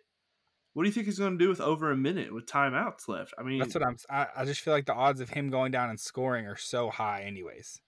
What 0.73 0.83
do 0.83 0.89
you 0.89 0.93
think 0.93 1.07
he's 1.07 1.21
going 1.21 1.39
to 1.39 1.45
do 1.45 1.49
with 1.49 1.61
over 1.61 1.93
a 1.93 1.97
minute 1.97 2.35
with 2.35 2.47
timeouts 2.47 3.07
left? 3.07 3.33
I 3.39 3.45
mean, 3.45 3.61
That's 3.61 3.75
what 3.75 3.87
I'm. 3.87 3.97
I, 4.11 4.27
I 4.39 4.45
just 4.45 4.61
feel 4.61 4.75
like 4.75 4.87
the 4.87 4.95
odds 4.95 5.21
of 5.21 5.31
him 5.31 5.49
going 5.49 5.71
down 5.71 5.89
and 5.91 6.01
scoring 6.01 6.47
are 6.47 6.57
so 6.57 6.91
high, 6.91 7.23
anyways. 7.23 7.81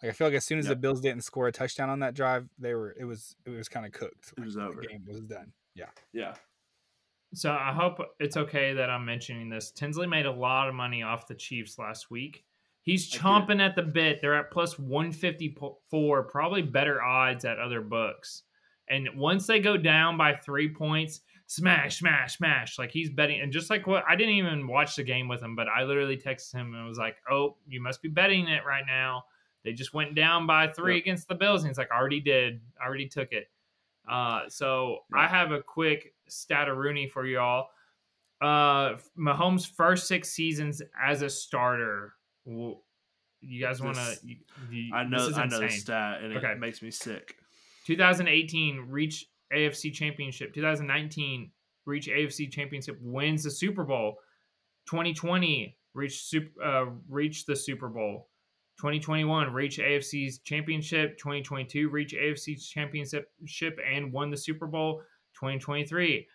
Like 0.00 0.10
I 0.10 0.12
feel 0.14 0.28
like 0.28 0.36
as 0.36 0.44
soon 0.46 0.58
as 0.60 0.66
Yep. 0.66 0.76
the 0.76 0.80
Bills 0.80 1.00
didn't 1.00 1.22
score 1.24 1.48
a 1.48 1.52
touchdown 1.52 1.90
on 1.90 1.98
that 2.00 2.14
drive, 2.14 2.48
they 2.58 2.74
were 2.74 2.94
it 2.98 3.04
was 3.04 3.34
it 3.44 3.50
was 3.50 3.68
kind 3.68 3.84
of 3.86 3.90
cooked. 3.92 4.32
It 4.38 4.44
was 4.44 4.54
Like, 4.54 4.68
over. 4.68 4.80
The 4.82 4.86
game 4.86 5.04
was 5.06 5.20
done. 5.22 5.52
Yeah. 5.74 5.86
yeah, 6.12 6.34
So 7.34 7.50
I 7.50 7.72
hope 7.72 7.98
it's 8.20 8.36
okay 8.36 8.74
that 8.74 8.90
I'm 8.90 9.04
mentioning 9.04 9.48
this. 9.48 9.70
Tinsley 9.72 10.06
made 10.06 10.26
a 10.26 10.30
lot 10.32 10.68
of 10.68 10.74
money 10.74 11.02
off 11.02 11.26
the 11.26 11.34
Chiefs 11.34 11.78
last 11.78 12.10
week. 12.10 12.44
He's 12.82 13.10
chomping 13.12 13.60
at 13.60 13.76
the 13.76 13.82
bit. 13.82 14.20
They're 14.20 14.34
at 14.34 14.50
plus 14.50 14.78
154, 14.78 16.24
probably 16.24 16.62
better 16.62 17.02
odds 17.02 17.44
at 17.44 17.58
other 17.58 17.80
books. 17.80 18.42
And 18.88 19.08
once 19.16 19.46
they 19.46 19.60
go 19.60 19.76
down 19.76 20.18
by 20.18 20.34
three 20.34 20.68
points, 20.68 21.20
smash, 21.46 21.98
smash, 21.98 22.36
smash. 22.36 22.78
Like 22.78 22.90
he's 22.90 23.10
betting. 23.10 23.40
And 23.40 23.52
just 23.52 23.70
like 23.70 23.86
what 23.86 24.04
I 24.08 24.16
didn't 24.16 24.34
even 24.34 24.66
watch 24.66 24.96
the 24.96 25.04
game 25.04 25.28
with 25.28 25.40
him, 25.42 25.54
but 25.54 25.68
I 25.68 25.84
literally 25.84 26.16
texted 26.16 26.54
him 26.54 26.74
and 26.74 26.86
was 26.86 26.98
like, 26.98 27.16
Oh, 27.30 27.56
you 27.68 27.80
must 27.80 28.02
be 28.02 28.08
betting 28.08 28.48
it 28.48 28.64
right 28.66 28.84
now. 28.86 29.24
They 29.64 29.72
just 29.72 29.94
went 29.94 30.16
down 30.16 30.46
by 30.46 30.66
three 30.66 30.96
Yep. 30.96 31.04
against 31.04 31.28
the 31.28 31.36
Bills. 31.36 31.62
And 31.62 31.70
he's 31.70 31.78
like, 31.78 31.92
I 31.92 31.98
already 31.98 32.20
did. 32.20 32.60
I 32.82 32.86
already 32.86 33.08
took 33.08 33.32
it. 33.32 33.48
Uh, 34.10 34.40
so 34.48 34.98
I 35.14 35.28
have 35.28 35.52
a 35.52 35.62
quick 35.62 36.14
stat 36.28 36.68
of 36.68 36.76
Rooney 36.76 37.06
for 37.06 37.24
y'all. 37.24 37.68
Uh, 38.40 38.96
Mahomes' 39.16 39.70
first 39.70 40.08
six 40.08 40.30
seasons 40.30 40.82
as 41.00 41.22
a 41.22 41.30
starter. 41.30 42.14
W- 42.46 42.78
You 43.40 43.60
guys 43.60 43.82
want 43.82 43.96
to? 43.96 44.02
I 44.94 45.04
know, 45.04 45.28
I 45.34 45.46
know 45.46 45.60
the 45.60 45.68
stat, 45.68 46.22
and 46.22 46.36
Okay. 46.36 46.52
it 46.52 46.58
makes 46.60 46.80
me 46.82 46.90
sick. 46.90 47.36
2018 47.86 48.86
reach 48.88 49.26
AFC 49.52 49.92
Championship. 49.92 50.54
2019 50.54 51.50
reach 51.84 52.06
AFC 52.08 52.50
Championship. 52.50 52.98
Wins 53.00 53.42
the 53.44 53.50
Super 53.50 53.84
Bowl. 53.84 54.18
2020 54.86 55.76
reach 55.94 56.22
super 56.22 56.62
uh, 56.62 56.86
reach 57.08 57.44
the 57.46 57.56
Super 57.56 57.88
Bowl. 57.88 58.28
2021 58.78 59.52
reach 59.52 59.78
AFC's 59.78 60.38
championship. 60.38 61.18
2022 61.18 61.88
reach 61.88 62.14
AFC's 62.14 62.68
championship 62.68 63.28
and 63.92 64.12
won 64.12 64.30
the 64.30 64.36
Super 64.36 64.66
Bowl. 64.66 65.02
2023 65.34 66.26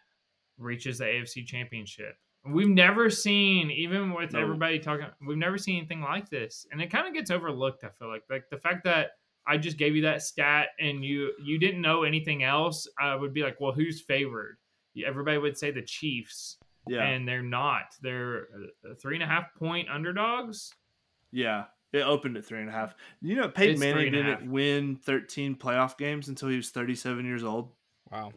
reaches 0.58 0.98
the 1.00 1.06
AFC 1.06 1.46
championship. 1.46 2.18
We've 2.50 2.70
never 2.70 3.10
seen, 3.10 3.70
even 3.72 4.14
with 4.14 4.34
No. 4.34 4.42
everybody 4.42 4.80
talking, 4.80 5.08
we've 5.28 5.38
never 5.38 5.58
seen 5.58 5.78
anything 5.78 6.02
like 6.02 6.30
this, 6.30 6.66
and 6.72 6.82
it 6.82 6.90
kind 6.92 7.08
of 7.08 7.14
gets 7.14 7.32
overlooked. 7.32 7.84
I 7.84 7.90
feel 8.00 8.08
like, 8.10 8.24
like 8.30 8.50
the 8.50 8.58
fact 8.58 8.84
that 8.86 9.12
I 9.46 9.58
just 9.58 9.78
gave 9.78 9.96
you 9.96 10.02
that 10.04 10.22
stat 10.22 10.70
and 10.80 11.04
you 11.06 11.32
you 11.44 11.58
didn't 11.60 11.82
know 11.82 12.04
anything 12.04 12.44
else, 12.44 12.88
I 13.00 13.16
would 13.16 13.34
be 13.34 13.44
like, 13.44 13.60
well, 13.62 13.72
who's 13.72 14.02
favored? 14.02 14.58
Everybody 15.06 15.38
would 15.38 15.58
say 15.58 15.72
the 15.72 15.82
Chiefs, 15.84 16.58
Yeah, 16.88 17.04
and 17.04 17.28
they're 17.28 17.42
not. 17.44 17.96
They're 18.02 18.48
uh, 18.90 18.94
three 19.00 19.16
and 19.16 19.24
a 19.24 19.28
half 19.28 19.54
point 19.56 19.88
underdogs. 19.90 20.74
yeah. 21.32 21.66
It 21.94 22.00
opened 22.02 22.36
at 22.36 22.44
three 22.44 22.60
and 22.60 22.68
a 22.68 22.72
half. 22.74 22.94
You 23.22 23.36
know, 23.38 23.48
Peyton 23.48 23.72
It's 23.76 23.80
Manning 23.80 24.12
didn't 24.12 24.52
win 24.52 24.98
13 24.98 25.56
playoff 25.56 25.98
games 25.98 26.28
until 26.28 26.50
he 26.50 26.58
was 26.58 26.70
37 26.70 27.26
years 27.26 27.46
old. 27.46 27.72
Wow. 28.12 28.34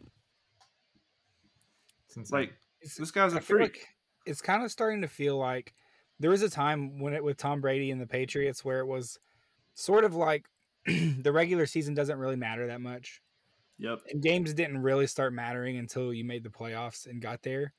It's. 2.15 2.31
Like 2.31 2.53
this 2.97 3.11
guy's 3.11 3.33
a 3.33 3.37
I 3.37 3.39
freak. 3.41 3.61
like 3.61 3.87
it's 4.25 4.41
kind 4.41 4.63
of 4.63 4.71
starting 4.71 5.01
to 5.01 5.07
feel 5.07 5.37
like 5.37 5.73
there 6.19 6.31
was 6.31 6.41
a 6.41 6.49
time 6.49 6.99
when 6.99 7.13
it 7.13 7.23
with 7.23 7.37
Tom 7.37 7.61
Brady 7.61 7.91
and 7.91 7.99
the 7.99 8.07
Patriots 8.07 8.63
where 8.63 8.79
it 8.79 8.87
was 8.87 9.19
sort 9.73 10.03
of 10.03 10.15
like 10.15 10.45
the 10.85 11.31
regular 11.31 11.65
season 11.65 11.93
doesn't 11.93 12.19
really 12.19 12.35
matter 12.35 12.67
that 12.67 12.81
much. 12.81 13.21
Yep. 13.79 14.01
And 14.11 14.21
games 14.21 14.53
didn't 14.53 14.81
really 14.83 15.07
start 15.07 15.33
mattering 15.33 15.77
until 15.77 16.13
you 16.13 16.23
made 16.23 16.43
the 16.43 16.49
playoffs 16.49 17.07
and 17.07 17.21
got 17.21 17.41
there. 17.41 17.73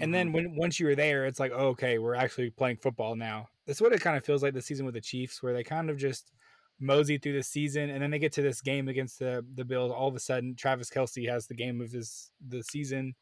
And 0.00 0.12
then 0.12 0.28
mm-hmm. 0.28 0.34
when 0.34 0.56
once 0.56 0.80
you 0.80 0.86
were 0.86 0.96
there, 0.96 1.26
it's 1.26 1.38
like, 1.38 1.52
oh, 1.54 1.68
okay, 1.68 1.98
we're 1.98 2.14
actually 2.14 2.50
playing 2.50 2.78
football 2.78 3.14
now. 3.14 3.48
That's 3.66 3.80
what 3.80 3.92
it 3.92 4.00
kind 4.00 4.16
of 4.16 4.24
feels 4.24 4.42
like 4.42 4.54
the 4.54 4.62
season 4.62 4.86
with 4.86 4.94
the 4.94 5.00
Chiefs, 5.00 5.42
where 5.42 5.52
they 5.52 5.62
kind 5.62 5.90
of 5.90 5.98
just 5.98 6.32
mosey 6.80 7.18
through 7.18 7.34
the 7.34 7.42
season, 7.42 7.90
and 7.90 8.02
then 8.02 8.10
they 8.10 8.18
get 8.18 8.32
to 8.32 8.42
this 8.42 8.62
game 8.62 8.88
against 8.88 9.18
the 9.18 9.44
the 9.54 9.64
Bills. 9.64 9.92
All 9.92 10.08
of 10.08 10.16
a 10.16 10.20
sudden, 10.20 10.56
Travis 10.56 10.90
Kelce 10.90 11.28
has 11.28 11.46
the 11.46 11.54
game 11.54 11.80
of 11.80 11.92
his 11.92 12.32
the 12.44 12.62
season. 12.62 13.14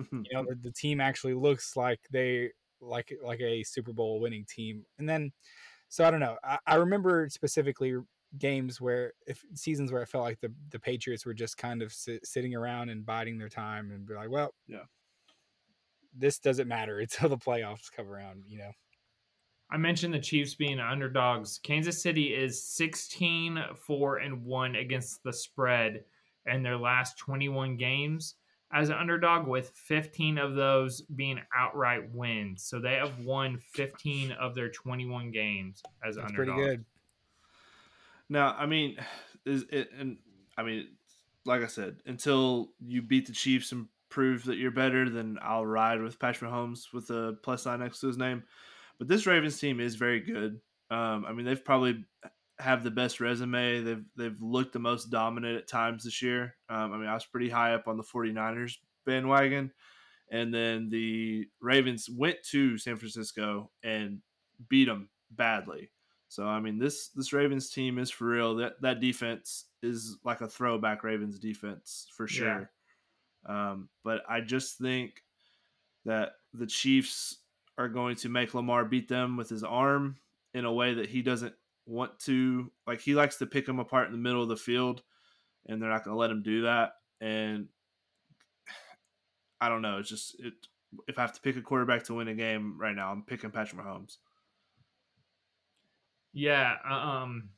Mm-hmm. 0.00 0.22
You 0.24 0.34
know, 0.36 0.44
the, 0.48 0.54
the 0.56 0.70
team 0.72 1.00
actually 1.00 1.34
looks 1.34 1.76
like 1.76 2.00
they 2.10 2.50
like 2.80 3.12
like 3.22 3.40
a 3.40 3.62
Super 3.62 3.92
Bowl 3.92 4.20
winning 4.20 4.44
team. 4.48 4.84
And 4.98 5.08
then, 5.08 5.32
so 5.88 6.04
I 6.04 6.10
don't 6.10 6.20
know. 6.20 6.36
I, 6.44 6.58
I 6.66 6.74
remember 6.76 7.28
specifically 7.30 7.94
games 8.38 8.80
where 8.80 9.12
if 9.26 9.42
seasons 9.54 9.92
where 9.92 10.02
I 10.02 10.04
felt 10.04 10.24
like 10.24 10.40
the 10.40 10.52
the 10.70 10.80
Patriots 10.80 11.24
were 11.24 11.34
just 11.34 11.56
kind 11.56 11.82
of 11.82 11.92
sit, 11.92 12.26
sitting 12.26 12.54
around 12.54 12.90
and 12.90 13.06
biding 13.06 13.38
their 13.38 13.48
time 13.48 13.90
and 13.92 14.06
be 14.06 14.14
like, 14.14 14.30
well, 14.30 14.52
Yeah. 14.66 14.84
this 16.16 16.38
doesn't 16.38 16.68
matter 16.68 16.98
until 17.00 17.28
the 17.28 17.38
playoffs 17.38 17.90
come 17.90 18.08
around. 18.08 18.44
You 18.46 18.58
know. 18.58 18.72
I 19.70 19.76
mentioned 19.78 20.14
the 20.14 20.20
Chiefs 20.20 20.54
being 20.54 20.78
underdogs. 20.78 21.58
Kansas 21.58 22.00
City 22.00 22.34
is 22.34 22.62
16 22.62 23.60
4 23.76 24.18
and 24.18 24.44
1 24.44 24.76
against 24.76 25.22
the 25.24 25.32
spread 25.32 26.04
in 26.46 26.62
their 26.62 26.76
last 26.76 27.18
21 27.18 27.76
games 27.76 28.36
as 28.72 28.88
an 28.88 28.96
underdog, 28.96 29.46
with 29.46 29.70
15 29.70 30.38
of 30.38 30.54
those 30.54 31.00
being 31.02 31.40
outright 31.56 32.12
wins. 32.12 32.64
So 32.64 32.80
they 32.80 32.94
have 32.94 33.18
won 33.20 33.58
15 33.74 34.32
of 34.32 34.54
their 34.54 34.70
21 34.70 35.30
games 35.30 35.82
as 36.04 36.16
That's 36.16 36.28
underdog. 36.28 36.56
pretty 36.56 36.70
good. 36.70 36.84
Now, 38.28 38.56
I 38.58 38.66
mean, 38.66 38.96
is 39.44 39.64
it, 39.70 39.90
and 39.96 40.18
I 40.58 40.62
mean, 40.64 40.88
like 41.44 41.62
I 41.62 41.68
said, 41.68 41.96
until 42.06 42.70
you 42.80 43.02
beat 43.02 43.26
the 43.26 43.32
Chiefs 43.32 43.70
and 43.72 43.86
prove 44.08 44.44
that 44.44 44.56
you're 44.56 44.72
better, 44.72 45.08
then 45.08 45.38
I'll 45.42 45.66
ride 45.66 46.02
with 46.02 46.18
Patrick 46.18 46.50
Mahomes 46.50 46.92
with 46.92 47.10
a 47.10 47.36
plus 47.42 47.62
sign 47.62 47.80
next 47.80 48.00
to 48.00 48.08
his 48.08 48.18
name. 48.18 48.42
But 48.98 49.08
this 49.08 49.26
Ravens 49.26 49.58
team 49.58 49.78
is 49.78 49.94
very 49.94 50.20
good. 50.20 50.60
Um, 50.90 51.24
I 51.26 51.32
mean, 51.32 51.46
they've 51.46 51.64
probably 51.64 52.04
have 52.58 52.82
the 52.82 52.90
best 52.90 53.20
resume. 53.20 53.82
They've 53.82 54.04
they've 54.16 54.40
looked 54.40 54.72
the 54.72 54.78
most 54.78 55.10
dominant 55.10 55.58
at 55.58 55.68
times 55.68 56.04
this 56.04 56.22
year. 56.22 56.54
Um, 56.68 56.92
I 56.92 56.96
mean, 56.96 57.08
I 57.08 57.14
was 57.14 57.26
pretty 57.26 57.50
high 57.50 57.74
up 57.74 57.88
on 57.88 57.96
the 57.96 58.02
49ers 58.02 58.76
bandwagon. 59.04 59.72
And 60.30 60.52
then 60.52 60.88
the 60.88 61.46
Ravens 61.60 62.10
went 62.10 62.42
to 62.50 62.78
San 62.78 62.96
Francisco 62.96 63.70
and 63.84 64.20
beat 64.68 64.86
them 64.86 65.08
badly. 65.30 65.90
So 66.28 66.44
I 66.44 66.60
mean, 66.60 66.78
this 66.78 67.08
this 67.08 67.32
Ravens 67.32 67.70
team 67.70 67.98
is 67.98 68.10
for 68.10 68.26
real. 68.26 68.56
That 68.56 68.80
that 68.82 69.00
defense 69.00 69.66
is 69.82 70.16
like 70.24 70.40
a 70.40 70.48
throwback 70.48 71.04
Ravens 71.04 71.38
defense 71.38 72.08
for 72.16 72.26
sure. 72.26 72.70
Um, 73.46 73.88
but 74.02 74.22
I 74.28 74.40
just 74.40 74.78
think 74.78 75.22
that 76.04 76.32
the 76.52 76.66
Chiefs 76.66 77.38
are 77.78 77.88
going 77.88 78.16
to 78.16 78.28
make 78.28 78.54
Lamar 78.54 78.84
beat 78.84 79.08
them 79.08 79.36
with 79.36 79.48
his 79.48 79.62
arm 79.62 80.16
in 80.54 80.64
a 80.64 80.72
way 80.72 80.94
that 80.94 81.08
he 81.08 81.22
doesn't 81.22 81.54
want 81.86 82.18
to. 82.20 82.70
Like 82.86 83.00
he 83.00 83.14
likes 83.14 83.36
to 83.36 83.46
pick 83.46 83.66
them 83.66 83.78
apart 83.78 84.06
in 84.06 84.12
the 84.12 84.18
middle 84.18 84.42
of 84.42 84.48
the 84.48 84.56
field, 84.56 85.02
and 85.66 85.80
they're 85.80 85.90
not 85.90 86.04
going 86.04 86.14
to 86.14 86.20
let 86.20 86.30
him 86.30 86.42
do 86.42 86.62
that. 86.62 86.92
And 87.20 87.68
I 89.60 89.68
don't 89.68 89.82
know. 89.82 89.98
It's 89.98 90.10
just 90.10 90.36
it. 90.38 90.54
If 91.08 91.18
I 91.18 91.22
have 91.22 91.32
to 91.34 91.40
pick 91.40 91.56
a 91.56 91.62
quarterback 91.62 92.04
to 92.04 92.14
win 92.14 92.28
a 92.28 92.34
game 92.34 92.78
right 92.78 92.94
now, 92.94 93.10
I'm 93.10 93.22
picking 93.22 93.50
Patrick 93.50 93.80
Mahomes. 93.80 94.18
Yeah, 96.32 96.74
uh, 96.88 96.94
um, 96.94 97.50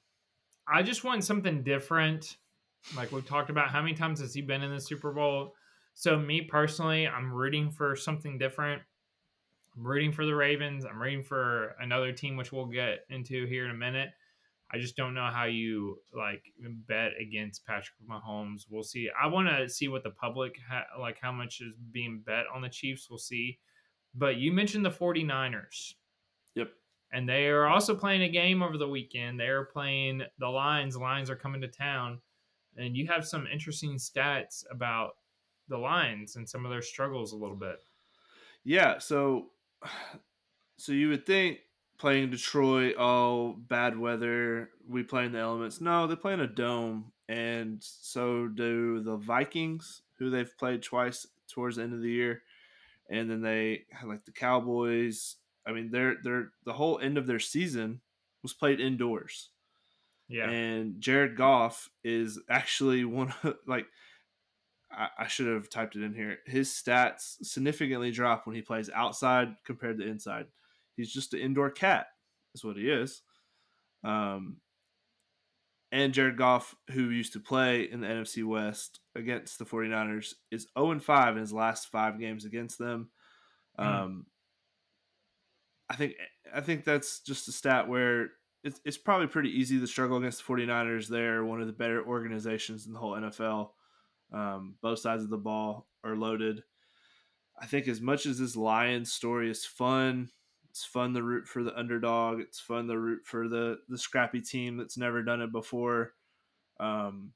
I 0.67 0.83
just 0.83 1.05
want 1.05 1.25
something 1.25 1.63
different. 1.63 2.37
Like 2.97 3.13
we've 3.13 3.27
talked 3.27 3.51
about, 3.51 3.71
how 3.71 3.83
many 3.83 3.95
times 3.95 4.21
has 4.21 4.33
he 4.33 4.41
been 4.41 4.63
in 4.63 4.73
the 4.73 4.81
Super 4.81 5.13
Bowl? 5.13 5.55
So 5.95 6.17
me 6.17 6.43
personally, 6.43 7.07
I'm 7.09 7.33
rooting 7.33 7.71
for 7.71 7.97
something 7.97 8.39
different. 8.39 8.83
I'm 9.77 9.87
rooting 9.87 10.13
for 10.13 10.25
the 10.25 10.35
Ravens. 10.35 10.85
I'm 10.85 11.01
rooting 11.01 11.25
for 11.25 11.75
another 11.81 12.13
team, 12.13 12.37
which 12.37 12.53
we'll 12.53 12.67
get 12.67 13.01
into 13.11 13.47
here 13.47 13.65
in 13.65 13.71
a 13.73 13.75
minute. 13.75 14.11
I 14.71 14.79
just 14.79 14.97
don't 14.97 15.15
know 15.15 15.29
how 15.33 15.45
you 15.45 15.99
like 16.15 16.43
bet 16.87 17.13
against 17.21 17.65
Patrick 17.65 17.97
Mahomes. 18.09 18.67
We'll 18.69 18.83
see. 18.83 19.09
I 19.21 19.27
want 19.27 19.49
to 19.49 19.69
see 19.69 19.89
what 19.89 20.03
the 20.03 20.11
public 20.11 20.57
ha- 20.69 21.01
like 21.01 21.19
how 21.21 21.33
much 21.33 21.61
is 21.61 21.73
being 21.91 22.23
bet 22.25 22.45
on 22.55 22.61
the 22.61 22.69
Chiefs. 22.69 23.09
We'll 23.09 23.19
see. 23.19 23.59
But 24.15 24.37
you 24.37 24.53
mentioned 24.53 24.85
the 24.85 24.91
49ers. 24.91 25.95
Yep. 26.55 26.69
And 27.13 27.29
they 27.29 27.47
are 27.47 27.67
also 27.67 27.95
playing 27.95 28.23
a 28.23 28.29
game 28.29 28.63
over 28.63 28.77
the 28.77 28.89
weekend. 28.89 29.41
They're 29.41 29.65
playing 29.65 30.23
the 30.39 30.49
Lions. 30.49 30.97
Lions 30.97 31.31
are 31.31 31.37
coming 31.37 31.63
to 31.63 31.69
town. 31.69 32.21
And 32.77 32.97
you 32.97 33.07
have 33.07 33.27
some 33.27 33.47
interesting 33.47 33.97
stats 33.97 34.65
about 34.71 35.13
the 35.69 35.79
Lions 35.79 36.37
and 36.37 36.49
some 36.49 36.65
of 36.65 36.71
their 36.71 36.83
struggles 36.83 37.33
a 37.33 37.37
little 37.37 37.57
bit. 37.57 37.79
Yeah, 38.65 38.99
so 38.99 39.47
so 40.79 40.93
you 40.93 41.09
would 41.09 41.25
think 41.25 41.59
playing 41.99 42.31
Detroit, 42.31 42.95
oh, 42.99 43.57
bad 43.69 43.99
weather, 43.99 44.71
we 44.89 45.03
play 45.03 45.27
in 45.27 45.33
the 45.33 45.39
elements. 45.39 45.81
No, 45.81 46.07
they 46.07 46.17
play 46.17 46.33
in 46.33 46.41
a 46.41 46.47
dome, 46.47 47.13
and 47.29 47.79
so 47.81 48.49
do 48.49 49.01
the 49.01 49.17
Vikings, 49.17 50.03
who 50.19 50.31
they've 50.31 50.57
played 50.59 50.83
twice 50.83 51.27
towards 51.49 51.77
the 51.77 51.83
end 51.83 51.95
of 51.95 52.03
the 52.03 52.11
year, 52.11 52.43
and 53.11 53.31
then 53.31 53.43
they 53.43 53.85
like 54.05 54.25
the 54.25 54.33
Cowboys. 54.33 55.37
I 55.67 55.73
mean, 55.73 55.91
they're 55.91 56.17
they're 56.23 56.51
the 56.65 56.73
whole 56.73 56.99
end 56.99 57.19
of 57.19 57.27
their 57.27 57.41
season 57.41 58.01
was 58.43 58.55
played 58.55 58.81
indoors. 58.81 59.51
Yeah. 60.29 60.49
And 60.49 61.01
Jared 61.01 61.37
Goff 61.37 61.89
is 62.05 62.39
actually 62.49 63.05
one 63.05 63.35
of 63.43 63.57
like 63.67 63.87
I, 64.91 65.09
I 65.19 65.27
should 65.27 65.47
have 65.47 65.71
typed 65.71 65.97
it 65.97 66.03
in 66.03 66.15
here. 66.15 66.39
His 66.47 66.71
stats 66.71 67.37
significantly 67.43 68.11
drop 68.11 68.47
when 68.47 68.57
he 68.57 68.63
plays 68.63 68.91
outside 68.95 69.57
compared 69.65 69.99
to 69.99 70.07
inside. 70.07 70.47
He's 70.99 71.13
just 71.13 71.33
an 71.33 71.41
indoor 71.41 71.71
cat, 71.71 72.09
is 72.55 72.65
what 72.65 72.77
he 72.77 72.91
is. 72.91 73.23
Um, 74.03 74.57
and 75.93 76.13
Jared 76.13 76.37
Goff, 76.37 76.75
who 76.91 77.09
used 77.09 77.33
to 77.35 77.41
play 77.41 77.85
in 77.85 78.01
the 78.01 78.09
NFC 78.09 78.45
West 78.45 79.01
against 79.15 79.59
the 79.59 79.65
49ers, 79.65 80.35
is 80.51 80.67
0 80.77 80.99
5 80.99 81.37
in 81.37 81.41
his 81.41 81.53
last 81.53 81.89
five 81.89 82.19
games 82.19 82.45
against 82.45 82.79
them. 82.79 83.11
Mm. 83.79 83.87
Um, 83.87 84.27
I 85.89 85.95
think 85.95 86.15
I 86.53 86.61
think 86.61 86.85
that's 86.85 87.21
just 87.21 87.49
a 87.49 87.53
stat 87.53 87.89
where 87.89 88.31
it's, 88.65 88.81
it's 88.85 88.99
probably 88.99 89.29
pretty 89.29 89.51
easy 89.51 89.79
to 89.79 89.87
struggle 89.87 90.19
against 90.19 90.45
the 90.45 90.53
49ers. 90.53 91.07
They're 91.07 91.45
one 91.45 91.61
of 91.61 91.69
the 91.69 91.73
better 91.73 92.05
organizations 92.05 92.87
in 92.87 92.93
the 92.93 92.99
whole 92.99 93.13
NFL. 93.13 93.71
Um, 94.33 94.75
both 94.83 94.99
sides 94.99 95.23
of 95.23 95.31
the 95.31 95.39
ball 95.39 95.87
are 96.05 96.17
loaded. 96.17 96.65
I 97.61 97.67
think 97.67 97.89
as 97.89 98.01
much 98.01 98.27
as 98.27 98.39
this 98.39 98.57
Lions 98.57 99.13
story 99.13 99.51
is 99.51 99.65
fun, 99.65 100.31
it's 100.79 100.87
fun 100.87 101.13
to 101.15 101.23
root 101.25 101.49
for 101.49 101.65
the 101.65 101.77
underdog. 101.77 102.39
It's 102.39 102.61
fun 102.61 102.87
to 102.87 102.97
root 102.97 103.23
for 103.25 103.49
the 103.49 103.81
the 103.89 103.99
scrappy 103.99 104.41
team 104.41 104.77
that's 104.77 104.97
never 104.97 105.25
done 105.25 105.43
it 105.43 105.51
before. 105.51 106.13
Um, 106.79 107.33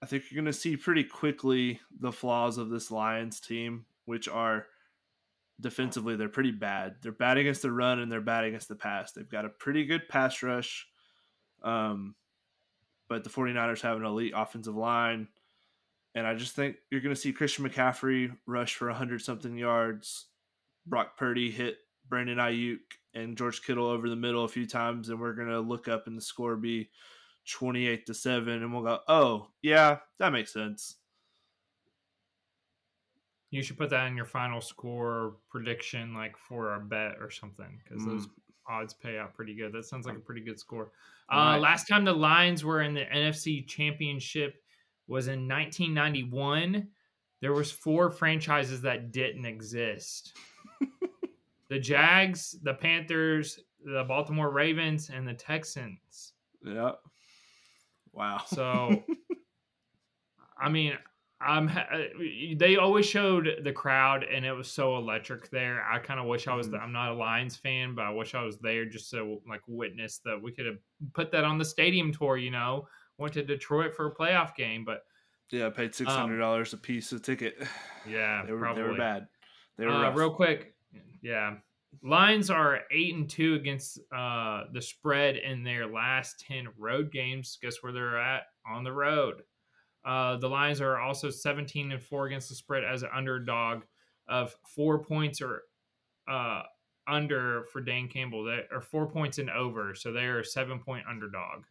I 0.00 0.06
think 0.06 0.24
you're 0.30 0.40
going 0.40 0.52
to 0.52 0.58
see 0.58 0.76
pretty 0.76 1.02
quickly 1.02 1.80
the 1.98 2.12
flaws 2.12 2.56
of 2.56 2.70
this 2.70 2.92
Lions 2.92 3.40
team, 3.40 3.86
which 4.04 4.28
are 4.28 4.66
defensively 5.60 6.14
they're 6.14 6.28
pretty 6.28 6.52
bad. 6.52 6.96
They're 7.02 7.10
bad 7.10 7.36
against 7.36 7.62
the 7.62 7.72
run 7.72 7.98
and 7.98 8.12
they're 8.12 8.20
bad 8.20 8.44
against 8.44 8.68
the 8.68 8.76
pass. 8.76 9.10
They've 9.10 9.28
got 9.28 9.44
a 9.44 9.48
pretty 9.48 9.84
good 9.84 10.08
pass 10.08 10.40
rush. 10.44 10.86
Um, 11.64 12.14
but 13.08 13.24
the 13.24 13.30
49ers 13.30 13.80
have 13.80 13.96
an 13.96 14.04
elite 14.04 14.34
offensive 14.36 14.76
line. 14.76 15.26
And 16.14 16.28
I 16.28 16.34
just 16.34 16.54
think 16.54 16.76
you're 16.90 17.00
going 17.00 17.14
to 17.14 17.20
see 17.20 17.32
Christian 17.32 17.68
McCaffrey 17.68 18.36
rush 18.46 18.76
for 18.76 18.86
100 18.86 19.20
something 19.20 19.56
yards. 19.58 20.26
Brock 20.86 21.16
Purdy 21.16 21.50
hit 21.50 21.78
Brandon 22.08 22.38
Aiyuk 22.38 22.78
and 23.14 23.36
George 23.36 23.62
Kittle 23.62 23.86
over 23.86 24.08
the 24.08 24.16
middle 24.16 24.44
a 24.44 24.48
few 24.48 24.66
times. 24.66 25.08
And 25.08 25.20
we're 25.20 25.32
going 25.34 25.48
to 25.48 25.60
look 25.60 25.88
up 25.88 26.06
and 26.06 26.16
the 26.16 26.22
score 26.22 26.56
be 26.56 26.90
28 27.50 28.06
to 28.06 28.14
7. 28.14 28.48
And 28.62 28.72
we'll 28.72 28.82
go, 28.82 28.98
oh, 29.08 29.48
yeah, 29.62 29.98
that 30.18 30.32
makes 30.32 30.52
sense. 30.52 30.96
You 33.50 33.62
should 33.62 33.78
put 33.78 33.90
that 33.90 34.06
in 34.08 34.16
your 34.16 34.26
final 34.26 34.60
score 34.60 35.36
prediction, 35.50 36.14
like 36.14 36.36
for 36.36 36.70
our 36.70 36.80
bet 36.80 37.16
or 37.20 37.30
something, 37.30 37.80
because 37.82 38.02
Mm. 38.02 38.06
those 38.06 38.28
odds 38.68 38.92
pay 38.94 39.18
out 39.18 39.34
pretty 39.34 39.54
good. 39.54 39.72
That 39.72 39.84
sounds 39.84 40.06
like 40.06 40.16
a 40.16 40.20
pretty 40.20 40.40
good 40.40 40.58
score. 40.58 40.90
Right. 41.30 41.54
Uh, 41.54 41.58
last 41.60 41.86
time 41.86 42.04
the 42.04 42.12
Lions 42.12 42.64
were 42.64 42.82
in 42.82 42.92
the 42.94 43.04
NFC 43.04 43.66
Championship 43.66 44.62
was 45.06 45.28
in 45.28 45.46
1991. 45.48 46.88
There 47.40 47.52
was 47.52 47.70
four 47.70 48.10
franchises 48.10 48.80
that 48.82 49.12
didn't 49.12 49.44
exist: 49.46 50.36
the 51.68 51.78
Jags, 51.78 52.56
the 52.62 52.74
Panthers, 52.74 53.58
the 53.84 54.04
Baltimore 54.04 54.50
Ravens, 54.50 55.10
and 55.12 55.26
the 55.26 55.34
Texans. 55.34 56.32
Yeah. 56.64 56.92
Wow. 58.12 58.42
So, 58.46 59.04
I 60.58 60.68
mean, 60.68 60.94
I'm. 61.40 61.68
uh, 61.68 61.82
They 62.56 62.76
always 62.76 63.04
showed 63.06 63.60
the 63.62 63.72
crowd, 63.72 64.24
and 64.24 64.44
it 64.44 64.52
was 64.52 64.70
so 64.70 64.96
electric 64.96 65.50
there. 65.50 65.84
I 65.84 65.98
kind 65.98 66.18
of 66.18 66.26
wish 66.26 66.48
I 66.48 66.54
was. 66.54 66.70
The, 66.70 66.78
I'm 66.78 66.92
not 66.92 67.12
a 67.12 67.14
Lions 67.14 67.56
fan, 67.56 67.94
but 67.94 68.06
I 68.06 68.10
wish 68.10 68.34
I 68.34 68.42
was 68.42 68.58
there 68.58 68.86
just 68.86 69.10
to 69.10 69.40
like 69.48 69.60
witness 69.66 70.20
that. 70.24 70.40
We 70.40 70.52
could 70.52 70.66
have 70.66 70.78
put 71.12 71.30
that 71.32 71.44
on 71.44 71.58
the 71.58 71.64
stadium 71.64 72.12
tour. 72.12 72.38
You 72.38 72.50
know, 72.52 72.88
went 73.18 73.34
to 73.34 73.42
Detroit 73.42 73.94
for 73.94 74.06
a 74.06 74.14
playoff 74.14 74.54
game, 74.56 74.84
but 74.84 75.04
Yeah, 75.50 75.66
I 75.66 75.70
paid 75.70 75.94
six 75.94 76.10
hundred 76.10 76.38
dollars 76.38 76.72
a 76.72 76.78
piece 76.78 77.12
a 77.12 77.20
ticket. 77.20 77.62
yeah, 78.08 78.42
they 78.46 78.52
were 78.52 78.60
probably 78.60 78.82
they 78.82 78.88
were 78.88 78.96
bad. 78.96 79.26
They 79.76 79.84
were 79.84 79.92
Uh, 79.92 80.02
rough. 80.04 80.16
real 80.16 80.30
quick, 80.30 80.74
yeah. 81.26 81.54
Lions 82.02 82.50
are 82.50 82.80
eight 82.90 83.14
and 83.14 83.28
two 83.28 83.54
against 83.54 83.98
uh, 84.14 84.64
the 84.72 84.82
spread 84.82 85.36
in 85.36 85.62
their 85.62 85.86
last 85.86 86.44
ten 86.46 86.68
road 86.78 87.10
games. 87.10 87.58
Guess 87.62 87.76
where 87.80 87.92
they're 87.92 88.20
at 88.20 88.42
on 88.70 88.84
the 88.84 88.92
road? 88.92 89.42
Uh, 90.04 90.36
the 90.36 90.48
Lions 90.48 90.80
are 90.80 90.98
also 90.98 91.30
seventeen 91.30 91.92
and 91.92 92.02
four 92.02 92.26
against 92.26 92.48
the 92.48 92.54
spread 92.54 92.84
as 92.84 93.02
an 93.02 93.08
underdog 93.14 93.82
of 94.28 94.54
four 94.64 95.02
points 95.02 95.40
or 95.40 95.62
uh, 96.30 96.62
under 97.08 97.64
for 97.72 97.80
Dan 97.80 98.08
Campbell. 98.08 98.44
They 98.44 98.62
are 98.72 98.82
four 98.82 99.08
points 99.08 99.38
and 99.38 99.50
over, 99.50 99.94
so 99.94 100.12
they 100.12 100.24
are 100.24 100.40
a 100.40 100.44
seven 100.44 100.78
point 100.78 101.06
underdog. 101.08 101.64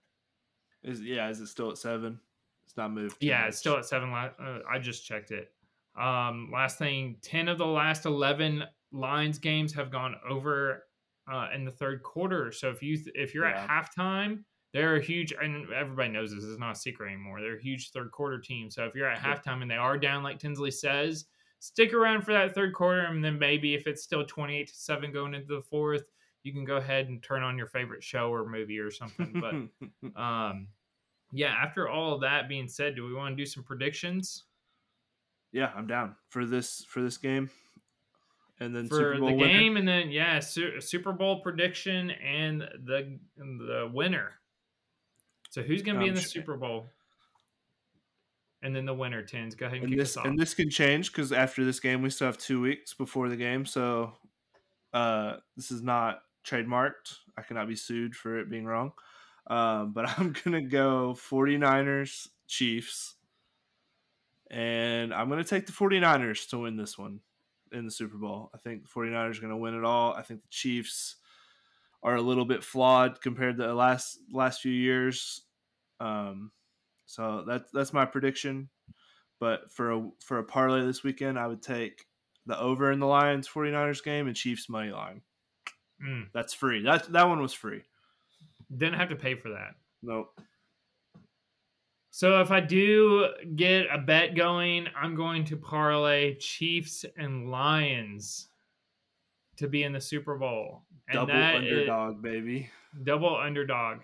Is 0.84 1.02
yeah, 1.02 1.30
is 1.30 1.40
it 1.40 1.48
still 1.48 1.72
at 1.72 1.78
seven? 1.78 2.20
It's 2.66 2.78
not 2.78 2.92
moved. 2.92 3.18
Yeah, 3.22 3.42
much. 3.42 3.50
it's 3.50 3.58
still 3.60 3.78
at 3.78 3.86
seven. 3.86 4.12
Uh, 4.12 4.60
I 4.70 4.80
just 4.80 5.06
checked 5.06 5.32
it. 5.32 5.52
Um, 6.00 6.50
last 6.52 6.78
thing, 6.78 7.18
ten 7.22 7.48
of 7.48 7.58
the 7.58 7.66
last 7.66 8.06
eleven 8.06 8.64
Lions 8.96 9.38
games 9.40 9.74
have 9.74 9.92
gone 9.92 10.16
over 10.28 10.86
uh, 11.32 11.50
in 11.54 11.66
the 11.66 11.72
third 11.72 12.02
quarter. 12.04 12.52
So 12.52 12.70
if 12.70 12.82
you 12.82 12.98
if 13.16 13.34
you're 13.34 13.48
Yeah. 13.48 13.64
at 13.64 13.70
halftime, 13.70 14.44
they're 14.74 14.96
a 14.98 15.02
huge 15.02 15.34
and 15.34 15.72
everybody 15.74 16.10
knows 16.10 16.34
this 16.34 16.44
is 16.44 16.58
not 16.60 16.72
a 16.76 16.80
secret 16.80 17.08
anymore. 17.08 17.42
They're 17.42 17.58
a 17.58 17.62
huge 17.62 17.92
third 17.92 18.12
quarter 18.12 18.40
team. 18.40 18.70
So 18.70 18.86
if 18.86 18.96
you're 18.96 19.08
at 19.08 19.22
Yeah. 19.24 19.36
halftime 19.36 19.62
and 19.62 19.70
they 19.72 19.76
are 19.78 19.98
down, 19.98 20.24
like 20.24 20.40
Tinsley 20.40 20.72
says, 20.72 21.26
stick 21.60 21.94
around 21.94 22.22
for 22.24 22.34
that 22.34 22.54
third 22.54 22.74
quarter, 22.74 23.02
and 23.02 23.24
then 23.24 23.40
maybe 23.40 23.74
if 23.74 23.88
it's 23.88 24.04
still 24.04 24.26
twenty 24.26 24.58
eight 24.58 24.68
to 24.68 24.76
seven 24.76 25.12
going 25.12 25.34
into 25.34 25.56
the 25.56 25.62
fourth, 25.64 26.04
you 26.44 26.54
can 26.54 26.64
go 26.66 26.78
ahead 26.78 27.08
and 27.08 27.24
turn 27.24 27.42
on 27.44 27.58
your 27.58 27.68
favorite 27.68 28.04
show 28.04 28.30
or 28.32 28.48
movie 28.48 28.80
or 28.80 28.92
something. 28.92 29.34
But 29.42 30.16
um, 30.22 30.68
yeah, 31.32 31.56
after 31.56 31.90
all 31.90 32.14
of 32.14 32.22
that 32.22 32.48
being 32.48 32.68
said, 32.68 32.96
do 32.96 33.04
we 33.06 33.14
want 33.14 33.36
to 33.36 33.42
do 33.42 33.48
some 33.48 33.64
predictions? 33.64 34.46
yeah, 35.52 35.72
I'm 35.76 35.88
down 35.88 36.16
for 36.30 36.46
this 36.46 36.84
for 36.88 37.02
this 37.02 37.18
game, 37.18 37.50
and 38.60 38.76
then 38.76 38.88
for 38.88 38.96
Super 38.96 39.18
the 39.18 39.24
winner. 39.26 39.48
game, 39.48 39.78
and 39.78 39.88
then 39.88 40.10
yeah, 40.12 40.40
Su- 40.40 40.80
Super 40.82 41.12
Bowl 41.12 41.42
prediction 41.42 42.12
and 42.12 42.62
the 42.62 43.20
the 43.38 43.90
winner. 43.94 44.34
So 45.50 45.62
who's 45.62 45.82
going 45.82 45.96
to 45.96 46.00
be 46.00 46.06
Um, 46.06 46.10
in 46.10 46.16
the 46.16 46.22
sh- 46.22 46.32
Super 46.34 46.58
Bowl? 46.58 46.90
And 48.62 48.76
then 48.76 48.86
the 48.86 48.94
winner 48.94 49.22
tens. 49.22 49.56
Go 49.56 49.68
ahead 49.68 49.82
and, 49.84 49.92
And 49.92 50.00
this 50.00 50.18
and 50.18 50.40
this 50.40 50.54
can 50.54 50.70
change 50.70 51.12
because 51.12 51.32
after 51.32 51.64
this 51.64 51.80
game 51.80 52.02
we 52.02 52.10
still 52.10 52.28
have 52.28 52.38
two 52.38 52.60
weeks 52.62 52.94
before 52.94 53.30
the 53.30 53.36
game, 53.36 53.66
so 53.66 54.14
uh, 54.94 55.38
this 55.56 55.72
is 55.72 55.82
not 55.82 56.22
trademarked. 56.46 57.18
I 57.38 57.42
cannot 57.44 57.68
be 57.68 57.76
sued 57.76 58.16
for 58.16 58.40
it 58.40 58.50
being 58.50 58.66
wrong. 58.66 58.94
Um, 59.48 59.92
but 59.94 60.18
I'm 60.18 60.34
gonna 60.44 60.62
go 60.62 61.16
49ers 61.30 62.28
Chiefs, 62.48 63.16
and 64.50 65.14
I'm 65.14 65.30
gonna 65.30 65.44
take 65.44 65.68
the 65.68 65.72
49ers 65.74 66.50
to 66.50 66.60
win 66.60 66.76
this 66.78 66.98
one 66.98 67.20
in 67.76 67.86
the 67.86 67.92
Super 67.92 68.18
Bowl. 68.18 68.50
I 68.54 68.58
think 68.58 68.84
the 68.84 68.90
49ers 68.90 69.38
are 69.38 69.42
gonna 69.42 69.58
win 69.58 69.76
it 69.78 69.84
all. 69.84 70.14
I 70.14 70.22
think 70.24 70.42
the 70.42 70.50
Chiefs 70.50 71.18
are 72.04 72.16
a 72.16 72.22
little 72.22 72.46
bit 72.46 72.64
flawed 72.64 73.22
compared 73.22 73.58
to 73.58 73.64
the 73.68 73.74
last 73.74 74.20
last 74.32 74.62
few 74.62 74.72
years. 74.72 75.42
Um, 76.00 76.52
so 77.06 77.44
that's 77.48 77.72
that's 77.72 77.94
my 77.94 78.06
prediction. 78.06 78.70
But 79.40 79.72
for 79.72 79.92
a 79.92 80.10
for 80.24 80.40
a 80.40 80.44
parlay 80.44 80.86
this 80.86 81.04
weekend, 81.04 81.38
I 81.38 81.48
would 81.48 81.62
take 81.62 82.06
the 82.46 82.58
over 82.60 82.92
in 82.92 83.00
the 83.00 83.08
Lions 83.08 83.48
49ers 83.48 84.04
game 84.04 84.28
and 84.28 84.36
Chiefs 84.36 84.70
money 84.70 84.92
line. 84.92 85.22
Mm, 86.06 86.28
That's 86.34 86.54
free. 86.54 86.84
That 86.84 87.12
that 87.12 87.28
one 87.28 87.42
was 87.42 87.54
free. 87.54 87.84
didn't 88.76 89.00
have 89.00 89.10
to 89.10 89.16
pay 89.16 89.36
for 89.36 89.50
that. 89.50 89.76
Nope. 90.04 90.40
So 92.16 92.40
if 92.40 92.50
I 92.50 92.62
do 92.62 93.28
get 93.58 93.88
a 93.92 93.98
bet 93.98 94.36
going, 94.36 94.88
I'm 94.96 95.16
going 95.16 95.44
to 95.48 95.58
parlay 95.58 96.36
Chiefs 96.36 97.04
and 97.18 97.52
Lions 97.52 98.48
to 99.58 99.68
be 99.68 99.84
in 99.84 99.92
the 99.92 100.00
Super 100.00 100.38
Bowl. 100.38 100.84
And 101.10 101.16
Double 101.16 101.34
is- 101.36 101.56
underdog, 101.56 102.22
baby. 102.22 102.70
double 103.04 103.36
underdog. 103.36 103.98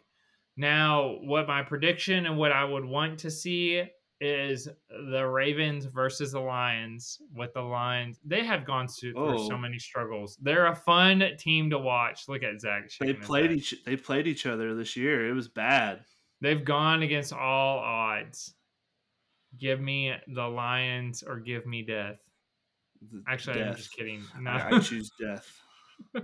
Now, 0.58 1.20
what 1.22 1.48
my 1.48 1.64
prediction 1.64 2.26
and 2.26 2.38
what 2.38 2.52
I 2.52 2.66
would 2.66 2.84
want 2.84 3.18
to 3.20 3.32
see 3.32 3.82
is 4.20 4.68
the 4.90 5.26
Ravens 5.26 5.86
versus 5.86 6.34
the 6.34 6.40
Lions. 6.42 7.22
With 7.34 7.54
the 7.54 7.62
Lions, 7.62 8.20
they 8.26 8.44
have 8.44 8.66
gone 8.66 8.90
through, 8.90 9.14
through 9.14 9.38
so 9.48 9.54
Oh. 9.54 9.58
many 9.58 9.80
struggles. 9.80 10.36
They're 10.42 10.66
a 10.68 10.76
fun 10.76 11.24
team 11.40 11.70
to 11.70 11.78
watch. 11.80 12.28
Look 12.28 12.44
at 12.44 12.60
Zach. 12.60 12.92
They 13.00 13.14
played 13.14 13.54
each 13.54 13.74
they 13.86 13.96
played 13.96 14.28
each 14.28 14.46
other 14.46 14.76
this 14.76 14.98
year. 14.98 15.30
It 15.30 15.34
was 15.34 15.48
bad. 15.48 16.04
They've 16.42 16.64
gone 16.64 17.04
against 17.04 17.34
all 17.34 17.80
odds. 17.80 18.54
Give 19.60 19.80
me 19.80 20.14
the 20.28 20.48
Lions 20.48 21.24
or 21.24 21.40
give 21.40 21.66
me 21.66 21.84
death. 21.84 22.18
The 23.12 23.24
Actually, 23.28 23.64
I'm 23.64 23.76
just 23.76 23.94
kidding. 23.94 24.24
No. 24.40 24.52
I, 24.52 24.76
I 24.76 24.80
choose 24.80 25.12
death. 25.20 25.46
all 26.16 26.24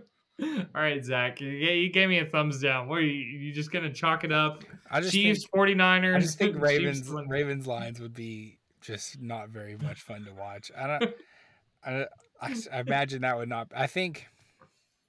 right, 0.74 1.03
Zach. 1.03 1.41
You, 1.41 1.49
you 1.49 1.91
gave 1.91 2.09
me 2.09 2.20
a 2.20 2.26
thumbs 2.26 2.61
down. 2.61 2.88
What 2.88 2.99
are 2.99 3.01
you, 3.01 3.11
you 3.39 3.53
just 3.53 3.72
going 3.72 3.84
to 3.84 3.91
chalk 3.93 4.24
it 4.24 4.32
up? 4.32 4.63
I 4.89 5.01
just 5.01 5.13
Chiefs, 5.13 5.45
think, 5.53 5.78
49ers. 5.78 6.15
I 6.15 6.20
just 6.20 6.38
think 6.38 6.55
Ravens 6.61 7.09
win. 7.09 7.28
Ravens 7.28 7.68
lines 7.68 7.99
would 7.99 8.13
be 8.13 8.59
just 8.82 9.22
not 9.22 9.49
very 9.49 9.76
much 9.78 10.01
fun 10.01 10.24
to 10.26 10.32
watch. 10.34 10.72
I 10.78 10.88
don't. 10.88 11.03
I, 11.84 11.91
don't- 11.91 12.09
I, 12.41 12.51
s- 12.51 12.68
I 12.72 12.80
imagine 12.80 13.22
that 13.24 13.38
would 13.38 13.49
not. 13.49 13.68
I 13.76 13.88
think 13.88 14.28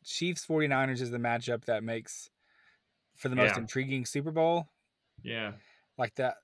Chiefs 0.05 0.47
49ers 0.47 1.01
is 1.03 1.11
the 1.11 1.19
matchup 1.19 1.65
that 1.67 1.85
makes 1.85 2.31
for 3.17 3.29
the 3.29 3.37
most 3.37 3.55
Yeah. 3.55 3.59
intriguing 3.59 4.07
Super 4.07 4.31
Bowl. 4.31 4.69
Yeah. 5.23 5.53
Like 5.97 6.14
that 6.16 6.37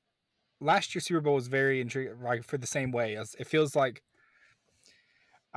last 0.60 0.94
year's 0.94 1.06
Super 1.06 1.20
Bowl 1.20 1.34
was 1.34 1.48
very 1.48 1.80
intriguing. 1.80 2.20
Like 2.22 2.44
for 2.44 2.58
the 2.58 2.66
same 2.66 2.92
way, 2.92 3.14
it 3.14 3.46
feels 3.46 3.76
like. 3.76 4.02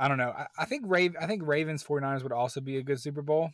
I 0.00 0.06
don't 0.06 0.18
know. 0.18 0.30
I, 0.30 0.46
I 0.56 0.64
think 0.64 0.84
Rav, 0.86 1.16
I 1.20 1.26
think 1.26 1.42
Ravens 1.44 1.82
49ers 1.82 2.22
would 2.22 2.30
also 2.32 2.60
be 2.60 2.76
a 2.76 2.82
good 2.84 3.00
Super 3.00 3.22
Bowl. 3.22 3.50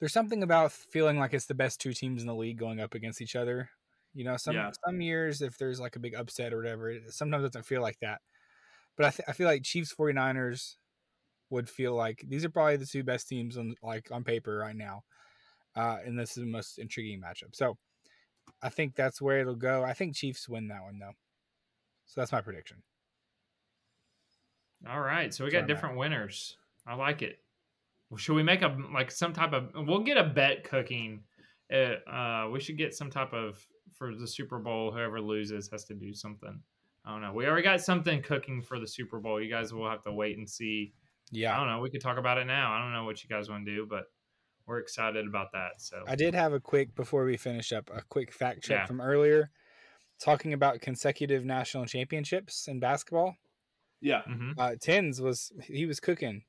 There's 0.00 0.12
something 0.12 0.42
about 0.42 0.72
feeling 0.72 1.18
like 1.18 1.32
it's 1.34 1.46
the 1.46 1.54
best 1.54 1.80
two 1.80 1.92
teams 1.92 2.20
in 2.22 2.26
the 2.26 2.34
league 2.34 2.58
going 2.58 2.80
up 2.80 2.94
against 2.94 3.20
each 3.20 3.36
other. 3.36 3.70
You 4.14 4.24
know, 4.24 4.36
some 4.36 4.54
Yeah. 4.56 4.70
some 4.86 5.00
years 5.00 5.42
if 5.42 5.58
there's 5.58 5.80
like 5.80 5.96
a 5.96 6.00
big 6.00 6.14
upset 6.14 6.52
or 6.52 6.58
whatever, 6.58 6.90
it 6.90 7.12
sometimes 7.12 7.44
doesn't 7.44 7.66
feel 7.66 7.82
like 7.82 7.98
that. 8.00 8.20
But 8.96 9.06
I, 9.06 9.10
th- 9.10 9.28
I 9.28 9.32
feel 9.32 9.46
like 9.46 9.62
Chiefs 9.62 9.94
49ers 9.94 10.76
would 11.50 11.68
feel 11.68 11.94
like 11.94 12.24
these 12.26 12.44
are 12.44 12.50
probably 12.50 12.76
the 12.76 12.86
two 12.86 13.04
best 13.04 13.28
teams 13.28 13.56
on 13.58 13.74
like 13.82 14.10
on 14.10 14.24
paper 14.24 14.56
right 14.56 14.76
now. 14.76 15.02
Uh, 15.74 15.98
and 16.04 16.18
this 16.18 16.30
is 16.30 16.36
the 16.44 16.50
most 16.50 16.78
intriguing 16.78 17.20
matchup. 17.20 17.54
So 17.54 17.76
I 18.62 18.68
think 18.68 18.94
that's 18.94 19.20
where 19.20 19.40
it'll 19.40 19.54
go. 19.54 19.84
I 19.84 19.92
think 19.92 20.14
Chiefs 20.14 20.48
win 20.48 20.68
that 20.68 20.82
one 20.82 20.98
though. 20.98 21.14
So 22.06 22.20
that's 22.20 22.32
my 22.32 22.40
prediction. 22.40 22.78
All 24.88 25.00
right. 25.00 25.32
So 25.32 25.44
we 25.44 25.50
got 25.50 25.66
different 25.66 25.96
winners. 25.96 26.56
I 26.86 26.94
like 26.94 27.22
it. 27.22 27.38
Well, 28.10 28.18
should 28.18 28.34
we 28.34 28.42
make 28.42 28.62
a 28.62 28.76
like 28.92 29.10
some 29.10 29.32
type 29.32 29.52
of? 29.52 29.70
We'll 29.74 30.04
get 30.04 30.16
a 30.16 30.24
bet 30.24 30.64
cooking. 30.64 31.22
Uh, 31.72 32.08
uh, 32.08 32.48
we 32.52 32.60
should 32.60 32.78
get 32.78 32.94
some 32.94 33.10
type 33.10 33.32
of 33.32 33.66
for 33.92 34.14
the 34.14 34.26
Super 34.26 34.58
Bowl. 34.58 34.92
Whoever 34.92 35.20
loses 35.20 35.68
has 35.70 35.84
to 35.86 35.94
do 35.94 36.14
something. 36.14 36.60
I 37.04 37.10
don't 37.10 37.22
know. 37.22 37.32
We 37.32 37.46
already 37.46 37.62
got 37.62 37.80
something 37.80 38.22
cooking 38.22 38.62
for 38.62 38.78
the 38.78 38.86
Super 38.86 39.18
Bowl. 39.18 39.40
You 39.40 39.50
guys 39.50 39.72
will 39.72 39.88
have 39.88 40.02
to 40.04 40.12
wait 40.12 40.38
and 40.38 40.48
see. 40.48 40.92
Yeah. 41.32 41.54
I 41.54 41.58
don't 41.58 41.68
know. 41.68 41.80
We 41.80 41.90
could 41.90 42.00
talk 42.00 42.18
about 42.18 42.38
it 42.38 42.46
now. 42.46 42.72
I 42.72 42.80
don't 42.80 42.92
know 42.92 43.04
what 43.04 43.22
you 43.22 43.28
guys 43.28 43.48
want 43.48 43.66
to 43.66 43.74
do, 43.74 43.86
but 43.88 44.04
we're 44.66 44.78
excited 44.78 45.26
about 45.26 45.52
that. 45.52 45.80
So 45.80 46.04
I 46.06 46.16
did 46.16 46.34
have 46.34 46.52
a 46.52 46.60
quick 46.60 46.94
before 46.94 47.24
we 47.24 47.36
finish 47.36 47.72
up 47.72 47.88
a 47.94 48.02
quick 48.02 48.32
fact 48.32 48.62
check 48.62 48.78
Yeah. 48.80 48.86
from 48.86 49.00
earlier 49.00 49.50
talking 50.18 50.52
about 50.54 50.80
consecutive 50.80 51.44
national 51.44 51.84
championships 51.86 52.68
in 52.68 52.80
basketball. 52.80 53.36
Yeah. 54.00 54.22
Mhm. 54.22 54.54
uh, 54.58 54.76
Tens 54.80 55.20
was 55.20 55.52
he 55.62 55.86
was 55.86 56.00
cooking. 56.00 56.44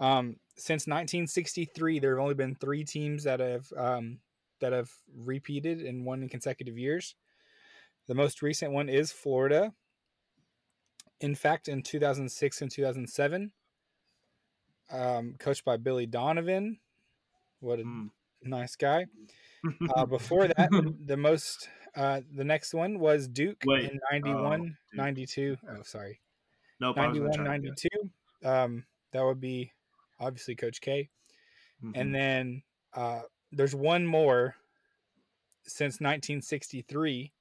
Um, 0.00 0.38
since 0.56 0.86
1963, 0.86 1.98
there 1.98 2.16
have 2.16 2.22
only 2.22 2.34
been 2.34 2.54
three 2.56 2.84
teams 2.84 3.24
that 3.24 3.40
have 3.40 3.72
um, 3.76 4.20
that 4.60 4.72
have 4.72 4.90
repeated 5.14 5.80
and 5.82 6.04
won 6.04 6.22
in 6.22 6.28
consecutive 6.28 6.78
years. 6.78 7.16
The 8.06 8.14
most 8.14 8.42
recent 8.42 8.72
one 8.72 8.88
is 8.88 9.12
Florida. 9.12 9.74
In 11.20 11.34
fact, 11.34 11.68
in 11.68 11.82
2006 11.82 12.60
and 12.60 12.70
2007, 12.70 13.52
um, 14.90 15.36
coached 15.38 15.64
by 15.64 15.76
Billy 15.76 16.06
Donovan. 16.06 16.80
What 17.64 17.80
a 17.80 17.84
Mm. 17.84 18.10
nice 18.42 18.76
guy. 18.76 19.06
Uh, 19.96 20.04
before 20.06 20.46
that, 20.48 20.68
the, 21.06 21.16
most, 21.16 21.68
uh, 21.96 22.20
the 22.34 22.44
next 22.44 22.74
one 22.74 22.98
was 22.98 23.26
Duke 23.28 23.62
Wait. 23.64 23.90
in 23.90 23.98
91, 24.12 24.60
Duke. 24.62 24.72
92. 24.94 25.56
Oh, 25.68 25.82
sorry. 25.82 26.20
nope. 26.80 26.98
I 26.98 27.06
91 27.06 27.32
try 27.32 27.44
to 27.58 27.68
guess. 27.68 27.84
92 27.84 27.88
um 28.48 28.84
that 29.12 29.22
would 29.24 29.40
be 29.40 29.72
obviously 30.20 30.54
coach 30.54 30.80
k 30.82 31.08
Mhm. 31.82 31.92
and 31.94 32.14
then 32.14 32.62
uh 32.92 33.22
there's 33.52 33.74
one 33.74 34.04
more 34.06 34.54
since 35.62 35.98
1963 36.00 37.32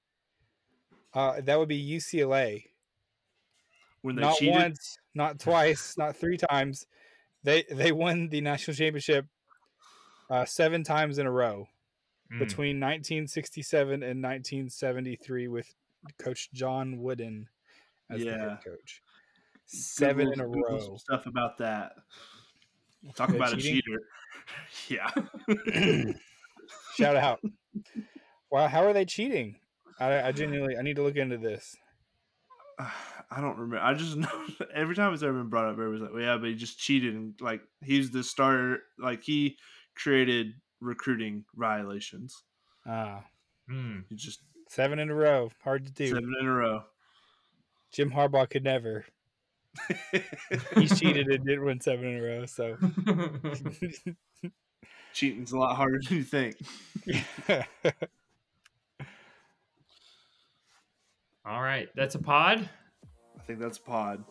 uh 1.13 1.41
that 1.41 1.59
would 1.59 1.67
be 1.67 1.95
ucla 1.97 2.63
when 4.01 4.15
they 4.15 4.21
not 4.21 4.37
cheated. 4.37 4.53
once 4.55 4.97
not 5.13 5.39
twice 5.39 5.97
not 5.97 6.15
three 6.15 6.37
times 6.37 6.87
they 7.43 7.63
they 7.69 7.91
won 7.91 8.29
the 8.29 8.39
national 8.39 8.75
championship 8.75 9.25
uh 10.29 10.45
seven 10.45 10.83
times 10.83 11.17
in 11.17 11.25
a 11.25 11.31
row 11.31 11.67
Mm. 12.31 12.39
between 12.39 12.79
1967 12.79 13.91
and 14.01 14.21
1973 14.23 15.49
with 15.49 15.73
coach 16.17 16.49
john 16.53 16.97
wooden 16.99 17.49
as 18.09 18.23
the 18.23 18.31
head 18.31 18.59
coach 18.65 19.01
seven 19.65 20.29
Google- 20.29 20.33
in 20.33 20.39
a 20.39 20.45
Google 20.45 20.77
row 20.89 20.97
stuff 20.97 21.25
about 21.25 21.57
that. 21.59 21.93
Talk 23.15 23.29
about 23.29 23.57
cheating? 23.59 23.81
a 24.89 24.89
cheater. 24.89 25.13
yeah. 26.07 26.13
Shout 26.95 27.15
out. 27.17 27.41
Wow, 28.51 28.67
how 28.67 28.83
are 28.85 28.93
they 28.93 29.05
cheating? 29.05 29.57
I, 29.99 30.21
I 30.27 30.31
genuinely 30.31 30.77
I 30.77 30.81
need 30.81 30.95
to 30.95 31.03
look 31.03 31.15
into 31.17 31.37
this. 31.37 31.75
I 32.79 33.41
don't 33.41 33.57
remember. 33.57 33.79
I 33.79 33.93
just 33.93 34.15
know 34.17 34.29
every 34.73 34.95
time 34.95 35.13
it's 35.13 35.23
ever 35.23 35.33
been 35.33 35.49
brought 35.49 35.65
up, 35.65 35.73
everybody's 35.73 36.01
like, 36.01 36.13
well, 36.13 36.21
"Yeah, 36.21 36.37
but 36.37 36.49
he 36.49 36.55
just 36.55 36.79
cheated 36.79 37.15
and 37.15 37.33
like 37.41 37.61
he's 37.83 38.11
the 38.11 38.23
starter. 38.23 38.79
Like 38.99 39.23
he 39.23 39.57
created 39.95 40.53
recruiting 40.79 41.45
violations. 41.55 42.43
Ah, 42.85 43.23
Mm. 43.69 44.03
He 44.09 44.15
just 44.15 44.41
seven 44.67 44.99
in 44.99 45.09
a 45.09 45.15
row. 45.15 45.49
Hard 45.63 45.85
to 45.85 45.91
do. 45.91 46.07
seven 46.07 46.33
in 46.39 46.45
a 46.45 46.51
row. 46.53 46.83
Jim 47.93 48.11
Harbaugh 48.11 48.49
could 48.49 48.63
never. 48.65 49.05
he 50.11 50.85
cheated 50.87 51.27
and 51.29 51.45
didn't 51.45 51.63
win 51.63 51.79
seven 51.79 52.05
in 52.05 52.17
a 52.19 52.21
row. 52.21 52.45
So 52.45 52.77
Cheating's 55.13 55.51
a 55.53 55.57
lot 55.57 55.75
harder 55.77 55.99
than 56.07 56.17
you 56.17 56.23
think. 56.23 56.57
All 61.45 61.61
right, 61.61 61.89
that's 61.95 62.15
a 62.15 62.19
pod. 62.19 62.69
I 63.37 63.41
think 63.43 63.59
that's 63.59 63.77
a 63.77 63.81
pod. 63.81 64.23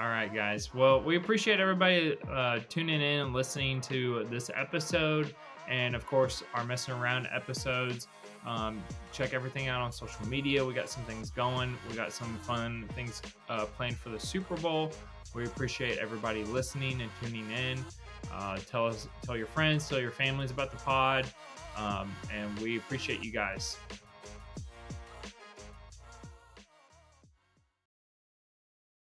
All 0.00 0.08
right, 0.08 0.32
guys. 0.32 0.72
Well, 0.72 1.02
we 1.02 1.16
appreciate 1.16 1.60
everybody 1.60 2.16
uh, 2.26 2.60
tuning 2.70 3.02
in 3.02 3.20
and 3.20 3.34
listening 3.34 3.82
to 3.82 4.26
this 4.30 4.50
episode, 4.54 5.34
and 5.68 5.94
of 5.94 6.06
course, 6.06 6.42
our 6.54 6.64
messing 6.64 6.94
around 6.94 7.28
episodes. 7.30 8.08
Um, 8.46 8.82
check 9.12 9.34
everything 9.34 9.68
out 9.68 9.82
on 9.82 9.92
social 9.92 10.26
media. 10.26 10.64
We 10.64 10.72
got 10.72 10.88
some 10.88 11.02
things 11.02 11.28
going. 11.28 11.76
We 11.86 11.96
got 11.96 12.12
some 12.12 12.34
fun 12.38 12.88
things 12.94 13.20
uh, 13.50 13.66
planned 13.66 13.98
for 13.98 14.08
the 14.08 14.18
Super 14.18 14.56
Bowl. 14.56 14.90
We 15.34 15.44
appreciate 15.44 15.98
everybody 15.98 16.44
listening 16.44 17.02
and 17.02 17.10
tuning 17.22 17.50
in. 17.50 17.84
Uh, 18.32 18.56
tell 18.56 18.86
us, 18.86 19.06
tell 19.20 19.36
your 19.36 19.48
friends, 19.48 19.86
tell 19.86 20.00
your 20.00 20.12
families 20.12 20.50
about 20.50 20.70
the 20.70 20.78
pod, 20.78 21.26
um, 21.76 22.10
and 22.32 22.58
we 22.60 22.78
appreciate 22.78 23.22
you 23.22 23.32
guys. 23.32 23.76